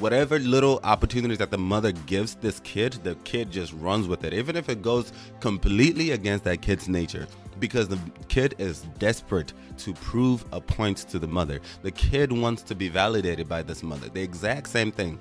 whatever 0.00 0.38
little 0.38 0.80
opportunities 0.84 1.38
that 1.38 1.50
the 1.50 1.58
mother 1.58 1.92
gives 1.92 2.34
this 2.34 2.60
kid, 2.60 2.92
the 3.04 3.14
kid 3.24 3.50
just 3.50 3.72
runs 3.74 4.06
with 4.06 4.24
it, 4.24 4.34
even 4.34 4.56
if 4.56 4.68
it 4.68 4.82
goes 4.82 5.12
completely 5.40 6.10
against 6.10 6.44
that 6.44 6.60
kid's 6.60 6.88
nature. 6.88 7.26
Because 7.60 7.88
the 7.88 7.98
kid 8.28 8.54
is 8.58 8.82
desperate 8.98 9.52
to 9.78 9.92
prove 9.94 10.44
a 10.52 10.60
point 10.60 10.98
to 10.98 11.18
the 11.18 11.26
mother. 11.26 11.60
The 11.82 11.90
kid 11.90 12.32
wants 12.32 12.62
to 12.62 12.74
be 12.74 12.88
validated 12.88 13.48
by 13.48 13.62
this 13.62 13.82
mother. 13.82 14.08
The 14.08 14.22
exact 14.22 14.68
same 14.68 14.92
thing 14.92 15.18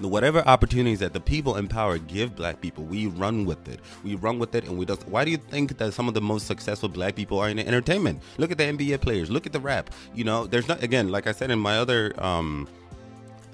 whatever 0.00 0.46
opportunities 0.46 0.98
that 1.00 1.12
the 1.12 1.20
people 1.20 1.56
in 1.56 1.68
power 1.68 1.98
give 1.98 2.34
black 2.34 2.60
people, 2.60 2.84
we 2.84 3.06
run 3.06 3.44
with 3.44 3.68
it. 3.68 3.80
We 4.02 4.16
run 4.16 4.38
with 4.38 4.54
it 4.54 4.64
and 4.64 4.76
we 4.76 4.84
don't. 4.84 5.00
Why 5.08 5.24
do 5.24 5.30
you 5.30 5.36
think 5.36 5.76
that 5.78 5.94
some 5.94 6.08
of 6.08 6.14
the 6.14 6.20
most 6.20 6.46
successful 6.46 6.88
black 6.88 7.14
people 7.14 7.38
are 7.38 7.48
in 7.48 7.58
entertainment? 7.58 8.22
Look 8.38 8.50
at 8.50 8.58
the 8.58 8.64
NBA 8.64 9.00
players. 9.00 9.30
Look 9.30 9.46
at 9.46 9.52
the 9.52 9.60
rap. 9.60 9.90
You 10.14 10.24
know, 10.24 10.46
there's 10.46 10.68
not, 10.68 10.82
again, 10.82 11.10
like 11.10 11.26
I 11.26 11.32
said 11.32 11.50
in 11.50 11.58
my 11.58 11.78
other, 11.78 12.12
um, 12.22 12.68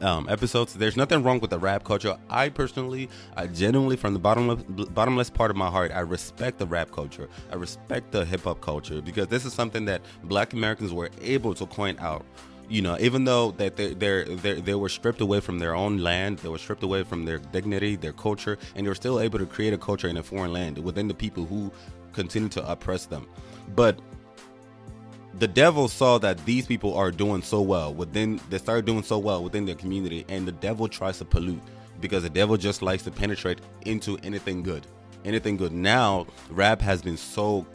um, 0.00 0.28
episodes. 0.28 0.74
There's 0.74 0.96
nothing 0.96 1.22
wrong 1.22 1.40
with 1.40 1.50
the 1.50 1.58
rap 1.58 1.84
culture. 1.84 2.16
I 2.28 2.48
personally, 2.48 3.08
I 3.36 3.46
genuinely, 3.46 3.96
from 3.96 4.14
the 4.14 4.18
bottomless, 4.18 4.62
bottomless 4.90 5.30
part 5.30 5.50
of 5.50 5.56
my 5.56 5.68
heart, 5.70 5.92
I 5.92 6.00
respect 6.00 6.58
the 6.58 6.66
rap 6.66 6.90
culture. 6.90 7.28
I 7.50 7.56
respect 7.56 8.12
the 8.12 8.24
hip 8.24 8.42
hop 8.42 8.60
culture 8.60 9.00
because 9.00 9.28
this 9.28 9.44
is 9.44 9.52
something 9.52 9.84
that 9.86 10.02
Black 10.24 10.52
Americans 10.52 10.92
were 10.92 11.10
able 11.20 11.54
to 11.54 11.66
point 11.66 12.00
out. 12.00 12.24
You 12.68 12.82
know, 12.82 12.96
even 13.00 13.24
though 13.24 13.50
that 13.52 13.74
they 13.74 13.94
they 13.94 14.22
they 14.22 14.60
they 14.60 14.74
were 14.76 14.88
stripped 14.88 15.20
away 15.20 15.40
from 15.40 15.58
their 15.58 15.74
own 15.74 15.98
land, 15.98 16.38
they 16.38 16.48
were 16.48 16.58
stripped 16.58 16.84
away 16.84 17.02
from 17.02 17.24
their 17.24 17.38
dignity, 17.38 17.96
their 17.96 18.12
culture, 18.12 18.58
and 18.76 18.86
they 18.86 18.88
were 18.88 18.94
still 18.94 19.18
able 19.18 19.40
to 19.40 19.46
create 19.46 19.72
a 19.72 19.78
culture 19.78 20.06
in 20.06 20.16
a 20.18 20.22
foreign 20.22 20.52
land 20.52 20.78
within 20.78 21.08
the 21.08 21.14
people 21.14 21.44
who 21.44 21.72
continue 22.12 22.48
to 22.50 22.70
oppress 22.70 23.06
them. 23.06 23.26
But 23.74 23.98
the 25.38 25.48
devil 25.48 25.88
saw 25.88 26.18
that 26.18 26.44
these 26.44 26.66
people 26.66 26.94
are 26.94 27.10
doing 27.10 27.42
so 27.42 27.60
well 27.60 27.94
within 27.94 28.40
they 28.50 28.58
started 28.58 28.84
doing 28.84 29.02
so 29.02 29.18
well 29.18 29.42
within 29.42 29.64
their 29.64 29.76
community 29.76 30.24
and 30.28 30.46
the 30.46 30.52
devil 30.52 30.88
tries 30.88 31.18
to 31.18 31.24
pollute 31.24 31.62
because 32.00 32.22
the 32.22 32.30
devil 32.30 32.56
just 32.56 32.82
likes 32.82 33.02
to 33.04 33.10
penetrate 33.10 33.60
into 33.86 34.18
anything 34.22 34.62
good 34.62 34.86
anything 35.24 35.56
good. 35.56 35.72
Now 35.72 36.26
rap 36.50 36.80
has 36.82 37.02
been 37.02 37.16
so 37.16 37.66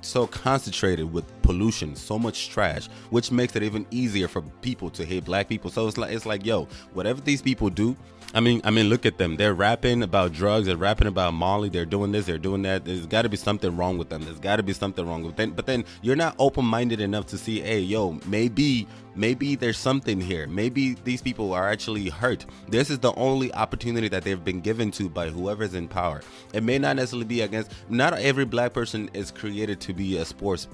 so 0.00 0.26
concentrated 0.26 1.10
with 1.10 1.24
pollution 1.40 1.96
so 1.96 2.18
much 2.18 2.50
trash 2.50 2.88
which 3.08 3.32
makes 3.32 3.56
it 3.56 3.62
even 3.62 3.86
easier 3.90 4.28
for 4.28 4.42
people 4.60 4.90
to 4.90 5.04
hate 5.04 5.24
black 5.24 5.48
people. 5.48 5.70
So 5.70 5.86
it's 5.86 5.96
like 5.96 6.12
it's 6.12 6.26
like 6.26 6.44
yo 6.44 6.68
whatever 6.92 7.20
these 7.20 7.42
people 7.42 7.70
do 7.70 7.96
I 8.34 8.40
mean, 8.40 8.60
I 8.64 8.70
mean, 8.70 8.88
look 8.88 9.06
at 9.06 9.16
them. 9.16 9.36
They're 9.36 9.54
rapping 9.54 10.02
about 10.02 10.32
drugs. 10.32 10.66
They're 10.66 10.76
rapping 10.76 11.06
about 11.06 11.34
Molly. 11.34 11.68
They're 11.68 11.86
doing 11.86 12.10
this. 12.10 12.26
They're 12.26 12.36
doing 12.36 12.62
that. 12.62 12.84
There's 12.84 13.06
got 13.06 13.22
to 13.22 13.28
be 13.28 13.36
something 13.36 13.76
wrong 13.76 13.96
with 13.96 14.08
them. 14.08 14.24
There's 14.24 14.40
got 14.40 14.56
to 14.56 14.64
be 14.64 14.72
something 14.72 15.06
wrong 15.06 15.22
with 15.22 15.36
them. 15.36 15.52
But 15.52 15.66
then 15.66 15.84
you're 16.02 16.16
not 16.16 16.34
open 16.40 16.64
minded 16.64 17.00
enough 17.00 17.26
to 17.26 17.38
see, 17.38 17.60
hey, 17.60 17.78
yo, 17.78 18.18
maybe 18.26 18.88
maybe 19.14 19.54
there's 19.54 19.78
something 19.78 20.20
here. 20.20 20.48
Maybe 20.48 20.94
these 21.04 21.22
people 21.22 21.52
are 21.52 21.68
actually 21.68 22.08
hurt. 22.08 22.44
This 22.68 22.90
is 22.90 22.98
the 22.98 23.14
only 23.14 23.54
opportunity 23.54 24.08
that 24.08 24.24
they've 24.24 24.44
been 24.44 24.60
given 24.60 24.90
to 24.92 25.08
by 25.08 25.28
whoever's 25.28 25.74
in 25.74 25.86
power. 25.86 26.20
It 26.52 26.64
may 26.64 26.78
not 26.78 26.96
necessarily 26.96 27.26
be 27.26 27.42
against, 27.42 27.70
not 27.88 28.14
every 28.14 28.44
black 28.44 28.72
person 28.72 29.10
is 29.14 29.30
created 29.30 29.80
to 29.82 29.94
be 29.94 30.16
a 30.16 30.24
sports 30.24 30.66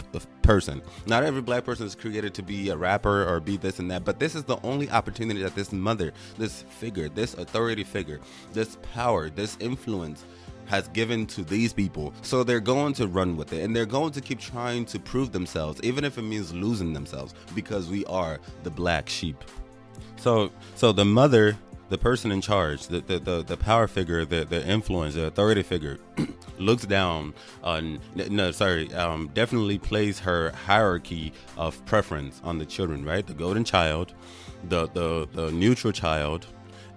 person. 0.42 0.83
Not 1.07 1.22
every 1.22 1.42
black 1.42 1.64
person 1.64 1.87
is 1.87 1.94
created 1.94 2.35
to 2.35 2.42
be 2.42 2.70
a 2.70 2.76
rapper 2.76 3.24
or 3.29 3.40
be 3.40 3.57
this 3.57 3.79
and 3.79 3.90
that, 3.90 4.05
but 4.05 4.18
this 4.18 4.35
is 4.35 4.44
the 4.44 4.59
only 4.62 4.90
opportunity 4.90 5.42
that 5.42 5.55
this 5.55 5.72
mother, 5.72 6.12
this 6.38 6.62
figure, 6.62 7.09
this 7.09 7.35
authority 7.35 7.85
figure, 7.85 8.20
this 8.53 8.76
power, 8.94 9.31
this 9.31 9.57
influence 9.61 10.24
has 10.66 10.87
given 10.88 11.26
to 11.26 11.42
these 11.42 11.72
people. 11.72 12.14
So 12.22 12.44
they're 12.44 12.61
going 12.61 12.94
to 12.94 13.09
run 13.09 13.37
with 13.37 13.53
it 13.53 13.64
and 13.64 13.74
they're 13.74 13.87
going 13.87 14.12
to 14.12 14.20
keep 14.20 14.38
trying 14.38 14.85
to 14.87 15.00
prove 15.00 15.33
themselves, 15.33 15.81
even 15.83 16.05
if 16.05 16.16
it 16.16 16.22
means 16.22 16.55
losing 16.55 16.92
themselves, 16.92 17.35
because 17.57 17.88
we 17.88 18.05
are 18.07 18.38
the 18.62 18.70
black 18.70 19.09
sheep. 19.09 19.42
So 20.16 20.53
so 20.76 20.92
the 20.92 21.05
mother, 21.05 21.57
the 21.90 21.98
person 21.98 22.33
in 22.33 22.40
charge, 22.40 22.87
the 22.87 23.00
the, 23.00 23.18
the, 23.18 23.42
the 23.42 23.57
power 23.57 23.87
figure, 23.87 24.24
the, 24.24 24.44
the 24.44 24.66
influence, 24.66 25.14
the 25.14 25.26
authority 25.26 25.62
figure, 25.62 25.98
looks 26.59 26.87
down 26.87 27.35
on 27.62 28.00
no 28.14 28.50
sorry, 28.53 28.92
um, 28.94 29.29
definitely 29.35 29.79
plays 29.79 30.20
her 30.20 30.50
hierarchy 30.53 31.33
of 31.59 31.85
preference 31.85 32.40
on 32.42 32.59
the 32.59 32.66
children, 32.66 33.05
right? 33.05 33.26
The 33.26 33.35
golden 33.35 33.64
child, 33.64 34.14
the 34.64 34.88
the, 34.88 35.29
the 35.33 35.50
neutral 35.50 35.92
child, 35.92 36.46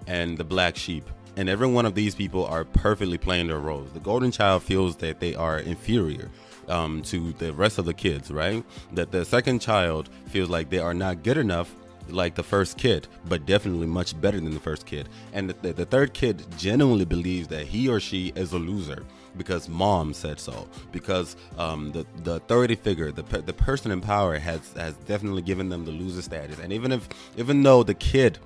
and 0.06 0.38
the 0.38 0.44
black 0.44 0.76
sheep 0.76 1.04
and 1.36 1.48
every 1.48 1.66
one 1.66 1.84
of 1.84 1.94
these 1.94 2.14
people 2.14 2.46
are 2.46 2.64
perfectly 2.64 3.18
playing 3.18 3.48
their 3.48 3.58
roles. 3.58 3.90
The 3.92 4.00
golden 4.00 4.30
child 4.30 4.62
feels 4.62 4.96
that 4.96 5.20
they 5.20 5.34
are 5.34 5.58
inferior 5.58 6.30
um, 6.68 7.02
to 7.02 7.32
the 7.34 7.52
rest 7.52 7.78
of 7.78 7.84
the 7.84 7.94
kids, 7.94 8.30
right? 8.30 8.64
That 8.92 9.10
the 9.10 9.24
second 9.24 9.60
child 9.60 10.08
feels 10.26 10.48
like 10.48 10.70
they 10.70 10.78
are 10.78 10.94
not 10.94 11.22
good 11.22 11.36
enough 11.36 11.74
like 12.08 12.34
the 12.34 12.42
first 12.42 12.78
kid, 12.78 13.08
but 13.26 13.46
definitely 13.46 13.86
much 13.86 14.18
better 14.20 14.38
than 14.38 14.52
the 14.52 14.60
first 14.60 14.86
kid. 14.86 15.08
And 15.32 15.50
the, 15.50 15.72
the, 15.72 15.86
third 15.86 16.14
kid 16.14 16.44
genuinely 16.56 17.04
believes 17.04 17.48
that 17.48 17.66
he 17.66 17.88
or 17.88 18.00
she 18.00 18.32
is 18.36 18.52
a 18.52 18.58
loser 18.58 19.04
because 19.36 19.68
mom 19.68 20.14
said 20.14 20.38
so. 20.38 20.68
Because 20.92 21.36
um, 21.58 21.92
the 21.92 22.06
the 22.22 22.34
authority 22.34 22.74
figure, 22.74 23.10
the 23.12 23.22
the 23.22 23.52
person 23.52 23.90
in 23.90 24.00
power, 24.00 24.38
has 24.38 24.72
has 24.74 24.94
definitely 25.06 25.42
given 25.42 25.68
them 25.68 25.84
the 25.84 25.92
loser 25.92 26.22
status. 26.22 26.58
And 26.58 26.72
even 26.72 26.92
if 26.92 27.08
even 27.36 27.62
though 27.62 27.82
the 27.82 27.94
kid 27.94 28.38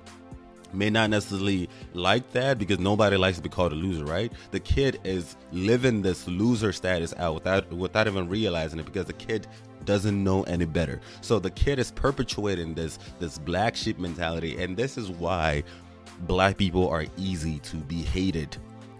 may 0.73 0.89
not 0.89 1.09
necessarily 1.09 1.69
like 1.93 2.31
that 2.31 2.59
because 2.59 2.79
nobody 2.79 3.17
likes 3.17 3.37
to 3.37 3.43
be 3.43 3.49
called 3.49 3.71
a 3.71 3.75
loser, 3.75 4.05
right? 4.05 4.31
The 4.51 4.59
kid 4.59 4.99
is 5.03 5.35
living 5.51 6.01
this 6.01 6.27
loser 6.27 6.71
status 6.71 7.13
out 7.17 7.33
without 7.33 7.71
without 7.71 8.07
even 8.07 8.29
realizing 8.29 8.79
it 8.79 8.85
because 8.85 9.05
the 9.05 9.13
kid 9.13 9.47
doesn't 9.85 10.23
know 10.23 10.43
any 10.43 10.65
better. 10.65 11.01
So 11.21 11.39
the 11.39 11.51
kid 11.51 11.79
is 11.79 11.91
perpetuating 11.91 12.73
this 12.73 12.99
this 13.19 13.37
black 13.37 13.75
sheep 13.75 13.99
mentality 13.99 14.61
and 14.61 14.75
this 14.75 14.97
is 14.97 15.09
why 15.09 15.63
black 16.21 16.57
people 16.57 16.87
are 16.89 17.05
easy 17.17 17.59
to 17.59 17.77
be 17.77 18.01
hated. 18.01 18.57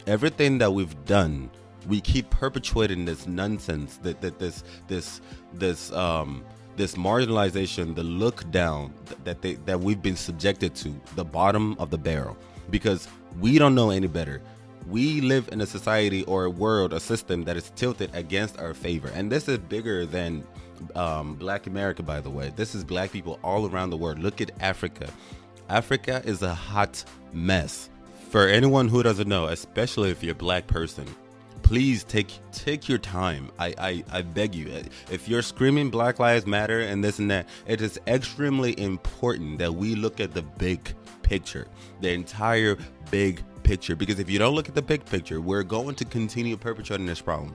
Everything 0.07 0.57
that 0.59 0.71
we've 0.71 1.05
done, 1.05 1.49
we 1.87 2.01
keep 2.01 2.29
perpetuating 2.29 3.05
this 3.05 3.27
nonsense 3.27 3.97
that, 3.97 4.21
that 4.21 4.39
this 4.39 4.63
this 4.87 5.21
this 5.53 5.91
um 5.91 6.43
this 6.79 6.95
marginalization, 6.95 7.93
the 7.93 8.03
look 8.03 8.49
down 8.51 8.93
that 9.25 9.41
they, 9.41 9.55
that 9.65 9.77
we've 9.77 10.01
been 10.01 10.15
subjected 10.15 10.73
to, 10.75 10.95
the 11.15 11.25
bottom 11.25 11.75
of 11.77 11.89
the 11.89 11.97
barrel, 11.97 12.37
because 12.69 13.09
we 13.41 13.57
don't 13.57 13.75
know 13.75 13.89
any 13.89 14.07
better. 14.07 14.41
We 14.87 15.19
live 15.19 15.49
in 15.51 15.59
a 15.59 15.65
society 15.65 16.23
or 16.23 16.45
a 16.45 16.49
world, 16.49 16.93
a 16.93 16.99
system 17.01 17.43
that 17.43 17.57
is 17.57 17.71
tilted 17.75 18.15
against 18.15 18.59
our 18.59 18.73
favor, 18.73 19.09
and 19.13 19.29
this 19.29 19.49
is 19.49 19.57
bigger 19.57 20.05
than 20.05 20.47
um, 20.95 21.35
Black 21.35 21.67
America. 21.67 22.03
By 22.03 22.21
the 22.21 22.29
way, 22.29 22.51
this 22.55 22.75
is 22.75 22.83
Black 22.83 23.11
people 23.11 23.39
all 23.43 23.69
around 23.69 23.89
the 23.89 23.97
world. 23.97 24.19
Look 24.19 24.41
at 24.41 24.51
Africa. 24.59 25.09
Africa 25.69 26.21
is 26.25 26.41
a 26.41 26.53
hot 26.53 27.03
mess. 27.33 27.89
For 28.29 28.47
anyone 28.47 28.87
who 28.87 29.01
doesn't 29.01 29.27
know, 29.27 29.47
especially 29.47 30.11
if 30.11 30.23
you're 30.23 30.33
a 30.33 30.35
black 30.35 30.67
person, 30.67 31.05
please 31.63 32.03
take 32.03 32.31
take 32.51 32.87
your 32.87 32.97
time. 32.97 33.49
I, 33.57 33.73
I, 33.77 34.03
I 34.11 34.21
beg 34.21 34.53
you. 34.53 34.71
If 35.11 35.27
you're 35.27 35.41
screaming 35.41 35.89
Black 35.89 36.19
Lives 36.19 36.45
Matter 36.45 36.81
and 36.81 37.03
this 37.03 37.19
and 37.19 37.29
that, 37.31 37.47
it 37.67 37.81
is 37.81 37.99
extremely 38.07 38.79
important 38.79 39.59
that 39.59 39.73
we 39.73 39.95
look 39.95 40.19
at 40.19 40.33
the 40.33 40.41
big 40.41 40.93
picture, 41.23 41.67
the 42.01 42.11
entire 42.11 42.77
big 43.11 43.43
picture. 43.63 43.95
Because 43.95 44.19
if 44.19 44.29
you 44.29 44.39
don't 44.39 44.55
look 44.55 44.69
at 44.69 44.75
the 44.75 44.81
big 44.81 45.05
picture, 45.05 45.41
we're 45.41 45.63
going 45.63 45.95
to 45.95 46.05
continue 46.05 46.57
perpetrating 46.57 47.05
this 47.05 47.21
problem. 47.21 47.53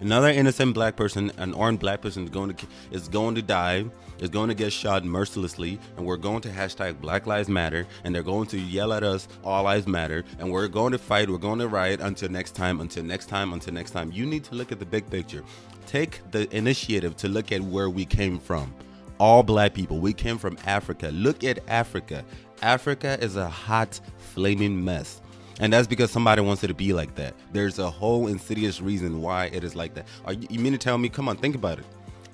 Another 0.00 0.28
innocent 0.28 0.72
black 0.72 0.96
person, 0.96 1.30
an 1.36 1.52
orange 1.52 1.78
black 1.78 2.00
person, 2.00 2.24
is 2.24 2.30
going 2.30 2.54
to 2.54 2.66
is 2.90 3.06
going 3.06 3.34
to 3.34 3.42
die, 3.42 3.84
is 4.18 4.30
going 4.30 4.48
to 4.48 4.54
get 4.54 4.72
shot 4.72 5.04
mercilessly, 5.04 5.78
and 5.96 6.06
we're 6.06 6.16
going 6.16 6.40
to 6.40 6.48
hashtag 6.48 6.98
Black 7.00 7.26
Lives 7.26 7.50
Matter, 7.50 7.86
and 8.02 8.14
they're 8.14 8.22
going 8.22 8.46
to 8.48 8.58
yell 8.58 8.94
at 8.94 9.02
us, 9.02 9.28
All 9.44 9.64
Lives 9.64 9.86
Matter, 9.86 10.24
and 10.38 10.50
we're 10.50 10.68
going 10.68 10.92
to 10.92 10.98
fight, 10.98 11.28
we're 11.28 11.36
going 11.36 11.58
to 11.58 11.68
riot 11.68 12.00
until 12.00 12.30
next 12.30 12.52
time, 12.52 12.80
until 12.80 13.04
next 13.04 13.26
time, 13.26 13.52
until 13.52 13.74
next 13.74 13.90
time. 13.90 14.10
You 14.10 14.24
need 14.24 14.44
to 14.44 14.54
look 14.54 14.72
at 14.72 14.78
the 14.78 14.86
big 14.86 15.08
picture. 15.10 15.44
Take 15.86 16.20
the 16.30 16.54
initiative 16.56 17.14
to 17.18 17.28
look 17.28 17.52
at 17.52 17.60
where 17.60 17.90
we 17.90 18.06
came 18.06 18.38
from. 18.38 18.72
All 19.18 19.42
black 19.42 19.74
people, 19.74 19.98
we 19.98 20.14
came 20.14 20.38
from 20.38 20.56
Africa. 20.64 21.10
Look 21.12 21.44
at 21.44 21.58
Africa. 21.68 22.24
Africa 22.62 23.18
is 23.20 23.36
a 23.36 23.48
hot, 23.48 24.00
flaming 24.16 24.82
mess. 24.82 25.20
And 25.58 25.72
that's 25.72 25.88
because 25.88 26.10
somebody 26.10 26.40
wants 26.40 26.62
it 26.64 26.68
to 26.68 26.74
be 26.74 26.92
like 26.92 27.14
that. 27.16 27.34
There's 27.52 27.78
a 27.78 27.90
whole 27.90 28.28
insidious 28.28 28.80
reason 28.80 29.20
why 29.20 29.46
it 29.46 29.64
is 29.64 29.74
like 29.74 29.94
that. 29.94 30.06
Are 30.24 30.32
you, 30.32 30.46
you 30.48 30.58
mean 30.60 30.72
to 30.72 30.78
tell 30.78 30.96
me? 30.96 31.08
Come 31.08 31.28
on, 31.28 31.36
think 31.36 31.54
about 31.54 31.78
it. 31.78 31.84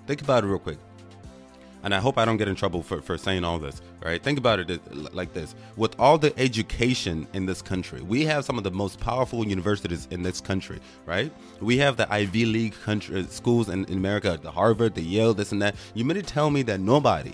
Think 0.07 0.23
about 0.23 0.45
it 0.45 0.47
real 0.47 0.59
quick. 0.59 0.79
And 1.83 1.95
I 1.95 1.99
hope 1.99 2.19
I 2.19 2.25
don't 2.25 2.37
get 2.37 2.49
in 2.49 2.57
trouble 2.57 2.83
for, 2.83 3.01
for 3.01 3.17
saying 3.17 3.45
all 3.45 3.61
this, 3.61 3.81
right? 4.05 4.21
Think 4.21 4.39
about 4.39 4.59
it 4.59 4.71
uh, 4.71 4.79
like 5.13 5.33
this. 5.33 5.55
With 5.77 5.95
all 6.01 6.19
the 6.19 6.37
education 6.37 7.29
in 7.33 7.47
this 7.47 7.63
country, 7.63 8.01
we 8.01 8.25
have 8.25 8.45
some 8.45 8.59
of 8.59 8.65
the 8.65 8.73
most 8.73 8.99
powerful 8.99 9.47
universities 9.47 10.09
in 10.11 10.23
this 10.23 10.41
country, 10.41 10.81
right? 11.05 11.33
We 11.61 11.79
have 11.79 11.97
the 11.97 12.13
Ivy 12.13 12.45
League 12.45 12.75
country, 12.83 13.21
uh, 13.21 13.27
schools 13.27 13.69
in, 13.69 13.85
in 13.85 13.99
America, 13.99 14.37
the 14.41 14.51
Harvard, 14.51 14.97
the 14.97 15.03
Yale, 15.03 15.33
this 15.33 15.53
and 15.53 15.63
that. 15.63 15.77
You 15.95 16.05
mean 16.05 16.17
to 16.17 16.23
tell 16.23 16.51
me 16.51 16.63
that 16.63 16.81
nobody, 16.81 17.33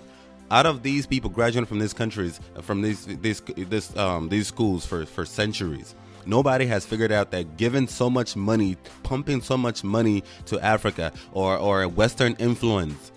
out 0.52 0.66
of 0.66 0.82
these 0.82 1.06
people 1.06 1.30
graduating 1.30 1.66
from 1.66 1.78
these 1.78 1.94
countries, 1.94 2.38
from 2.60 2.82
these 2.82 3.06
these 3.06 3.40
this 3.40 3.96
um, 3.96 4.28
these 4.28 4.46
schools 4.46 4.84
for 4.84 5.06
for 5.06 5.24
centuries, 5.24 5.94
nobody 6.26 6.66
has 6.66 6.84
figured 6.84 7.10
out 7.10 7.30
that 7.30 7.56
giving 7.56 7.88
so 7.88 8.10
much 8.10 8.36
money, 8.36 8.76
pumping 9.02 9.40
so 9.40 9.56
much 9.56 9.82
money 9.82 10.22
to 10.46 10.60
Africa 10.60 11.10
or 11.32 11.56
or 11.56 11.88
Western 11.88 12.34
influence 12.34 13.10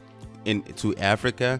into 0.45 0.95
Africa 0.95 1.59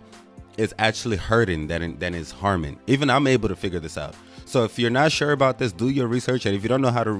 is 0.57 0.73
actually 0.79 1.17
hurting 1.17 1.67
than 1.67 1.99
than 1.99 2.15
is 2.15 2.31
harming. 2.31 2.79
Even 2.87 3.09
I'm 3.09 3.27
able 3.27 3.49
to 3.49 3.55
figure 3.55 3.81
this 3.81 3.97
out. 3.97 4.15
So 4.45 4.63
if 4.63 4.79
you're 4.79 4.91
not 4.91 5.11
sure 5.11 5.33
about 5.33 5.57
this, 5.57 5.73
do 5.73 5.89
your 5.89 6.07
research, 6.07 6.45
and 6.45 6.55
if 6.55 6.63
you 6.63 6.69
don't 6.69 6.81
know 6.81 6.91
how 6.91 7.03
to 7.03 7.13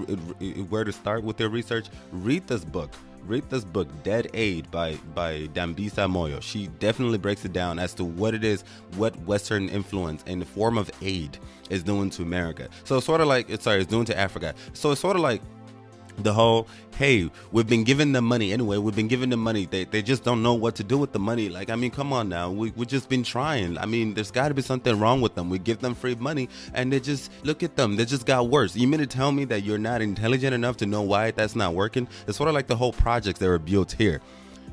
where 0.70 0.86
to 0.86 0.94
start 0.94 1.24
with 1.24 1.40
your 1.42 1.50
research, 1.50 1.88
read 2.14 2.48
this 2.48 2.64
book 2.64 2.92
read 3.28 3.50
this 3.50 3.64
book, 3.64 3.88
Dead 4.04 4.30
Aid 4.34 4.70
by 4.72 4.98
by 5.14 5.48
Dambisa 5.54 6.10
Moyo. 6.10 6.42
She 6.42 6.68
definitely 6.80 7.18
breaks 7.18 7.46
it 7.46 7.54
down 7.54 7.80
as 7.80 7.94
to 7.96 8.04
what 8.04 8.34
it 8.34 8.44
is, 8.44 8.64
what 8.96 9.16
Western 9.22 9.70
influence 9.70 10.24
in 10.24 10.40
the 10.40 10.46
form 10.46 10.78
of 10.78 10.90
aid 11.02 11.38
is 11.70 11.84
doing 11.84 12.10
to 12.12 12.22
America. 12.22 12.70
So 12.84 12.98
it's 12.98 13.06
sort 13.06 13.22
of 13.22 13.28
like, 13.28 13.50
sorry, 13.62 13.82
it's 13.82 13.90
doing 13.90 14.06
to 14.06 14.18
Africa. 14.18 14.54
So 14.74 14.92
it's 14.92 15.02
sort 15.02 15.16
of 15.16 15.22
like 15.22 15.42
the 16.18 16.34
whole 16.34 16.68
hey 16.98 17.30
we've 17.52 17.68
been 17.68 17.84
giving 17.84 18.12
them 18.12 18.26
money 18.26 18.54
anyway. 18.54 18.78
We've 18.78 18.96
been 18.96 19.08
giving 19.08 19.30
them 19.30 19.42
money. 19.42 19.66
They, 19.66 19.84
they 19.84 20.02
just 20.02 20.24
don't 20.24 20.42
know 20.42 20.54
what 20.54 20.76
to 20.76 20.84
do 20.84 20.98
with 20.98 21.12
the 21.12 21.20
money. 21.20 21.50
Like 21.50 21.70
i 21.70 21.76
mean 21.76 21.92
come 21.92 22.14
on 22.14 22.30
now. 22.30 22.52
We, 22.52 22.72
we 22.72 22.86
just 22.86 23.10
been 23.10 23.24
trying. 23.24 23.78
I 23.78 23.86
mean 23.86 24.14
there's 24.14 24.32
got 24.32 24.50
to 24.50 24.54
be 24.54 24.62
something 24.62 24.98
wrong 25.00 25.22
with 25.22 25.36
them. 25.36 25.50
We 25.50 25.60
give 25.60 25.80
them 25.80 25.96
free 25.96 26.16
money 26.16 26.50
and 26.74 26.92
they 26.92 27.00
just 27.00 27.32
look 27.44 27.64
at 27.64 27.76
them. 27.76 27.96
They 27.96 28.06
just 28.06 28.26
got 28.26 28.50
worse. 28.50 28.76
You 28.76 28.88
mean 28.88 29.00
to 29.00 29.08
tell 29.08 29.32
me 29.32 29.46
that 29.46 29.64
you're 29.64 29.78
not 29.78 30.02
intelligent 30.02 30.54
enough 30.54 30.78
to 30.78 30.86
know 30.86 31.02
why 31.02 31.32
that's 31.32 31.56
not 31.56 31.74
working? 31.74 32.08
It's 32.28 32.38
sort 32.38 32.50
of 32.50 32.56
like 32.56 32.68
the 32.68 32.76
whole 32.76 32.94
projects 32.94 33.40
that 33.40 33.48
were 33.48 33.60
built 33.60 33.92
here 33.94 34.22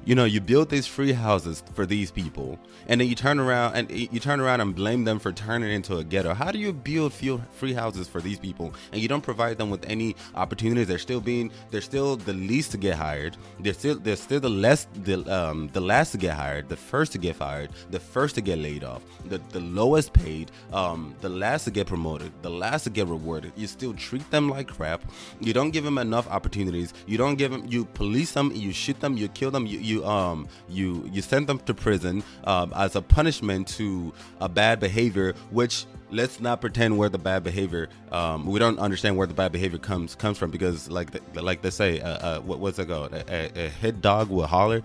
you 0.04 0.14
know 0.14 0.24
you 0.24 0.40
build 0.40 0.68
these 0.68 0.86
free 0.86 1.12
houses 1.12 1.62
for 1.74 1.86
these 1.86 2.10
people 2.10 2.58
and 2.88 3.00
then 3.00 3.08
you 3.08 3.14
turn 3.14 3.38
around 3.38 3.74
and 3.74 3.90
you 3.90 4.20
turn 4.20 4.40
around 4.40 4.60
and 4.60 4.74
blame 4.74 5.04
them 5.04 5.18
for 5.18 5.32
turning 5.32 5.70
into 5.70 5.96
a 5.96 6.04
ghetto. 6.04 6.34
How 6.34 6.50
do 6.50 6.58
you 6.58 6.72
build 6.72 7.12
free 7.12 7.72
houses 7.72 8.08
for 8.08 8.20
these 8.20 8.38
people 8.38 8.74
and 8.92 9.00
you 9.00 9.08
don't 9.08 9.20
provide 9.20 9.58
them 9.58 9.70
with 9.70 9.84
any 9.88 10.16
opportunities? 10.34 10.88
They're 10.88 10.98
still 10.98 11.20
being 11.20 11.52
they're 11.70 11.80
still 11.80 12.16
the 12.16 12.32
least 12.32 12.72
to 12.72 12.78
get 12.78 12.96
hired. 12.96 13.36
They're 13.60 13.74
still 13.74 13.98
they're 13.98 14.16
still 14.16 14.40
the 14.40 14.50
less 14.50 14.86
the 15.04 15.22
um 15.32 15.68
the 15.72 15.80
last 15.80 16.12
to 16.12 16.18
get 16.18 16.34
hired 16.34 16.68
the 16.68 16.76
first 16.76 17.12
to 17.12 17.18
get 17.18 17.36
fired 17.36 17.70
the 17.90 18.00
first 18.00 18.34
to 18.34 18.40
get 18.40 18.58
laid 18.58 18.84
off 18.84 19.02
the 19.26 19.38
the 19.50 19.60
lowest 19.60 20.12
paid 20.12 20.50
um 20.72 21.14
the 21.20 21.28
last 21.28 21.64
to 21.64 21.70
get 21.70 21.86
promoted 21.86 22.32
the 22.42 22.50
last 22.50 22.84
to 22.84 22.90
get 22.90 23.06
rewarded. 23.06 23.52
You 23.56 23.66
still 23.66 23.94
treat 23.94 24.28
them 24.30 24.48
like 24.48 24.68
crap. 24.68 25.02
You 25.40 25.52
don't 25.52 25.70
give 25.70 25.84
them 25.84 25.98
enough 25.98 26.28
opportunities. 26.28 26.92
You 27.06 27.18
don't 27.18 27.36
give 27.36 27.52
them 27.52 27.64
you 27.68 27.84
police 27.84 28.32
them 28.32 28.50
you 28.54 28.72
shoot 28.72 28.98
them 29.00 29.16
you 29.16 29.28
kill 29.28 29.50
them 29.50 29.66
you, 29.66 29.78
you 29.78 29.91
you 29.92 30.04
um 30.06 30.48
you 30.68 30.88
you 31.12 31.22
send 31.22 31.46
them 31.46 31.58
to 31.60 31.74
prison 31.74 32.22
um, 32.44 32.72
as 32.74 32.96
a 32.96 33.02
punishment 33.02 33.68
to 33.78 34.12
a 34.40 34.48
bad 34.48 34.80
behavior, 34.80 35.34
which 35.50 35.86
let's 36.10 36.40
not 36.40 36.60
pretend 36.60 36.96
where 36.98 37.08
the 37.08 37.18
bad 37.18 37.42
behavior 37.42 37.88
um, 38.12 38.46
we 38.46 38.58
don't 38.58 38.78
understand 38.78 39.16
where 39.16 39.26
the 39.26 39.34
bad 39.34 39.50
behavior 39.50 39.78
comes 39.78 40.14
comes 40.14 40.38
from 40.38 40.50
because 40.50 40.90
like 40.90 41.10
the, 41.10 41.42
like 41.42 41.62
they 41.62 41.70
say 41.70 42.00
uh, 42.00 42.08
uh, 42.08 42.40
what, 42.40 42.58
what's 42.58 42.78
it 42.78 42.88
called? 42.88 43.12
A, 43.12 43.24
a, 43.32 43.66
a 43.66 43.68
hit 43.68 44.00
dog 44.00 44.28
will 44.28 44.46
holler. 44.46 44.82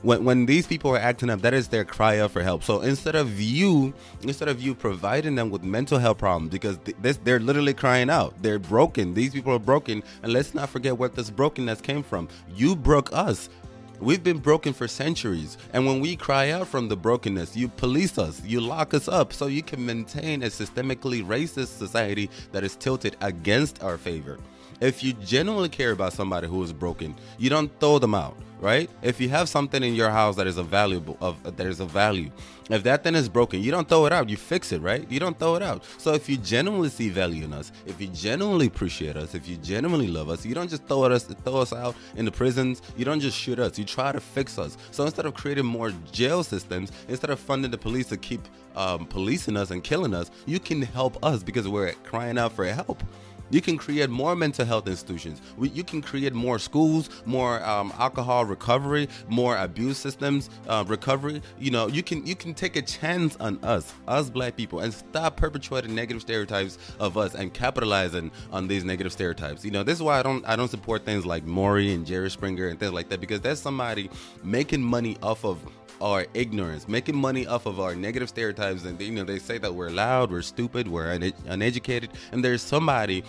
When, 0.00 0.24
when 0.24 0.46
these 0.46 0.66
people 0.66 0.90
are 0.92 0.98
acting 0.98 1.28
up 1.28 1.42
that 1.42 1.52
is 1.52 1.68
their 1.68 1.84
cry 1.84 2.20
out 2.20 2.30
for 2.30 2.42
help. 2.42 2.64
So 2.64 2.80
instead 2.80 3.14
of 3.14 3.38
you 3.38 3.92
instead 4.22 4.48
of 4.48 4.60
you 4.60 4.74
providing 4.74 5.34
them 5.34 5.50
with 5.50 5.62
mental 5.62 5.98
health 5.98 6.16
problems 6.16 6.50
because 6.50 6.78
th- 6.78 6.96
this, 7.02 7.18
they're 7.24 7.40
literally 7.40 7.74
crying 7.74 8.08
out. 8.08 8.34
They're 8.40 8.58
broken. 8.58 9.12
These 9.12 9.32
people 9.34 9.52
are 9.52 9.58
broken. 9.58 10.02
And 10.22 10.32
let's 10.32 10.54
not 10.54 10.70
forget 10.70 10.96
where 10.96 11.10
this 11.10 11.30
brokenness 11.30 11.82
came 11.82 12.02
from. 12.02 12.28
You 12.54 12.74
broke 12.74 13.12
us 13.12 13.50
We've 13.98 14.22
been 14.22 14.38
broken 14.38 14.74
for 14.74 14.86
centuries, 14.86 15.56
and 15.72 15.86
when 15.86 16.00
we 16.00 16.16
cry 16.16 16.50
out 16.50 16.68
from 16.68 16.88
the 16.88 16.96
brokenness, 16.96 17.56
you 17.56 17.68
police 17.68 18.18
us, 18.18 18.44
you 18.44 18.60
lock 18.60 18.92
us 18.92 19.08
up 19.08 19.32
so 19.32 19.46
you 19.46 19.62
can 19.62 19.84
maintain 19.86 20.42
a 20.42 20.46
systemically 20.46 21.24
racist 21.24 21.78
society 21.78 22.28
that 22.52 22.62
is 22.62 22.76
tilted 22.76 23.16
against 23.22 23.82
our 23.82 23.96
favor. 23.96 24.38
If 24.82 25.02
you 25.02 25.14
genuinely 25.14 25.70
care 25.70 25.92
about 25.92 26.12
somebody 26.12 26.46
who 26.46 26.62
is 26.62 26.74
broken, 26.74 27.14
you 27.38 27.48
don't 27.48 27.72
throw 27.80 27.98
them 27.98 28.14
out 28.14 28.36
right? 28.60 28.88
If 29.02 29.20
you 29.20 29.28
have 29.28 29.48
something 29.48 29.82
in 29.82 29.94
your 29.94 30.10
house 30.10 30.36
that 30.36 30.46
is 30.46 30.58
a 30.58 30.62
valuable 30.62 31.16
of 31.20 31.42
that 31.56 31.66
is 31.66 31.80
a 31.80 31.86
value, 31.86 32.30
if 32.70 32.82
that 32.82 33.04
thing 33.04 33.14
is 33.14 33.28
broken, 33.28 33.60
you 33.62 33.70
don't 33.70 33.88
throw 33.88 34.06
it 34.06 34.12
out. 34.12 34.28
You 34.28 34.36
fix 34.36 34.72
it, 34.72 34.80
right? 34.80 35.08
You 35.10 35.20
don't 35.20 35.38
throw 35.38 35.54
it 35.54 35.62
out. 35.62 35.84
So 35.98 36.14
if 36.14 36.28
you 36.28 36.36
genuinely 36.36 36.88
see 36.88 37.08
value 37.08 37.44
in 37.44 37.52
us, 37.52 37.72
if 37.86 38.00
you 38.00 38.08
genuinely 38.08 38.66
appreciate 38.66 39.16
us, 39.16 39.34
if 39.34 39.48
you 39.48 39.56
genuinely 39.56 40.08
love 40.08 40.28
us, 40.28 40.44
you 40.44 40.54
don't 40.54 40.68
just 40.68 40.84
throw 40.86 41.04
us 41.04 41.24
throw 41.24 41.58
us 41.58 41.72
out 41.72 41.94
in 42.16 42.24
the 42.24 42.32
prisons. 42.32 42.82
You 42.96 43.04
don't 43.04 43.20
just 43.20 43.36
shoot 43.36 43.58
us. 43.58 43.78
You 43.78 43.84
try 43.84 44.12
to 44.12 44.20
fix 44.20 44.58
us. 44.58 44.76
So 44.90 45.04
instead 45.04 45.26
of 45.26 45.34
creating 45.34 45.66
more 45.66 45.92
jail 46.12 46.42
systems, 46.42 46.92
instead 47.08 47.30
of 47.30 47.38
funding 47.38 47.70
the 47.70 47.78
police 47.78 48.08
to 48.08 48.16
keep 48.16 48.40
um, 48.74 49.06
policing 49.06 49.56
us 49.56 49.70
and 49.70 49.82
killing 49.82 50.14
us, 50.14 50.30
you 50.46 50.60
can 50.60 50.82
help 50.82 51.22
us 51.24 51.42
because 51.42 51.68
we're 51.68 51.92
crying 52.04 52.38
out 52.38 52.52
for 52.52 52.64
help. 52.66 53.02
You 53.50 53.60
can 53.60 53.76
create 53.76 54.10
more 54.10 54.34
mental 54.34 54.64
health 54.64 54.88
institutions. 54.88 55.40
You 55.60 55.84
can 55.84 56.02
create 56.02 56.32
more 56.32 56.58
schools, 56.58 57.10
more 57.24 57.62
um, 57.64 57.92
alcohol 57.98 58.44
recovery, 58.44 59.08
more 59.28 59.56
abuse 59.56 59.98
systems 59.98 60.50
uh, 60.68 60.84
recovery. 60.86 61.42
You 61.58 61.70
know, 61.70 61.86
you 61.88 62.02
can 62.02 62.26
you 62.26 62.34
can 62.34 62.54
take 62.54 62.76
a 62.76 62.82
chance 62.82 63.36
on 63.36 63.58
us, 63.62 63.92
us 64.08 64.30
black 64.30 64.56
people, 64.56 64.80
and 64.80 64.92
stop 64.92 65.36
perpetuating 65.36 65.94
negative 65.94 66.22
stereotypes 66.22 66.78
of 66.98 67.16
us 67.16 67.34
and 67.34 67.52
capitalizing 67.52 68.30
on 68.52 68.66
these 68.66 68.84
negative 68.84 69.12
stereotypes. 69.12 69.64
You 69.64 69.70
know, 69.70 69.82
this 69.82 69.98
is 69.98 70.02
why 70.02 70.18
I 70.18 70.22
don't 70.22 70.44
I 70.46 70.56
don't 70.56 70.68
support 70.68 71.04
things 71.04 71.24
like 71.24 71.44
Maury 71.44 71.92
and 71.94 72.04
Jerry 72.06 72.30
Springer 72.30 72.68
and 72.68 72.78
things 72.78 72.92
like 72.92 73.08
that 73.10 73.20
because 73.20 73.40
that's 73.40 73.60
somebody 73.60 74.10
making 74.42 74.82
money 74.82 75.16
off 75.22 75.44
of 75.44 75.60
our 76.00 76.26
ignorance, 76.34 76.88
making 76.88 77.16
money 77.16 77.46
off 77.46 77.66
of 77.66 77.80
our 77.80 77.94
negative 77.94 78.28
stereotypes. 78.28 78.84
And 78.84 79.00
you 79.00 79.12
know, 79.12 79.24
they 79.24 79.38
say 79.38 79.58
that 79.58 79.74
we're 79.74 79.90
loud, 79.90 80.30
we're 80.30 80.42
stupid, 80.42 80.88
we're 80.88 81.12
un- 81.12 81.32
uneducated, 81.46 82.10
and 82.32 82.44
there's 82.44 82.62
somebody 82.62 83.24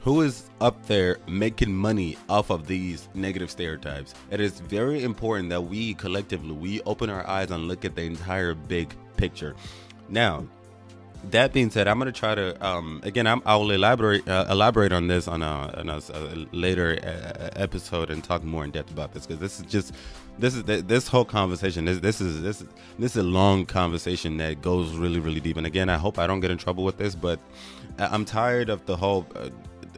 who 0.00 0.20
is 0.22 0.50
up 0.60 0.84
there 0.86 1.18
making 1.28 1.72
money 1.74 2.16
off 2.28 2.50
of 2.50 2.66
these 2.66 3.08
negative 3.14 3.50
stereotypes. 3.50 4.14
It 4.30 4.40
is 4.40 4.58
very 4.60 5.04
important 5.04 5.48
that 5.50 5.60
we 5.60 5.94
collectively 5.94 6.52
we 6.52 6.80
open 6.82 7.08
our 7.08 7.26
eyes 7.26 7.50
and 7.50 7.68
look 7.68 7.84
at 7.84 7.94
the 7.94 8.02
entire 8.02 8.54
big 8.54 8.94
picture. 9.16 9.54
Now, 10.08 10.44
that 11.30 11.52
being 11.52 11.70
said, 11.70 11.86
I'm 11.86 11.98
going 11.98 12.12
to 12.12 12.18
try 12.18 12.34
to 12.34 12.66
um, 12.66 13.00
again. 13.04 13.26
I'm, 13.26 13.42
I 13.46 13.54
will 13.56 13.70
elaborate 13.70 14.26
uh, 14.28 14.46
elaborate 14.50 14.92
on 14.92 15.06
this 15.06 15.28
on 15.28 15.42
a, 15.42 15.72
on 15.78 15.88
a, 15.88 16.00
a 16.12 16.46
later 16.50 16.98
uh, 17.00 17.50
episode 17.54 18.10
and 18.10 18.24
talk 18.24 18.42
more 18.42 18.64
in 18.64 18.72
depth 18.72 18.90
about 18.90 19.14
this 19.14 19.26
because 19.26 19.40
this 19.40 19.60
is 19.60 19.66
just 19.66 19.94
this 20.38 20.54
is 20.54 20.64
this 20.64 21.08
whole 21.08 21.24
conversation. 21.24 21.84
This 21.84 22.00
this 22.00 22.20
is 22.20 22.42
this 22.42 22.64
this 22.98 23.12
is 23.12 23.16
a 23.16 23.22
long 23.22 23.66
conversation 23.66 24.36
that 24.38 24.62
goes 24.62 24.94
really 24.94 25.20
really 25.20 25.40
deep. 25.40 25.56
And 25.56 25.66
again, 25.66 25.88
I 25.88 25.96
hope 25.96 26.18
I 26.18 26.26
don't 26.26 26.40
get 26.40 26.50
in 26.50 26.58
trouble 26.58 26.84
with 26.84 26.98
this, 26.98 27.14
but 27.14 27.38
I'm 27.98 28.24
tired 28.24 28.70
of 28.70 28.84
the 28.86 28.96
whole. 28.96 29.26
Uh, 29.36 29.50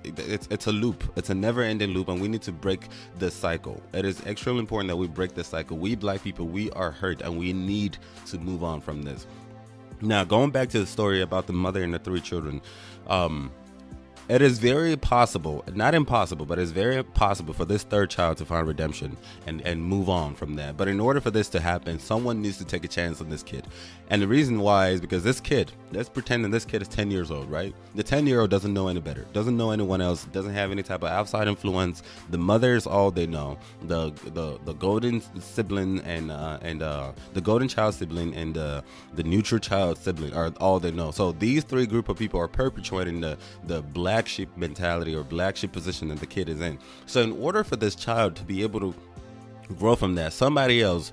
it's 0.05 0.47
it's 0.51 0.67
a 0.67 0.73
loop. 0.73 1.03
It's 1.17 1.31
a 1.31 1.35
never-ending 1.35 1.91
loop, 1.91 2.09
and 2.09 2.21
we 2.21 2.29
need 2.29 2.43
to 2.43 2.53
break 2.53 2.89
the 3.19 3.31
cycle. 3.31 3.81
It 3.95 4.05
is 4.05 4.21
extremely 4.27 4.61
important 4.61 4.89
that 4.89 4.97
we 4.97 5.07
break 5.07 5.35
the 5.35 5.45
cycle. 5.45 5.79
We 5.79 5.95
black 5.95 6.23
people, 6.23 6.47
we 6.47 6.71
are 6.73 6.91
hurt, 6.91 7.23
and 7.23 7.39
we 7.39 7.55
need 7.55 7.97
to 8.27 8.39
move 8.39 8.63
on 8.63 8.83
from 8.83 9.03
this. 9.03 9.27
Now, 10.03 10.25
going 10.25 10.51
back 10.51 10.69
to 10.71 10.81
the 10.81 10.87
story 10.87 11.23
about 11.23 11.47
the 11.47 11.55
mother 11.55 11.83
and 11.83 11.95
the 11.95 11.99
three 11.99 12.21
children, 12.21 12.61
um, 13.07 13.51
it 14.29 14.41
is 14.41 14.59
very 14.59 14.97
possible, 14.97 15.65
not 15.75 15.95
impossible, 15.95 16.47
but 16.47 16.59
it's 16.59 16.71
very 16.71 17.03
possible 17.03 17.53
for 17.53 17.65
this 17.65 17.83
third 17.83 18.09
child 18.11 18.39
to 18.39 18.45
find 18.45 18.67
redemption 18.67 19.17
and, 19.47 19.61
and 19.63 19.83
move 19.83 20.09
on 20.09 20.35
from 20.35 20.55
that. 20.57 20.77
But 20.77 20.89
in 20.89 20.99
order 20.99 21.21
for 21.21 21.31
this 21.31 21.49
to 21.51 21.61
happen, 21.61 21.99
someone 21.99 22.41
needs 22.41 22.57
to 22.59 22.65
take 22.65 22.85
a 22.85 22.89
chance 22.89 23.21
on 23.21 23.29
this 23.29 23.43
kid. 23.43 23.67
And 24.09 24.23
the 24.23 24.29
reason 24.29 24.61
why 24.61 24.89
is 24.89 25.01
because 25.01 25.25
this 25.25 25.41
kid, 25.41 25.73
let's 25.95 26.09
pretend 26.09 26.45
that 26.45 26.51
this 26.51 26.65
kid 26.65 26.83
is 26.83 26.89
10 26.89 27.11
years 27.11 27.31
old, 27.31 27.51
right? 27.51 27.75
The 27.95 28.03
10 28.03 28.27
year 28.27 28.41
old 28.41 28.51
doesn't 28.51 28.73
know 28.73 28.89
any 28.89 29.01
better, 29.01 29.27
doesn't 29.33 29.57
know 29.57 29.71
anyone 29.71 30.01
else, 30.01 30.25
doesn't 30.27 30.53
have 30.53 30.71
any 30.71 30.83
type 30.83 31.03
of 31.03 31.09
outside 31.11 31.49
influence. 31.49 32.03
The 32.31 32.39
mother 32.39 32.75
is 32.75 32.87
all 32.87 33.11
they 33.11 33.27
know. 33.27 33.59
The 33.83 34.11
the 34.33 34.59
the 34.65 34.75
golden 34.75 35.23
sibling 35.41 36.01
and 36.01 36.31
uh, 36.31 36.59
and 36.63 36.83
uh, 36.83 37.13
the 37.33 37.41
golden 37.41 37.69
child 37.69 37.95
sibling 37.95 38.35
and 38.35 38.59
uh, 38.59 38.83
the 39.15 39.23
neutral 39.23 39.61
child 39.61 39.99
sibling 39.99 40.35
are 40.35 40.53
all 40.61 40.81
they 40.81 40.91
know. 40.91 41.11
So 41.11 41.33
these 41.33 41.65
three 41.65 41.87
group 41.87 42.09
of 42.09 42.19
people 42.19 42.41
are 42.41 42.49
perpetuating 42.49 43.21
the 43.21 43.39
the 43.67 43.83
black 43.83 44.29
sheep 44.29 44.55
mentality 44.57 45.15
or 45.15 45.23
black 45.23 45.57
sheep 45.57 45.73
position 45.73 46.09
that 46.09 46.21
the 46.21 46.27
kid 46.27 46.49
is 46.49 46.61
in. 46.61 46.79
So 47.07 47.23
in 47.23 47.33
order 47.33 47.65
for 47.65 47.77
this 47.77 47.95
child 47.95 48.37
to 48.37 48.45
be 48.45 48.63
able 48.63 48.81
to 48.81 48.95
grow 49.79 49.97
from 49.97 50.15
that, 50.17 50.33
somebody 50.33 50.83
else 50.83 51.13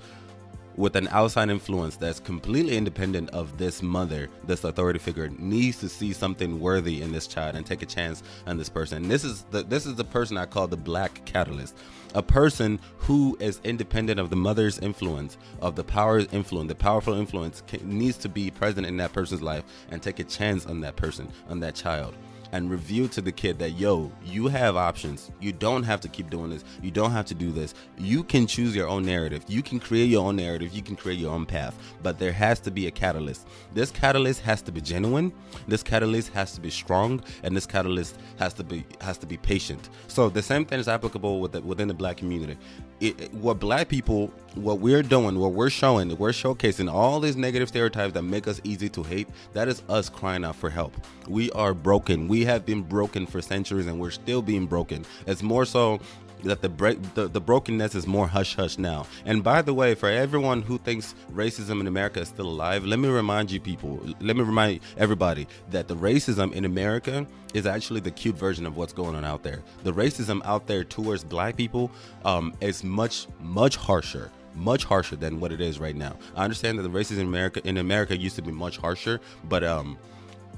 with 0.81 0.95
an 0.95 1.07
outside 1.09 1.51
influence 1.51 1.95
that's 1.95 2.19
completely 2.19 2.75
independent 2.75 3.29
of 3.29 3.55
this 3.59 3.83
mother, 3.83 4.27
this 4.47 4.63
authority 4.63 4.97
figure, 4.97 5.29
needs 5.37 5.79
to 5.79 5.87
see 5.87 6.11
something 6.11 6.59
worthy 6.59 7.03
in 7.03 7.11
this 7.11 7.27
child 7.27 7.55
and 7.55 7.67
take 7.67 7.83
a 7.83 7.85
chance 7.85 8.23
on 8.47 8.57
this 8.57 8.67
person. 8.67 9.07
This 9.07 9.23
is 9.23 9.43
the 9.51 9.61
this 9.61 9.85
is 9.85 9.93
the 9.93 10.03
person 10.03 10.37
I 10.37 10.47
call 10.47 10.67
the 10.67 10.75
black 10.75 11.23
catalyst. 11.23 11.77
A 12.15 12.23
person 12.23 12.79
who 12.97 13.37
is 13.39 13.61
independent 13.63 14.19
of 14.19 14.31
the 14.31 14.35
mother's 14.35 14.79
influence, 14.79 15.37
of 15.61 15.75
the 15.75 15.83
power 15.83 16.19
influence, 16.31 16.69
the 16.69 16.75
powerful 16.75 17.13
influence 17.13 17.61
can, 17.67 17.87
needs 17.87 18.17
to 18.17 18.27
be 18.27 18.49
present 18.49 18.87
in 18.87 18.97
that 18.97 19.13
person's 19.13 19.43
life 19.43 19.63
and 19.91 20.01
take 20.01 20.19
a 20.19 20.23
chance 20.23 20.65
on 20.65 20.81
that 20.81 20.95
person, 20.95 21.31
on 21.47 21.59
that 21.59 21.75
child 21.75 22.15
and 22.51 22.69
review 22.69 23.07
to 23.09 23.21
the 23.21 23.31
kid 23.31 23.59
that 23.59 23.71
yo 23.71 24.11
you 24.23 24.47
have 24.47 24.75
options. 24.75 25.31
You 25.39 25.51
don't 25.51 25.83
have 25.83 26.01
to 26.01 26.07
keep 26.07 26.29
doing 26.29 26.49
this. 26.49 26.63
You 26.81 26.91
don't 26.91 27.11
have 27.11 27.25
to 27.27 27.33
do 27.33 27.51
this. 27.51 27.73
You 27.97 28.23
can 28.23 28.47
choose 28.47 28.75
your 28.75 28.87
own 28.87 29.03
narrative. 29.03 29.45
You 29.47 29.61
can 29.61 29.79
create 29.79 30.09
your 30.09 30.25
own 30.25 30.35
narrative. 30.35 30.73
You 30.73 30.81
can 30.81 30.95
create 30.95 31.19
your 31.19 31.31
own 31.31 31.45
path. 31.45 31.77
But 32.03 32.19
there 32.19 32.31
has 32.31 32.59
to 32.61 32.71
be 32.71 32.87
a 32.87 32.91
catalyst. 32.91 33.47
This 33.73 33.91
catalyst 33.91 34.41
has 34.41 34.61
to 34.63 34.71
be 34.71 34.81
genuine. 34.81 35.31
This 35.67 35.83
catalyst 35.83 36.29
has 36.33 36.53
to 36.53 36.61
be 36.61 36.69
strong. 36.69 37.23
And 37.43 37.55
this 37.55 37.65
catalyst 37.65 38.17
has 38.37 38.53
to 38.55 38.63
be 38.63 38.85
has 38.99 39.17
to 39.19 39.25
be 39.25 39.37
patient. 39.37 39.89
So 40.07 40.29
the 40.29 40.41
same 40.41 40.65
thing 40.65 40.79
is 40.79 40.87
applicable 40.87 41.39
with 41.39 41.53
the, 41.53 41.61
within 41.61 41.87
the 41.87 41.93
black 41.93 42.17
community 42.17 42.57
it, 43.01 43.33
what 43.33 43.59
black 43.59 43.89
people 43.89 44.31
what 44.55 44.79
we're 44.79 45.01
doing 45.01 45.39
what 45.39 45.53
we're 45.53 45.69
showing 45.69 46.15
we're 46.17 46.29
showcasing 46.29 46.91
all 46.91 47.19
these 47.19 47.35
negative 47.35 47.67
stereotypes 47.67 48.13
that 48.13 48.21
make 48.21 48.47
us 48.47 48.61
easy 48.63 48.89
to 48.89 49.01
hate 49.01 49.27
that 49.53 49.67
is 49.67 49.81
us 49.89 50.09
crying 50.09 50.43
out 50.45 50.55
for 50.55 50.69
help. 50.69 50.93
We 51.27 51.51
are 51.51 51.73
broken. 51.73 52.27
We 52.27 52.45
have 52.45 52.65
been 52.65 52.81
broken 52.81 53.25
for 53.25 53.41
centuries 53.41 53.87
and 53.87 53.99
we're 53.99 54.11
still 54.11 54.41
being 54.41 54.65
broken. 54.67 55.05
It's 55.27 55.43
more 55.43 55.65
so 55.65 55.99
that 56.43 56.61
the 56.61 56.69
break 56.69 57.01
the, 57.13 57.27
the 57.27 57.41
brokenness 57.41 57.95
is 57.95 58.07
more 58.07 58.27
hush 58.27 58.55
hush 58.55 58.77
now. 58.77 59.05
And 59.25 59.43
by 59.43 59.61
the 59.61 59.73
way, 59.73 59.95
for 59.95 60.09
everyone 60.09 60.61
who 60.61 60.77
thinks 60.77 61.15
racism 61.31 61.79
in 61.79 61.87
America 61.87 62.21
is 62.21 62.27
still 62.29 62.47
alive, 62.47 62.85
let 62.85 62.99
me 62.99 63.09
remind 63.09 63.51
you 63.51 63.59
people, 63.59 63.99
let 64.19 64.35
me 64.35 64.43
remind 64.43 64.81
everybody 64.97 65.47
that 65.69 65.87
the 65.87 65.95
racism 65.95 66.51
in 66.53 66.65
America 66.65 67.25
is 67.53 67.65
actually 67.65 67.99
the 67.99 68.11
cute 68.11 68.35
version 68.35 68.65
of 68.65 68.77
what's 68.77 68.93
going 68.93 69.15
on 69.15 69.25
out 69.25 69.43
there. 69.43 69.61
The 69.83 69.93
racism 69.93 70.41
out 70.45 70.67
there 70.67 70.83
towards 70.83 71.23
black 71.23 71.57
people 71.57 71.91
um, 72.25 72.53
is 72.61 72.83
much 72.83 73.27
much 73.39 73.75
harsher 73.75 74.31
much 74.53 74.83
harsher 74.83 75.15
than 75.15 75.39
what 75.39 75.53
it 75.53 75.61
is 75.61 75.79
right 75.79 75.95
now. 75.95 76.13
I 76.35 76.43
understand 76.43 76.77
that 76.77 76.83
the 76.83 76.89
racism 76.89 77.19
in 77.19 77.27
America 77.27 77.61
in 77.63 77.77
America 77.77 78.17
used 78.17 78.35
to 78.35 78.41
be 78.41 78.51
much 78.51 78.77
harsher, 78.77 79.21
but 79.45 79.63
um 79.63 79.97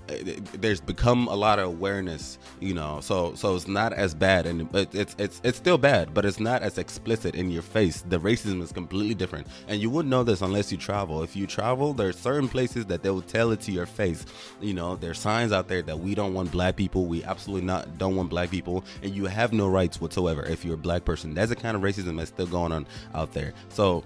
there's 0.08 0.82
become 0.82 1.28
a 1.28 1.36
lot 1.36 1.60
of 1.60 1.66
awareness 1.66 2.38
you 2.60 2.74
know 2.74 3.00
so 3.00 3.34
so 3.36 3.56
it's 3.56 3.68
not 3.68 3.94
as 3.94 4.14
bad 4.14 4.46
and 4.46 4.68
it's 4.74 5.16
it's 5.18 5.42
it's 5.44 5.58
still 5.58 5.78
bad 5.78 6.14
but 6.14 6.26
it's 6.26 6.40
not 6.40 6.62
as 6.62 6.78
explicit 6.78 7.36
in 7.36 7.50
your 7.50 7.62
face. 7.62 8.04
The 8.08 8.20
racism 8.20 8.62
is 8.62 8.72
completely 8.72 9.16
different. 9.16 9.48
And 9.68 9.82
you 9.82 9.90
wouldn't 9.90 10.10
know 10.10 10.24
this 10.24 10.42
unless 10.42 10.72
you 10.72 10.78
travel. 10.78 11.24
If 11.24 11.36
you 11.36 11.48
travel 11.48 11.94
there's 11.94 12.18
certain 12.18 12.48
places 12.50 12.86
that 12.88 13.04
they 13.04 13.10
will 13.10 13.22
tell 13.22 13.52
it 13.52 13.62
to 13.62 13.72
your 13.72 13.86
face. 13.86 14.26
You 14.62 14.74
know 14.74 14.96
there's 14.96 15.20
signs 15.20 15.52
out 15.52 15.68
there 15.68 15.82
that 15.84 16.00
we 16.00 16.16
don't 16.16 16.34
want 16.34 16.52
black 16.52 16.76
people. 16.76 17.06
We 17.06 17.24
absolutely 17.24 17.66
not 17.66 17.98
don't 17.98 18.16
want 18.16 18.30
black 18.30 18.52
people. 18.52 18.84
And 19.02 19.16
you 19.16 19.26
have 19.26 19.54
no 19.54 19.68
rights 19.68 20.02
whatsoever 20.02 20.44
if 20.44 20.64
you're 20.66 20.76
a 20.76 20.78
black 20.78 21.06
person. 21.06 21.34
That's 21.34 21.50
the 21.50 21.56
kind 21.56 21.76
of 21.76 21.82
racism 21.82 22.18
that's 22.18 22.30
still 22.30 22.48
going 22.48 22.72
on 22.72 22.86
out 23.14 23.34
there. 23.34 23.54
So 23.70 24.04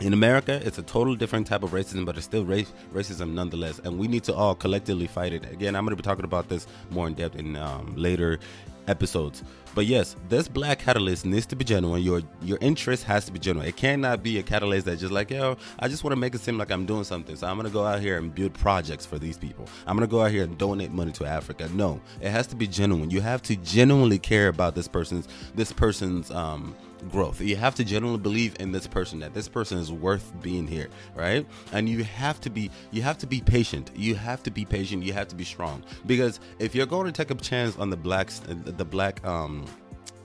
in 0.00 0.12
America, 0.12 0.60
it's 0.64 0.78
a 0.78 0.82
total 0.82 1.14
different 1.14 1.46
type 1.46 1.62
of 1.62 1.70
racism, 1.70 2.04
but 2.04 2.16
it's 2.16 2.26
still 2.26 2.44
race, 2.44 2.72
racism 2.92 3.32
nonetheless, 3.32 3.80
and 3.84 3.98
we 3.98 4.08
need 4.08 4.24
to 4.24 4.34
all 4.34 4.54
collectively 4.54 5.06
fight 5.06 5.32
it. 5.32 5.50
Again, 5.52 5.76
I'm 5.76 5.84
going 5.84 5.96
to 5.96 6.02
be 6.02 6.06
talking 6.06 6.24
about 6.24 6.48
this 6.48 6.66
more 6.90 7.06
in 7.06 7.14
depth 7.14 7.36
in 7.36 7.56
um, 7.56 7.94
later 7.96 8.38
episodes. 8.86 9.42
But 9.74 9.86
yes, 9.86 10.14
this 10.28 10.46
black 10.46 10.78
catalyst 10.78 11.26
needs 11.26 11.46
to 11.46 11.56
be 11.56 11.64
genuine. 11.64 12.02
Your 12.02 12.22
your 12.42 12.58
interest 12.60 13.02
has 13.04 13.24
to 13.26 13.32
be 13.32 13.40
genuine. 13.40 13.68
It 13.68 13.76
cannot 13.76 14.22
be 14.22 14.38
a 14.38 14.42
catalyst 14.42 14.86
that's 14.86 15.00
just 15.00 15.12
like, 15.12 15.30
yo, 15.30 15.56
I 15.80 15.88
just 15.88 16.04
want 16.04 16.12
to 16.12 16.16
make 16.16 16.34
it 16.34 16.40
seem 16.40 16.58
like 16.58 16.70
I'm 16.70 16.86
doing 16.86 17.02
something. 17.02 17.34
So 17.34 17.46
I'm 17.46 17.56
gonna 17.56 17.70
go 17.70 17.84
out 17.84 18.00
here 18.00 18.18
and 18.18 18.32
build 18.32 18.54
projects 18.54 19.04
for 19.04 19.18
these 19.18 19.36
people. 19.36 19.66
I'm 19.86 19.96
gonna 19.96 20.06
go 20.06 20.22
out 20.22 20.30
here 20.30 20.44
and 20.44 20.56
donate 20.58 20.92
money 20.92 21.10
to 21.12 21.24
Africa. 21.24 21.68
No, 21.72 22.00
it 22.20 22.30
has 22.30 22.46
to 22.48 22.56
be 22.56 22.68
genuine. 22.68 23.10
You 23.10 23.20
have 23.20 23.42
to 23.42 23.56
genuinely 23.56 24.18
care 24.18 24.48
about 24.48 24.76
this 24.76 24.86
person's 24.86 25.26
this 25.56 25.72
person's 25.72 26.30
um 26.30 26.76
growth. 27.10 27.40
You 27.40 27.56
have 27.56 27.74
to 27.76 27.84
genuinely 27.84 28.20
believe 28.20 28.56
in 28.60 28.72
this 28.72 28.86
person 28.86 29.18
that 29.20 29.34
this 29.34 29.48
person 29.48 29.78
is 29.78 29.92
worth 29.92 30.32
being 30.42 30.66
here, 30.66 30.88
right? 31.14 31.46
And 31.72 31.88
you 31.88 32.04
have 32.04 32.40
to 32.42 32.50
be 32.50 32.70
you 32.90 33.02
have 33.02 33.18
to 33.18 33.26
be 33.26 33.40
patient. 33.40 33.90
You 33.94 34.14
have 34.14 34.42
to 34.44 34.50
be 34.50 34.64
patient. 34.64 35.02
You 35.02 35.12
have 35.12 35.28
to 35.28 35.34
be 35.34 35.44
strong 35.44 35.82
because 36.06 36.40
if 36.58 36.74
you're 36.74 36.86
going 36.86 37.06
to 37.06 37.12
take 37.12 37.30
a 37.30 37.34
chance 37.34 37.76
on 37.78 37.90
the 37.90 37.96
blacks, 37.96 38.40
the 38.46 38.84
black 38.84 39.24
um 39.24 39.66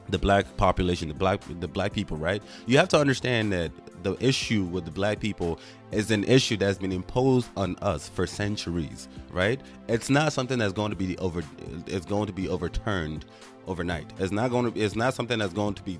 the 0.09 0.17
black 0.17 0.45
population, 0.57 1.07
the 1.07 1.13
black 1.13 1.41
the 1.59 1.67
black 1.67 1.93
people, 1.93 2.17
right? 2.17 2.41
You 2.65 2.77
have 2.77 2.89
to 2.89 2.99
understand 2.99 3.53
that 3.53 3.71
the 4.03 4.15
issue 4.25 4.63
with 4.63 4.85
the 4.85 4.91
black 4.91 5.19
people 5.19 5.59
is 5.91 6.11
an 6.11 6.23
issue 6.23 6.57
that's 6.57 6.77
been 6.77 6.91
imposed 6.91 7.49
on 7.57 7.75
us 7.81 8.09
for 8.09 8.25
centuries, 8.25 9.07
right? 9.31 9.59
It's 9.87 10.09
not 10.09 10.33
something 10.33 10.57
that's 10.57 10.73
going 10.73 10.91
to 10.91 10.95
be 10.95 11.17
over 11.17 11.43
it's 11.87 12.05
going 12.05 12.27
to 12.27 12.33
be 12.33 12.49
overturned 12.49 13.25
overnight. 13.67 14.11
It's 14.19 14.31
not 14.31 14.51
going 14.51 14.71
to 14.71 14.79
it's 14.79 14.95
not 14.95 15.13
something 15.13 15.39
that's 15.39 15.53
going 15.53 15.75
to 15.75 15.83
be 15.83 15.99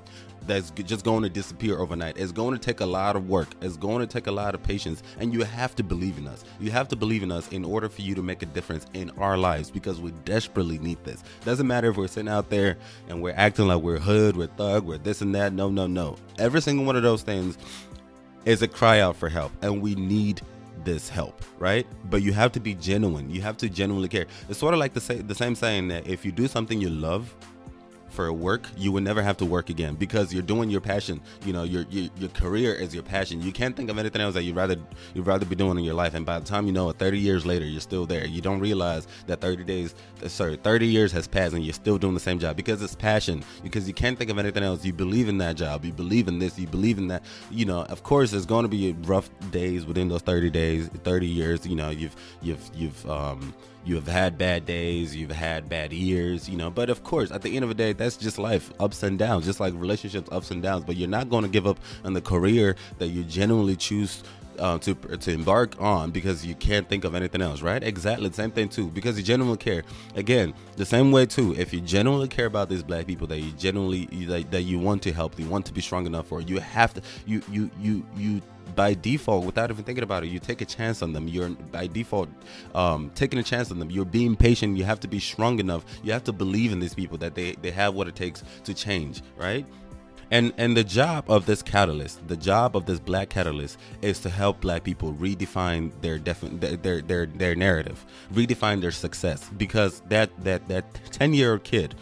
that's 0.49 0.71
just 0.71 1.05
going 1.05 1.23
to 1.23 1.29
disappear 1.29 1.79
overnight. 1.79 2.17
It's 2.17 2.31
going 2.31 2.53
to 2.53 2.59
take 2.59 2.81
a 2.81 2.85
lot 2.85 3.15
of 3.15 3.29
work. 3.29 3.47
It's 3.61 3.77
going 3.77 3.99
to 3.99 4.07
take 4.07 4.27
a 4.27 4.31
lot 4.31 4.55
of 4.55 4.63
patience, 4.63 5.03
and 5.19 5.33
you 5.33 5.43
have 5.43 5.75
to 5.75 5.83
believe 5.83 6.17
in 6.17 6.27
us. 6.27 6.43
You 6.59 6.71
have 6.71 6.87
to 6.89 6.95
believe 6.95 7.23
in 7.23 7.31
us 7.31 7.47
in 7.49 7.63
order 7.63 7.87
for 7.87 8.01
you 8.01 8.15
to 8.15 8.21
make 8.21 8.41
a 8.41 8.47
difference 8.47 8.85
in 8.93 9.11
our 9.11 9.37
lives 9.37 9.71
because 9.71 10.01
we 10.01 10.11
desperately 10.25 10.79
need 10.79 11.03
this. 11.03 11.23
Doesn't 11.45 11.67
matter 11.67 11.89
if 11.89 11.97
we're 11.97 12.07
sitting 12.07 12.29
out 12.29 12.49
there 12.49 12.77
and 13.07 13.21
we're 13.21 13.35
acting 13.35 13.67
like 13.67 13.81
we're 13.81 13.99
hood, 13.99 14.35
we're 14.35 14.47
thug, 14.47 14.85
we're 14.85 14.97
this 14.97 15.21
and 15.21 15.33
that. 15.35 15.53
No, 15.53 15.69
no, 15.69 15.87
no. 15.87 16.17
Every 16.37 16.61
single 16.61 16.85
one 16.85 16.95
of 16.95 17.03
those 17.03 17.21
things 17.21 17.57
is 18.45 18.61
a 18.61 18.67
cry 18.67 18.99
out 18.99 19.15
for 19.15 19.29
help, 19.29 19.51
and 19.61 19.81
we 19.81 19.95
need 19.95 20.41
this 20.83 21.09
help, 21.09 21.43
right? 21.59 21.85
But 22.09 22.21
you 22.21 22.33
have 22.33 22.51
to 22.53 22.59
be 22.59 22.73
genuine. 22.73 23.29
You 23.29 23.41
have 23.41 23.57
to 23.57 23.69
genuinely 23.69 24.09
care. 24.09 24.25
It's 24.47 24.59
sort 24.59 24.73
of 24.73 24.79
like 24.79 24.93
the, 24.93 25.01
say, 25.01 25.17
the 25.17 25.35
same 25.35 25.55
saying 25.55 25.89
that 25.89 26.07
if 26.07 26.25
you 26.25 26.31
do 26.31 26.47
something 26.47 26.79
you 26.79 26.89
love, 26.89 27.35
for 28.09 28.31
work, 28.33 28.67
you 28.77 28.91
would 28.91 29.03
never 29.03 29.21
have 29.21 29.37
to 29.37 29.45
work 29.45 29.69
again 29.69 29.95
because 29.95 30.33
you're 30.33 30.43
doing 30.43 30.69
your 30.69 30.81
passion. 30.81 31.21
You 31.45 31.53
know, 31.53 31.63
your, 31.63 31.83
your 31.89 32.09
your 32.17 32.29
career 32.29 32.73
is 32.73 32.93
your 32.93 33.03
passion. 33.03 33.41
You 33.41 33.51
can't 33.51 33.75
think 33.75 33.89
of 33.89 33.97
anything 33.97 34.21
else 34.21 34.33
that 34.35 34.43
you'd 34.43 34.55
rather 34.55 34.77
you'd 35.13 35.27
rather 35.27 35.45
be 35.45 35.55
doing 35.55 35.77
in 35.77 35.83
your 35.83 35.93
life. 35.93 36.13
And 36.13 36.25
by 36.25 36.39
the 36.39 36.45
time 36.45 36.65
you 36.65 36.71
know 36.71 36.89
it, 36.89 36.97
30 36.97 37.19
years 37.19 37.45
later, 37.45 37.65
you're 37.65 37.81
still 37.81 38.05
there. 38.05 38.25
You 38.25 38.41
don't 38.41 38.59
realize 38.59 39.07
that 39.27 39.41
30 39.41 39.63
days, 39.63 39.95
sorry, 40.27 40.57
30 40.57 40.87
years 40.87 41.11
has 41.11 41.27
passed 41.27 41.53
and 41.53 41.63
you're 41.63 41.73
still 41.73 41.97
doing 41.97 42.13
the 42.13 42.19
same 42.19 42.39
job 42.39 42.55
because 42.55 42.81
it's 42.81 42.95
passion. 42.95 43.43
Because 43.63 43.87
you 43.87 43.93
can't 43.93 44.17
think 44.17 44.29
of 44.29 44.37
anything 44.37 44.63
else. 44.63 44.83
You 44.83 44.93
believe 44.93 45.29
in 45.29 45.37
that 45.39 45.55
job. 45.55 45.85
You 45.85 45.93
believe 45.93 46.27
in 46.27 46.39
this. 46.39 46.57
You 46.57 46.67
believe 46.67 46.97
in 46.97 47.07
that. 47.07 47.23
You 47.51 47.65
know, 47.65 47.83
of 47.83 48.03
course, 48.03 48.31
there's 48.31 48.45
going 48.45 48.63
to 48.63 48.69
be 48.69 48.93
rough 49.03 49.29
days 49.51 49.85
within 49.85 50.09
those 50.09 50.21
30 50.21 50.49
days, 50.49 50.87
30 51.03 51.27
years. 51.27 51.65
You 51.65 51.75
know, 51.75 51.89
you've 51.89 52.15
you've 52.41 52.69
you've 52.75 53.09
um 53.09 53.53
you 53.85 53.95
have 53.95 54.07
had 54.07 54.37
bad 54.37 54.65
days, 54.65 55.15
you've 55.15 55.31
had 55.31 55.69
bad 55.69 55.93
years, 55.93 56.49
you 56.49 56.57
know. 56.57 56.69
But 56.69 56.89
of 56.89 57.03
course, 57.03 57.31
at 57.31 57.41
the 57.41 57.55
end 57.55 57.63
of 57.63 57.69
the 57.69 57.75
day, 57.75 57.93
that's 57.93 58.17
just 58.17 58.37
life, 58.37 58.71
ups 58.79 59.03
and 59.03 59.17
downs, 59.17 59.45
just 59.45 59.59
like 59.59 59.73
relationships, 59.75 60.29
ups 60.31 60.51
and 60.51 60.61
downs. 60.61 60.83
But 60.85 60.95
you're 60.97 61.09
not 61.09 61.29
going 61.29 61.43
to 61.43 61.49
give 61.49 61.65
up 61.65 61.79
on 62.03 62.13
the 62.13 62.21
career 62.21 62.75
that 62.97 63.07
you 63.07 63.23
genuinely 63.23 63.75
choose 63.75 64.23
uh, 64.59 64.77
to 64.79 64.93
to 64.93 65.31
embark 65.31 65.79
on 65.81 66.11
because 66.11 66.45
you 66.45 66.53
can't 66.55 66.87
think 66.87 67.03
of 67.03 67.15
anything 67.15 67.41
else, 67.41 67.61
right? 67.61 67.83
Exactly 67.83 68.31
same 68.31 68.51
thing 68.51 68.69
too, 68.69 68.87
because 68.89 69.17
you 69.17 69.23
genuinely 69.23 69.57
care. 69.57 69.83
Again, 70.15 70.53
the 70.75 70.85
same 70.85 71.11
way 71.11 71.25
too. 71.25 71.55
If 71.57 71.73
you 71.73 71.81
genuinely 71.81 72.27
care 72.27 72.45
about 72.45 72.69
these 72.69 72.83
black 72.83 73.07
people 73.07 73.27
that 73.27 73.39
you 73.39 73.51
genuinely 73.53 74.05
that, 74.25 74.51
that 74.51 74.61
you 74.63 74.79
want 74.79 75.01
to 75.03 75.11
help, 75.11 75.39
you 75.39 75.47
want 75.47 75.65
to 75.67 75.73
be 75.73 75.81
strong 75.81 76.05
enough 76.05 76.27
for, 76.27 76.41
you 76.41 76.59
have 76.59 76.93
to 76.93 77.01
you 77.25 77.41
you 77.49 77.71
you 77.79 78.05
you 78.15 78.41
by 78.75 78.93
default, 78.93 79.45
without 79.45 79.69
even 79.71 79.83
thinking 79.83 80.03
about 80.03 80.23
it, 80.23 80.27
you 80.27 80.39
take 80.39 80.61
a 80.61 80.65
chance 80.65 81.01
on 81.01 81.13
them. 81.13 81.27
You're 81.27 81.49
by 81.49 81.87
default 81.87 82.29
um, 82.75 83.11
taking 83.15 83.39
a 83.39 83.43
chance 83.43 83.71
on 83.71 83.79
them. 83.79 83.89
You're 83.89 84.05
being 84.05 84.35
patient. 84.35 84.77
You 84.77 84.83
have 84.85 84.99
to 85.01 85.07
be 85.07 85.19
strong 85.19 85.59
enough. 85.59 85.85
You 86.03 86.11
have 86.13 86.23
to 86.25 86.33
believe 86.33 86.71
in 86.71 86.79
these 86.79 86.93
people 86.93 87.17
that 87.19 87.35
they, 87.35 87.53
they 87.61 87.71
have 87.71 87.93
what 87.93 88.07
it 88.07 88.15
takes 88.15 88.43
to 88.63 88.73
change, 88.73 89.21
right? 89.37 89.65
And 90.31 90.53
and 90.57 90.77
the 90.77 90.83
job 90.83 91.29
of 91.29 91.47
this 91.47 91.63
catalyst, 91.63 92.27
the 92.27 92.37
job 92.37 92.75
of 92.75 92.85
this 92.85 92.99
black 92.99 93.29
catalyst 93.29 93.79
is 94.01 94.19
to 94.19 94.29
help 94.29 94.61
black 94.61 94.83
people 94.83 95.13
redefine 95.13 95.91
their 96.01 96.19
defi- 96.19 96.49
their, 96.49 97.01
their 97.01 97.25
their 97.25 97.55
narrative, 97.55 98.05
redefine 98.31 98.79
their 98.79 98.91
success 98.91 99.49
because 99.57 100.01
that 100.09 100.29
that 100.43 100.67
that 100.67 100.93
10-year-old 101.11 101.63
kid 101.63 101.95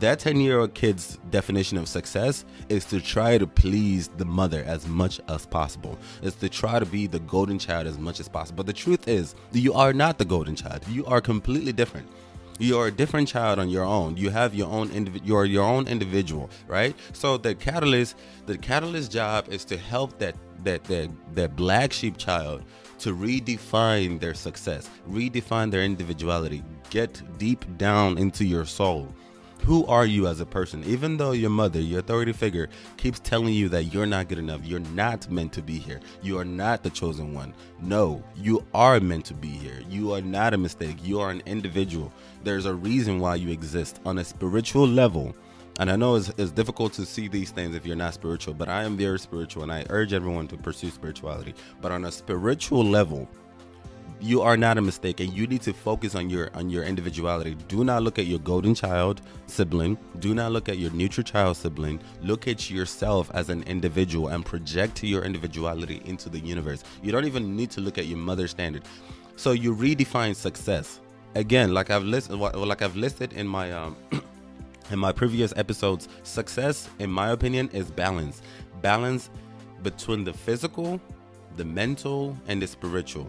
that 0.00 0.18
10 0.18 0.40
year 0.40 0.60
old 0.60 0.74
kid's 0.74 1.18
definition 1.30 1.78
of 1.78 1.88
success 1.88 2.44
is 2.68 2.84
to 2.86 3.00
try 3.00 3.38
to 3.38 3.46
please 3.46 4.08
the 4.08 4.24
mother 4.24 4.64
as 4.66 4.86
much 4.86 5.20
as 5.28 5.46
possible. 5.46 5.98
Is 6.22 6.34
to 6.36 6.48
try 6.48 6.78
to 6.78 6.86
be 6.86 7.06
the 7.06 7.20
golden 7.20 7.58
child 7.58 7.86
as 7.86 7.98
much 7.98 8.20
as 8.20 8.28
possible. 8.28 8.56
But 8.56 8.66
the 8.66 8.72
truth 8.72 9.08
is, 9.08 9.34
you 9.52 9.74
are 9.74 9.92
not 9.92 10.18
the 10.18 10.24
golden 10.24 10.56
child. 10.56 10.86
You 10.88 11.04
are 11.06 11.20
completely 11.20 11.72
different. 11.72 12.08
You 12.58 12.78
are 12.78 12.86
a 12.86 12.92
different 12.92 13.28
child 13.28 13.58
on 13.58 13.68
your 13.70 13.84
own. 13.84 14.16
You 14.16 14.30
have 14.30 14.54
your 14.54 14.68
own 14.70 14.88
indiv- 14.90 15.22
you're 15.24 15.44
your 15.44 15.64
own 15.64 15.88
individual, 15.88 16.50
right? 16.68 16.94
So 17.12 17.36
the 17.36 17.54
catalyst, 17.54 18.16
the 18.46 18.58
catalyst 18.58 19.10
job 19.10 19.48
is 19.48 19.64
to 19.66 19.76
help 19.76 20.18
that 20.18 20.36
that 20.64 20.84
that 20.84 21.10
that 21.34 21.56
black 21.56 21.92
sheep 21.92 22.16
child 22.18 22.62
to 23.00 23.16
redefine 23.16 24.20
their 24.20 24.34
success, 24.34 24.88
redefine 25.08 25.72
their 25.72 25.82
individuality, 25.82 26.62
get 26.90 27.20
deep 27.38 27.64
down 27.78 28.16
into 28.16 28.44
your 28.44 28.64
soul 28.64 29.12
who 29.64 29.86
are 29.86 30.06
you 30.06 30.26
as 30.26 30.40
a 30.40 30.46
person? 30.46 30.82
Even 30.84 31.16
though 31.16 31.30
your 31.30 31.50
mother, 31.50 31.80
your 31.80 32.00
authority 32.00 32.32
figure, 32.32 32.68
keeps 32.96 33.20
telling 33.20 33.54
you 33.54 33.68
that 33.68 33.84
you're 33.84 34.06
not 34.06 34.28
good 34.28 34.38
enough, 34.38 34.60
you're 34.64 34.80
not 34.80 35.30
meant 35.30 35.52
to 35.52 35.62
be 35.62 35.78
here, 35.78 36.00
you 36.20 36.36
are 36.38 36.44
not 36.44 36.82
the 36.82 36.90
chosen 36.90 37.32
one. 37.32 37.54
No, 37.80 38.22
you 38.36 38.64
are 38.74 38.98
meant 38.98 39.24
to 39.26 39.34
be 39.34 39.50
here. 39.50 39.80
You 39.88 40.12
are 40.14 40.20
not 40.20 40.52
a 40.52 40.58
mistake. 40.58 40.96
You 41.02 41.20
are 41.20 41.30
an 41.30 41.42
individual. 41.46 42.12
There's 42.42 42.66
a 42.66 42.74
reason 42.74 43.20
why 43.20 43.36
you 43.36 43.50
exist 43.50 44.00
on 44.04 44.18
a 44.18 44.24
spiritual 44.24 44.86
level. 44.86 45.34
And 45.78 45.90
I 45.90 45.96
know 45.96 46.16
it's, 46.16 46.30
it's 46.36 46.50
difficult 46.50 46.92
to 46.94 47.06
see 47.06 47.28
these 47.28 47.50
things 47.50 47.74
if 47.74 47.86
you're 47.86 47.96
not 47.96 48.14
spiritual, 48.14 48.54
but 48.54 48.68
I 48.68 48.82
am 48.82 48.96
very 48.96 49.18
spiritual 49.18 49.62
and 49.62 49.72
I 49.72 49.86
urge 49.90 50.12
everyone 50.12 50.48
to 50.48 50.56
pursue 50.56 50.90
spirituality. 50.90 51.54
But 51.80 51.92
on 51.92 52.04
a 52.04 52.12
spiritual 52.12 52.84
level, 52.84 53.28
you 54.22 54.40
are 54.40 54.56
not 54.56 54.78
a 54.78 54.80
mistake 54.80 55.18
and 55.18 55.32
you 55.32 55.48
need 55.48 55.62
to 55.62 55.72
focus 55.72 56.14
on 56.14 56.30
your 56.30 56.48
on 56.54 56.70
your 56.70 56.84
individuality. 56.84 57.56
Do 57.66 57.82
not 57.82 58.04
look 58.04 58.20
at 58.20 58.26
your 58.26 58.38
golden 58.38 58.74
child 58.74 59.20
sibling. 59.46 59.98
Do 60.20 60.32
not 60.32 60.52
look 60.52 60.68
at 60.68 60.78
your 60.78 60.92
neutral 60.92 61.24
child 61.24 61.56
sibling. 61.56 62.00
Look 62.22 62.46
at 62.46 62.70
yourself 62.70 63.30
as 63.34 63.48
an 63.48 63.64
individual 63.64 64.28
and 64.28 64.46
project 64.46 65.02
your 65.02 65.22
individuality 65.22 66.02
into 66.04 66.28
the 66.28 66.38
universe. 66.38 66.84
You 67.02 67.10
don't 67.10 67.24
even 67.24 67.56
need 67.56 67.72
to 67.72 67.80
look 67.80 67.98
at 67.98 68.06
your 68.06 68.18
mother 68.18 68.46
standard. 68.46 68.84
So 69.34 69.52
you 69.52 69.74
redefine 69.74 70.36
success. 70.36 71.00
Again 71.34 71.74
like 71.74 71.90
i've 71.90 72.04
listed 72.04 72.36
like 72.38 72.82
i've 72.82 72.94
listed 72.94 73.32
in 73.32 73.48
my 73.48 73.72
um 73.72 73.96
in 74.90 74.98
my 74.98 75.10
previous 75.10 75.52
episodes 75.56 76.08
success 76.22 76.88
in 77.00 77.10
my 77.10 77.30
opinion 77.30 77.68
is 77.72 77.90
balance. 77.90 78.40
Balance 78.82 79.30
between 79.82 80.22
the 80.22 80.32
physical 80.32 81.00
the 81.56 81.64
mental 81.64 82.36
and 82.46 82.62
the 82.62 82.66
spiritual 82.66 83.28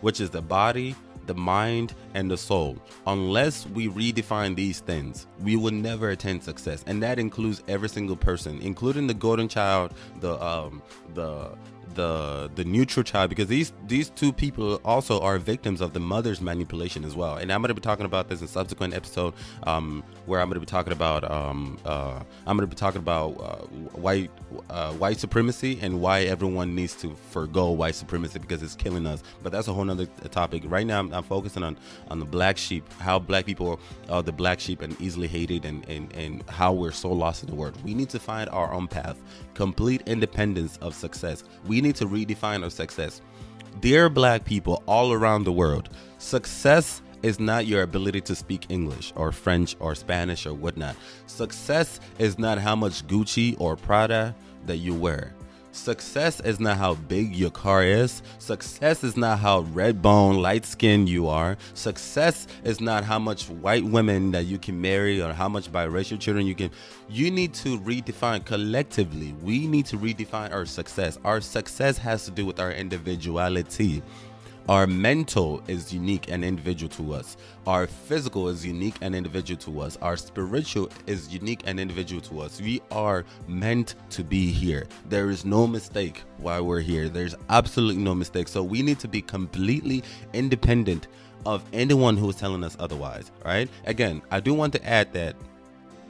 which 0.00 0.20
is 0.20 0.30
the 0.30 0.42
body, 0.42 0.94
the 1.26 1.34
mind, 1.34 1.94
and 2.18 2.30
the 2.30 2.36
soul. 2.36 2.76
Unless 3.06 3.66
we 3.68 3.88
redefine 3.88 4.56
these 4.56 4.80
things, 4.80 5.26
we 5.40 5.54
will 5.54 5.70
never 5.72 6.10
attain 6.10 6.40
success, 6.40 6.84
and 6.86 7.02
that 7.02 7.18
includes 7.18 7.62
every 7.68 7.88
single 7.88 8.16
person, 8.16 8.58
including 8.60 9.06
the 9.06 9.14
golden 9.14 9.48
child, 9.48 9.94
the 10.20 10.42
um, 10.44 10.82
the 11.14 11.56
the 11.94 12.50
the 12.54 12.64
neutral 12.64 13.02
child 13.02 13.28
because 13.28 13.48
these 13.48 13.72
these 13.86 14.10
two 14.10 14.32
people 14.32 14.80
also 14.84 15.20
are 15.20 15.38
victims 15.38 15.80
of 15.80 15.92
the 15.92 16.00
mother's 16.00 16.40
manipulation 16.40 17.04
as 17.04 17.14
well. 17.14 17.36
And 17.36 17.52
i'm 17.52 17.60
going 17.60 17.68
to 17.68 17.74
be 17.74 17.80
talking 17.80 18.06
about 18.06 18.28
this 18.28 18.40
in 18.40 18.46
subsequent 18.46 18.94
episode 18.94 19.34
um, 19.64 20.04
where 20.26 20.40
i'm 20.40 20.48
going 20.48 20.54
to 20.54 20.60
be 20.60 20.66
talking 20.66 20.92
about 20.92 21.28
um, 21.30 21.78
uh, 21.84 22.20
i'm 22.46 22.56
going 22.56 22.68
to 22.68 22.74
be 22.74 22.78
talking 22.78 23.00
about 23.00 23.30
uh, 23.40 23.66
white 23.98 24.30
uh, 24.70 24.92
white 24.92 25.18
supremacy 25.18 25.78
and 25.82 26.00
why 26.00 26.20
everyone 26.22 26.74
needs 26.74 26.94
to 26.96 27.14
forego 27.30 27.70
white 27.70 27.94
supremacy 27.94 28.38
because 28.38 28.62
it's 28.62 28.74
killing 28.74 29.06
us. 29.06 29.22
But 29.42 29.52
that's 29.52 29.68
a 29.68 29.72
whole 29.72 29.84
nother 29.84 30.06
topic. 30.30 30.62
Right 30.66 30.86
now 30.86 31.00
i'm, 31.00 31.12
I'm 31.12 31.24
focusing 31.24 31.62
on 31.62 31.76
on 32.08 32.18
the 32.18 32.24
black 32.24 32.56
sheep 32.56 32.84
how 32.94 33.18
black 33.18 33.46
people 33.46 33.78
are 34.08 34.22
the 34.22 34.32
black 34.32 34.60
sheep 34.60 34.82
and 34.82 34.98
easily 35.00 35.28
hated 35.28 35.64
and, 35.64 35.88
and 35.88 36.12
and 36.14 36.48
how 36.48 36.72
we're 36.72 36.90
so 36.90 37.10
lost 37.10 37.42
in 37.42 37.48
the 37.48 37.54
world 37.54 37.76
we 37.84 37.94
need 37.94 38.08
to 38.08 38.18
find 38.18 38.48
our 38.50 38.72
own 38.72 38.86
path 38.88 39.20
complete 39.54 40.02
independence 40.06 40.76
of 40.78 40.94
success 40.94 41.44
we 41.66 41.80
need 41.80 41.96
to 41.96 42.06
redefine 42.06 42.62
our 42.62 42.70
success. 42.70 43.20
Dear 43.80 44.08
black 44.08 44.44
people 44.44 44.82
all 44.86 45.12
around 45.12 45.44
the 45.44 45.52
world, 45.52 45.90
success 46.18 47.02
is 47.22 47.38
not 47.38 47.66
your 47.66 47.82
ability 47.82 48.20
to 48.22 48.34
speak 48.34 48.66
English 48.68 49.12
or 49.16 49.32
French 49.32 49.76
or 49.80 49.94
Spanish 49.94 50.46
or 50.46 50.54
whatnot. 50.54 50.96
Success 51.26 52.00
is 52.18 52.38
not 52.38 52.58
how 52.58 52.74
much 52.74 53.06
Gucci 53.06 53.56
or 53.60 53.76
Prada 53.76 54.34
that 54.66 54.76
you 54.76 54.94
wear. 54.94 55.34
Success 55.78 56.40
is 56.40 56.58
not 56.58 56.76
how 56.76 56.94
big 56.94 57.36
your 57.36 57.50
car 57.50 57.84
is. 57.84 58.20
Success 58.38 59.04
is 59.04 59.16
not 59.16 59.38
how 59.38 59.60
red 59.60 60.02
bone, 60.02 60.36
light 60.36 60.66
skinned 60.66 61.08
you 61.08 61.28
are. 61.28 61.56
Success 61.72 62.48
is 62.64 62.80
not 62.80 63.04
how 63.04 63.18
much 63.18 63.48
white 63.48 63.84
women 63.84 64.32
that 64.32 64.46
you 64.46 64.58
can 64.58 64.80
marry 64.80 65.22
or 65.22 65.32
how 65.32 65.48
much 65.48 65.72
biracial 65.72 66.18
children 66.18 66.46
you 66.46 66.56
can. 66.56 66.70
You 67.08 67.30
need 67.30 67.54
to 67.54 67.78
redefine 67.78 68.44
collectively. 68.44 69.34
We 69.40 69.68
need 69.68 69.86
to 69.86 69.96
redefine 69.96 70.52
our 70.52 70.66
success. 70.66 71.16
Our 71.24 71.40
success 71.40 71.96
has 71.98 72.24
to 72.24 72.32
do 72.32 72.44
with 72.44 72.58
our 72.58 72.72
individuality. 72.72 74.02
Our 74.68 74.86
mental 74.86 75.62
is 75.66 75.94
unique 75.94 76.30
and 76.30 76.44
individual 76.44 76.90
to 76.90 77.14
us. 77.14 77.38
Our 77.66 77.86
physical 77.86 78.48
is 78.48 78.66
unique 78.66 78.96
and 79.00 79.14
individual 79.14 79.58
to 79.62 79.80
us. 79.80 79.96
Our 80.02 80.18
spiritual 80.18 80.90
is 81.06 81.32
unique 81.32 81.62
and 81.64 81.80
individual 81.80 82.20
to 82.22 82.40
us. 82.40 82.60
We 82.60 82.82
are 82.90 83.24
meant 83.46 83.94
to 84.10 84.22
be 84.22 84.52
here. 84.52 84.86
There 85.08 85.30
is 85.30 85.46
no 85.46 85.66
mistake 85.66 86.22
why 86.36 86.60
we're 86.60 86.80
here. 86.80 87.08
There's 87.08 87.34
absolutely 87.48 88.02
no 88.02 88.14
mistake. 88.14 88.46
So 88.46 88.62
we 88.62 88.82
need 88.82 88.98
to 88.98 89.08
be 89.08 89.22
completely 89.22 90.04
independent 90.34 91.08
of 91.46 91.64
anyone 91.72 92.18
who 92.18 92.28
is 92.28 92.36
telling 92.36 92.62
us 92.62 92.76
otherwise, 92.78 93.32
right? 93.46 93.70
Again, 93.86 94.20
I 94.30 94.40
do 94.40 94.52
want 94.52 94.74
to 94.74 94.86
add 94.86 95.14
that 95.14 95.34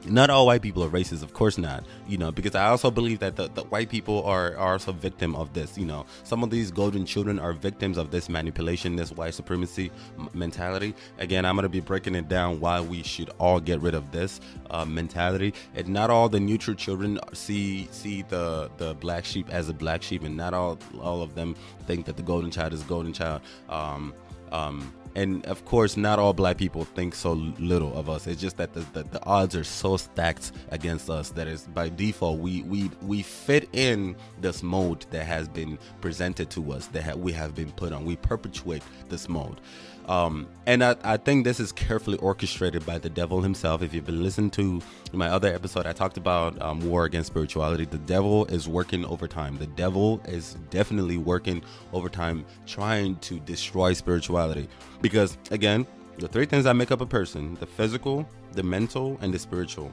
not 0.07 0.31
all 0.31 0.47
white 0.47 0.63
people 0.63 0.85
are 0.85 0.89
racist 0.89 1.23
of 1.23 1.33
course 1.33 1.59
not 1.59 1.85
you 2.07 2.17
know 2.17 2.31
because 2.31 2.55
i 2.55 2.67
also 2.69 2.91
believe 2.91 3.19
that 3.19 3.37
the, 3.37 3.49
the 3.49 3.63
white 3.65 3.89
people 3.89 4.23
are, 4.25 4.57
are 4.57 4.73
also 4.73 4.93
victim 4.93 5.35
of 5.35 5.53
this 5.55 5.77
you 5.79 5.87
know. 5.87 6.05
Some 6.25 6.43
of 6.43 6.51
these 6.51 6.71
golden 6.71 7.07
children 7.07 7.39
are 7.39 7.53
victims 7.53 7.99
of 7.99 8.11
this 8.11 8.29
manipulation 8.29 8.97
this 8.97 9.13
white 9.13 9.35
supremacy 9.35 9.91
mentality. 10.33 10.95
Again 11.19 11.45
i'm 11.45 11.55
going 11.57 11.65
to 11.65 11.69
be 11.69 11.81
breaking 11.81 12.15
it 12.15 12.29
down 12.29 12.61
why 12.61 12.81
we 12.81 13.03
should 13.03 13.31
all 13.39 13.61
get 13.61 13.81
rid 13.81 13.95
of 13.95 14.11
this 14.13 14.41
uh, 14.71 14.85
mentality. 14.85 15.55
And 15.75 15.89
not 15.89 16.11
all 16.11 16.29
the 16.29 16.41
neutral 16.41 16.77
children 16.77 17.19
see 17.33 17.89
see 17.91 18.23
the 18.23 18.71
the 18.77 18.95
black 18.95 19.25
sheep 19.25 19.49
as 19.51 19.69
a 19.69 19.75
black 19.75 20.03
sheep 20.03 20.23
and 20.23 20.37
not 20.37 20.55
all 20.55 20.79
all 21.01 21.23
of 21.23 21.35
them 21.35 21.55
think 21.87 22.07
that 22.07 22.17
the 22.17 22.23
golden 22.23 22.51
child 22.51 22.73
is 22.73 22.83
golden 22.83 23.13
child. 23.13 23.43
Um 23.69 24.15
um 24.53 24.93
and 25.19 25.45
of 25.47 25.65
course 25.65 25.97
not 25.97 26.21
all 26.21 26.33
black 26.33 26.57
people 26.57 26.85
think 26.85 27.15
so 27.15 27.33
little 27.59 27.97
of 27.99 28.09
us. 28.09 28.27
It's 28.29 28.41
just 28.41 28.57
that 28.59 28.73
the, 28.73 28.81
the, 28.93 29.03
the, 29.03 29.25
odds 29.25 29.57
are 29.57 29.65
so 29.65 29.97
stacked 29.97 30.53
against 30.71 31.11
us 31.11 31.31
that 31.31 31.49
is 31.49 31.63
by 31.63 31.89
default 31.89 32.39
we 32.39 32.63
we 32.63 32.91
we 33.03 33.23
fit 33.23 33.69
in 33.73 34.15
this 34.41 34.63
mode 34.63 35.05
that 35.11 35.25
has 35.25 35.49
been 35.49 35.77
presented 36.01 36.51
to 36.51 36.73
us 36.73 36.87
that 36.89 37.03
ha- 37.03 37.15
we 37.17 37.33
have 37.33 37.55
been 37.55 37.73
put 37.73 37.93
on. 37.93 38.05
We 38.05 38.17
perpetuate 38.17 38.83
this 39.09 39.29
mode 39.29 39.61
um, 40.09 40.49
and 40.67 40.83
I, 40.83 40.97
I 41.05 41.17
think 41.19 41.45
this 41.45 41.61
is 41.61 41.71
carefully 41.71 42.17
orchestrated 42.19 42.85
by 42.87 42.99
the 42.99 43.11
devil 43.11 43.43
himself. 43.43 43.83
If 43.83 43.93
you've 43.93 44.07
been 44.07 44.23
listening 44.23 44.51
to 44.53 44.81
my 45.13 45.29
other 45.29 45.53
episode, 45.55 45.87
I 45.87 45.93
talked 45.93 46.17
about 46.17 46.61
um, 46.63 46.81
war 46.81 47.05
against 47.05 47.29
spirituality. 47.29 47.85
The 47.85 47.99
devil 47.99 48.47
is 48.47 48.67
working 48.67 49.05
overtime. 49.05 49.59
The 49.59 49.67
devil 49.67 50.21
is 50.27 50.55
definitely 50.71 51.19
working 51.19 51.63
overtime 51.93 52.47
trying 52.67 53.17
to 53.17 53.39
destroy 53.41 53.93
spirituality. 53.93 54.69
Because, 55.03 55.37
again, 55.51 55.87
the 56.19 56.27
three 56.27 56.47
things 56.47 56.65
that 56.65 56.75
make 56.75 56.91
up 56.91 57.03
a 57.03 57.07
person 57.07 57.55
the 57.61 57.67
physical, 57.67 58.29
the 58.53 58.63
mental, 58.63 59.19
and 59.21 59.33
the 59.33 59.39
spiritual. 59.39 59.93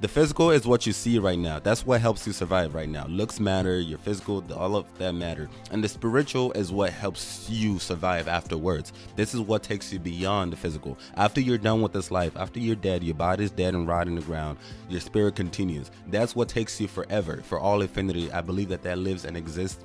The 0.00 0.06
physical 0.06 0.52
is 0.52 0.64
what 0.64 0.86
you 0.86 0.92
see 0.92 1.18
right 1.18 1.38
now. 1.38 1.58
That's 1.58 1.84
what 1.84 2.00
helps 2.00 2.24
you 2.24 2.32
survive 2.32 2.72
right 2.72 2.88
now. 2.88 3.06
Looks 3.08 3.40
matter, 3.40 3.80
your 3.80 3.98
physical, 3.98 4.44
all 4.54 4.76
of 4.76 4.86
that 4.98 5.10
matter. 5.12 5.50
And 5.72 5.82
the 5.82 5.88
spiritual 5.88 6.52
is 6.52 6.70
what 6.70 6.92
helps 6.92 7.50
you 7.50 7.80
survive 7.80 8.28
afterwards. 8.28 8.92
This 9.16 9.34
is 9.34 9.40
what 9.40 9.64
takes 9.64 9.92
you 9.92 9.98
beyond 9.98 10.52
the 10.52 10.56
physical. 10.56 10.96
After 11.16 11.40
you're 11.40 11.58
done 11.58 11.82
with 11.82 11.92
this 11.92 12.12
life, 12.12 12.36
after 12.36 12.60
you're 12.60 12.76
dead, 12.76 13.02
your 13.02 13.16
body's 13.16 13.50
dead 13.50 13.74
and 13.74 13.88
rotting 13.88 14.14
the 14.14 14.22
ground, 14.22 14.58
your 14.88 15.00
spirit 15.00 15.34
continues. 15.34 15.90
That's 16.06 16.36
what 16.36 16.48
takes 16.48 16.80
you 16.80 16.86
forever, 16.86 17.42
for 17.42 17.58
all 17.58 17.82
infinity. 17.82 18.30
I 18.30 18.40
believe 18.40 18.68
that 18.68 18.82
that 18.82 18.98
lives 18.98 19.24
and 19.24 19.36
exists 19.36 19.84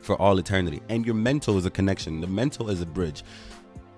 for 0.00 0.16
all 0.16 0.38
eternity. 0.38 0.80
And 0.88 1.04
your 1.04 1.14
mental 1.14 1.58
is 1.58 1.66
a 1.66 1.70
connection. 1.70 2.22
The 2.22 2.26
mental 2.26 2.70
is 2.70 2.80
a 2.80 2.86
bridge 2.86 3.22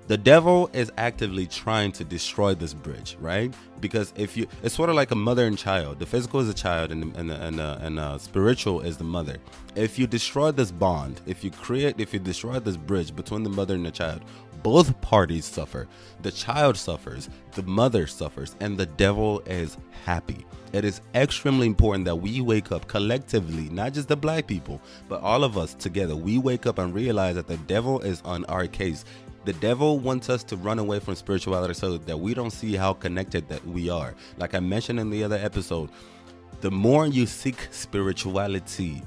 the 0.06 0.16
devil 0.16 0.68
is 0.72 0.90
actively 0.96 1.46
trying 1.46 1.92
to 1.92 2.04
destroy 2.04 2.54
this 2.54 2.74
bridge, 2.74 3.16
right? 3.20 3.54
Because 3.80 4.12
if 4.16 4.36
you, 4.36 4.46
it's 4.62 4.74
sort 4.74 4.90
of 4.90 4.96
like 4.96 5.12
a 5.12 5.16
mother 5.16 5.46
and 5.46 5.56
child. 5.56 5.98
The 6.00 6.06
physical 6.06 6.40
is 6.40 6.48
a 6.48 6.54
child, 6.54 6.90
and 6.90 7.14
and 7.16 7.30
and, 7.30 7.60
uh, 7.60 7.78
and 7.80 7.98
uh, 7.98 8.18
spiritual 8.18 8.80
is 8.80 8.96
the 8.96 9.04
mother. 9.04 9.38
If 9.76 9.98
you 9.98 10.06
destroy 10.06 10.50
this 10.50 10.72
bond, 10.72 11.20
if 11.26 11.44
you 11.44 11.50
create, 11.50 12.00
if 12.00 12.12
you 12.12 12.18
destroy 12.18 12.58
this 12.58 12.76
bridge 12.76 13.14
between 13.14 13.44
the 13.44 13.50
mother 13.50 13.74
and 13.74 13.86
the 13.86 13.92
child, 13.92 14.22
both 14.62 15.00
parties 15.00 15.44
suffer. 15.44 15.88
The 16.22 16.30
child 16.30 16.76
suffers, 16.76 17.28
the 17.52 17.62
mother 17.62 18.06
suffers, 18.06 18.56
and 18.60 18.76
the 18.76 18.86
devil 18.86 19.40
is 19.46 19.76
happy. 20.04 20.44
It 20.72 20.84
is 20.84 21.00
extremely 21.14 21.66
important 21.66 22.04
that 22.04 22.16
we 22.16 22.40
wake 22.40 22.70
up 22.70 22.86
collectively, 22.86 23.68
not 23.70 23.92
just 23.92 24.08
the 24.08 24.16
black 24.16 24.46
people, 24.46 24.80
but 25.08 25.20
all 25.20 25.42
of 25.42 25.58
us 25.58 25.74
together. 25.74 26.14
We 26.14 26.38
wake 26.38 26.66
up 26.66 26.78
and 26.78 26.94
realize 26.94 27.34
that 27.34 27.48
the 27.48 27.56
devil 27.56 28.00
is 28.00 28.22
on 28.24 28.44
our 28.44 28.66
case. 28.66 29.04
The 29.44 29.54
devil 29.54 29.98
wants 29.98 30.28
us 30.28 30.44
to 30.44 30.56
run 30.56 30.78
away 30.78 31.00
from 31.00 31.14
spirituality 31.14 31.72
so 31.72 31.96
that 31.96 32.16
we 32.18 32.34
don't 32.34 32.50
see 32.50 32.74
how 32.76 32.92
connected 32.92 33.48
that 33.48 33.66
we 33.66 33.88
are. 33.88 34.14
Like 34.36 34.54
I 34.54 34.60
mentioned 34.60 35.00
in 35.00 35.08
the 35.08 35.24
other 35.24 35.38
episode, 35.38 35.88
the 36.60 36.70
more 36.70 37.06
you 37.06 37.24
seek 37.24 37.68
spirituality, 37.70 39.02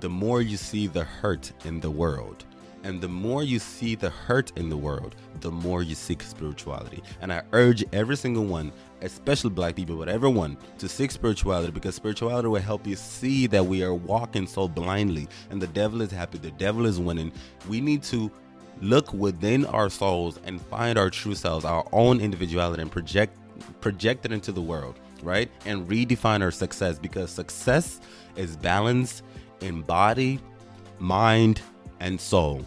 the 0.00 0.08
more 0.10 0.42
you 0.42 0.58
see 0.58 0.86
the 0.86 1.04
hurt 1.04 1.50
in 1.64 1.80
the 1.80 1.90
world. 1.90 2.44
And 2.84 3.00
the 3.00 3.08
more 3.08 3.42
you 3.42 3.58
see 3.58 3.94
the 3.94 4.10
hurt 4.10 4.52
in 4.56 4.68
the 4.68 4.76
world, 4.76 5.16
the 5.40 5.50
more 5.50 5.82
you 5.82 5.94
seek 5.94 6.22
spirituality. 6.22 7.02
And 7.20 7.32
I 7.32 7.42
urge 7.52 7.84
every 7.92 8.16
single 8.16 8.44
one, 8.44 8.70
especially 9.00 9.50
black 9.50 9.76
people, 9.76 9.96
but 9.96 10.08
everyone, 10.08 10.56
to 10.78 10.88
seek 10.88 11.10
spirituality 11.10 11.72
because 11.72 11.94
spirituality 11.94 12.48
will 12.48 12.60
help 12.60 12.86
you 12.86 12.96
see 12.96 13.46
that 13.48 13.64
we 13.64 13.82
are 13.82 13.94
walking 13.94 14.46
so 14.46 14.68
blindly 14.68 15.26
and 15.50 15.60
the 15.60 15.66
devil 15.68 16.02
is 16.02 16.12
happy, 16.12 16.38
the 16.38 16.52
devil 16.52 16.86
is 16.86 17.00
winning. 17.00 17.32
We 17.68 17.80
need 17.80 18.02
to 18.04 18.30
look 18.80 19.12
within 19.12 19.66
our 19.66 19.88
souls 19.90 20.38
and 20.44 20.60
find 20.60 20.98
our 20.98 21.10
true 21.10 21.34
selves, 21.34 21.64
our 21.64 21.86
own 21.92 22.20
individuality, 22.20 22.82
and 22.82 22.90
project 22.90 23.36
project 23.80 24.24
it 24.24 24.32
into 24.32 24.52
the 24.52 24.60
world, 24.60 24.98
right? 25.22 25.50
And 25.66 25.88
redefine 25.88 26.42
our 26.42 26.50
success 26.50 26.98
because 26.98 27.30
success 27.30 28.00
is 28.36 28.56
balance 28.56 29.22
in 29.60 29.82
body, 29.82 30.38
mind, 30.98 31.60
and 32.00 32.20
soul. 32.20 32.64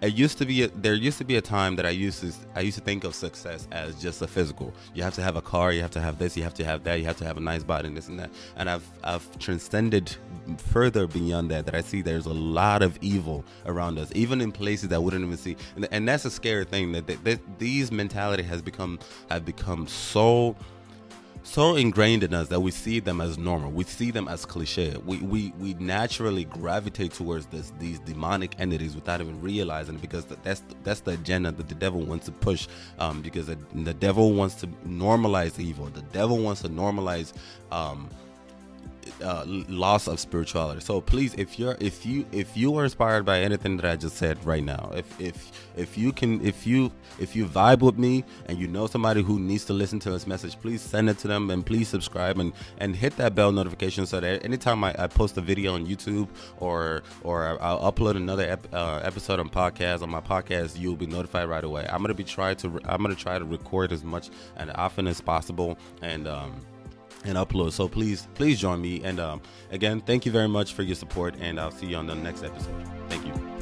it 0.00 0.14
used 0.14 0.38
to 0.38 0.46
be 0.46 0.62
a, 0.62 0.68
there 0.68 0.94
used 0.94 1.18
to 1.18 1.24
be 1.24 1.36
a 1.36 1.40
time 1.40 1.76
that 1.76 1.86
I 1.86 1.90
used 1.90 2.20
to 2.20 2.32
I 2.54 2.60
used 2.60 2.78
to 2.78 2.84
think 2.84 3.04
of 3.04 3.14
success 3.14 3.66
as 3.72 4.00
just 4.00 4.22
a 4.22 4.26
physical. 4.26 4.72
You 4.94 5.02
have 5.02 5.14
to 5.14 5.22
have 5.22 5.36
a 5.36 5.42
car, 5.42 5.72
you 5.72 5.82
have 5.82 5.90
to 5.92 6.00
have 6.00 6.18
this, 6.18 6.36
you 6.36 6.44
have 6.44 6.54
to 6.54 6.64
have 6.64 6.84
that, 6.84 7.00
you 7.00 7.04
have 7.06 7.16
to 7.18 7.24
have 7.24 7.36
a 7.36 7.40
nice 7.40 7.64
body 7.64 7.88
and 7.88 7.96
this 7.96 8.08
and 8.08 8.18
that. 8.18 8.30
And 8.56 8.70
I've 8.70 8.88
I've 9.02 9.38
transcended 9.38 10.14
further 10.56 11.06
beyond 11.06 11.50
that 11.50 11.66
that 11.66 11.74
I 11.74 11.80
see 11.80 12.02
there's 12.02 12.26
a 12.26 12.32
lot 12.32 12.82
of 12.82 12.96
evil 13.00 13.44
around 13.66 13.98
us, 13.98 14.10
even 14.14 14.40
in 14.40 14.52
places 14.52 14.88
that 14.90 15.02
wouldn't 15.02 15.24
even 15.24 15.36
see. 15.36 15.56
And, 15.74 15.88
and 15.90 16.08
that's 16.08 16.24
a 16.24 16.30
scary 16.30 16.64
thing 16.64 16.92
that, 16.92 17.06
that, 17.06 17.24
that 17.24 17.58
these 17.58 17.90
mentality 17.90 18.44
has 18.44 18.62
become 18.62 18.98
have 19.30 19.44
become 19.44 19.86
so 19.88 20.54
so 21.48 21.76
ingrained 21.76 22.22
in 22.22 22.34
us 22.34 22.48
that 22.48 22.60
we 22.60 22.70
see 22.70 23.00
them 23.00 23.20
as 23.20 23.38
normal. 23.38 23.70
We 23.70 23.84
see 23.84 24.10
them 24.10 24.28
as 24.28 24.44
cliche. 24.44 24.94
We 25.04 25.18
we, 25.18 25.52
we 25.58 25.74
naturally 25.74 26.44
gravitate 26.44 27.12
towards 27.12 27.46
this 27.46 27.72
these 27.78 27.98
demonic 28.00 28.54
entities 28.58 28.94
without 28.94 29.20
even 29.20 29.40
realizing 29.40 29.96
it 29.96 30.00
because 30.00 30.26
that's 30.26 30.62
that's 30.84 31.00
the 31.00 31.12
agenda 31.12 31.50
that 31.52 31.68
the 31.68 31.74
devil 31.74 32.02
wants 32.02 32.26
to 32.26 32.32
push. 32.32 32.68
Um, 32.98 33.22
because 33.22 33.46
the, 33.46 33.58
the 33.74 33.94
devil 33.94 34.32
wants 34.32 34.56
to 34.56 34.66
normalize 34.86 35.58
evil. 35.58 35.86
The 35.86 36.02
devil 36.02 36.38
wants 36.38 36.62
to 36.62 36.68
normalize 36.68 37.32
um, 37.72 38.08
uh, 39.22 39.44
loss 39.46 40.06
of 40.06 40.20
spirituality. 40.20 40.80
So 40.80 41.00
please, 41.00 41.34
if 41.34 41.58
you're 41.58 41.76
if 41.80 42.04
you 42.04 42.26
if 42.32 42.56
you 42.56 42.76
are 42.76 42.84
inspired 42.84 43.24
by 43.24 43.40
anything 43.40 43.76
that 43.78 43.90
I 43.90 43.96
just 43.96 44.16
said 44.16 44.42
right 44.44 44.62
now, 44.62 44.90
if 44.94 45.20
if 45.20 45.52
if 45.76 45.98
you 45.98 46.12
can 46.12 46.44
if 46.44 46.66
you 46.66 46.92
if 47.18 47.34
you 47.36 47.46
vibe 47.46 47.80
with 47.80 47.98
me 47.98 48.24
and 48.46 48.58
you 48.58 48.68
know 48.68 48.86
somebody 48.86 49.22
who 49.22 49.38
needs 49.38 49.64
to 49.66 49.72
listen 49.72 49.98
to 50.00 50.10
this 50.10 50.26
message, 50.26 50.60
please 50.60 50.80
send 50.80 51.08
it 51.08 51.18
to 51.18 51.28
them 51.28 51.50
and 51.50 51.64
please 51.64 51.88
subscribe 51.88 52.38
and 52.38 52.52
and 52.78 52.96
hit 52.96 53.16
that 53.16 53.34
bell 53.34 53.52
notification 53.52 54.06
so 54.06 54.20
that 54.20 54.44
anytime 54.44 54.82
I, 54.84 54.94
I 54.98 55.06
post 55.06 55.36
a 55.36 55.40
video 55.40 55.74
on 55.74 55.86
YouTube 55.86 56.28
or 56.58 57.02
or 57.22 57.58
I'll 57.62 57.92
upload 57.92 58.16
another 58.16 58.48
ep, 58.48 58.66
uh, 58.72 59.00
episode 59.02 59.40
on 59.40 59.48
podcast 59.48 60.02
on 60.02 60.10
my 60.10 60.20
podcast, 60.20 60.78
you'll 60.78 60.96
be 60.96 61.06
notified 61.06 61.48
right 61.48 61.64
away. 61.64 61.86
I'm 61.88 62.02
gonna 62.02 62.14
be 62.14 62.24
trying 62.24 62.56
to 62.56 62.80
I'm 62.84 63.02
gonna 63.02 63.14
try 63.14 63.38
to 63.38 63.44
record 63.44 63.92
as 63.92 64.04
much 64.04 64.30
and 64.56 64.70
often 64.74 65.06
as 65.06 65.20
possible 65.20 65.78
and 66.02 66.26
um 66.26 66.60
and 67.24 67.36
upload. 67.36 67.72
So 67.72 67.88
please, 67.88 68.28
please 68.34 68.60
join 68.60 68.80
me. 68.80 69.02
And 69.04 69.20
um, 69.20 69.40
again, 69.70 70.00
thank 70.00 70.26
you 70.26 70.32
very 70.32 70.48
much 70.48 70.74
for 70.74 70.82
your 70.82 70.96
support, 70.96 71.34
and 71.40 71.58
I'll 71.58 71.70
see 71.70 71.86
you 71.86 71.96
on 71.96 72.06
the 72.06 72.14
next 72.14 72.42
episode. 72.42 72.74
Thank 73.08 73.26
you. 73.26 73.57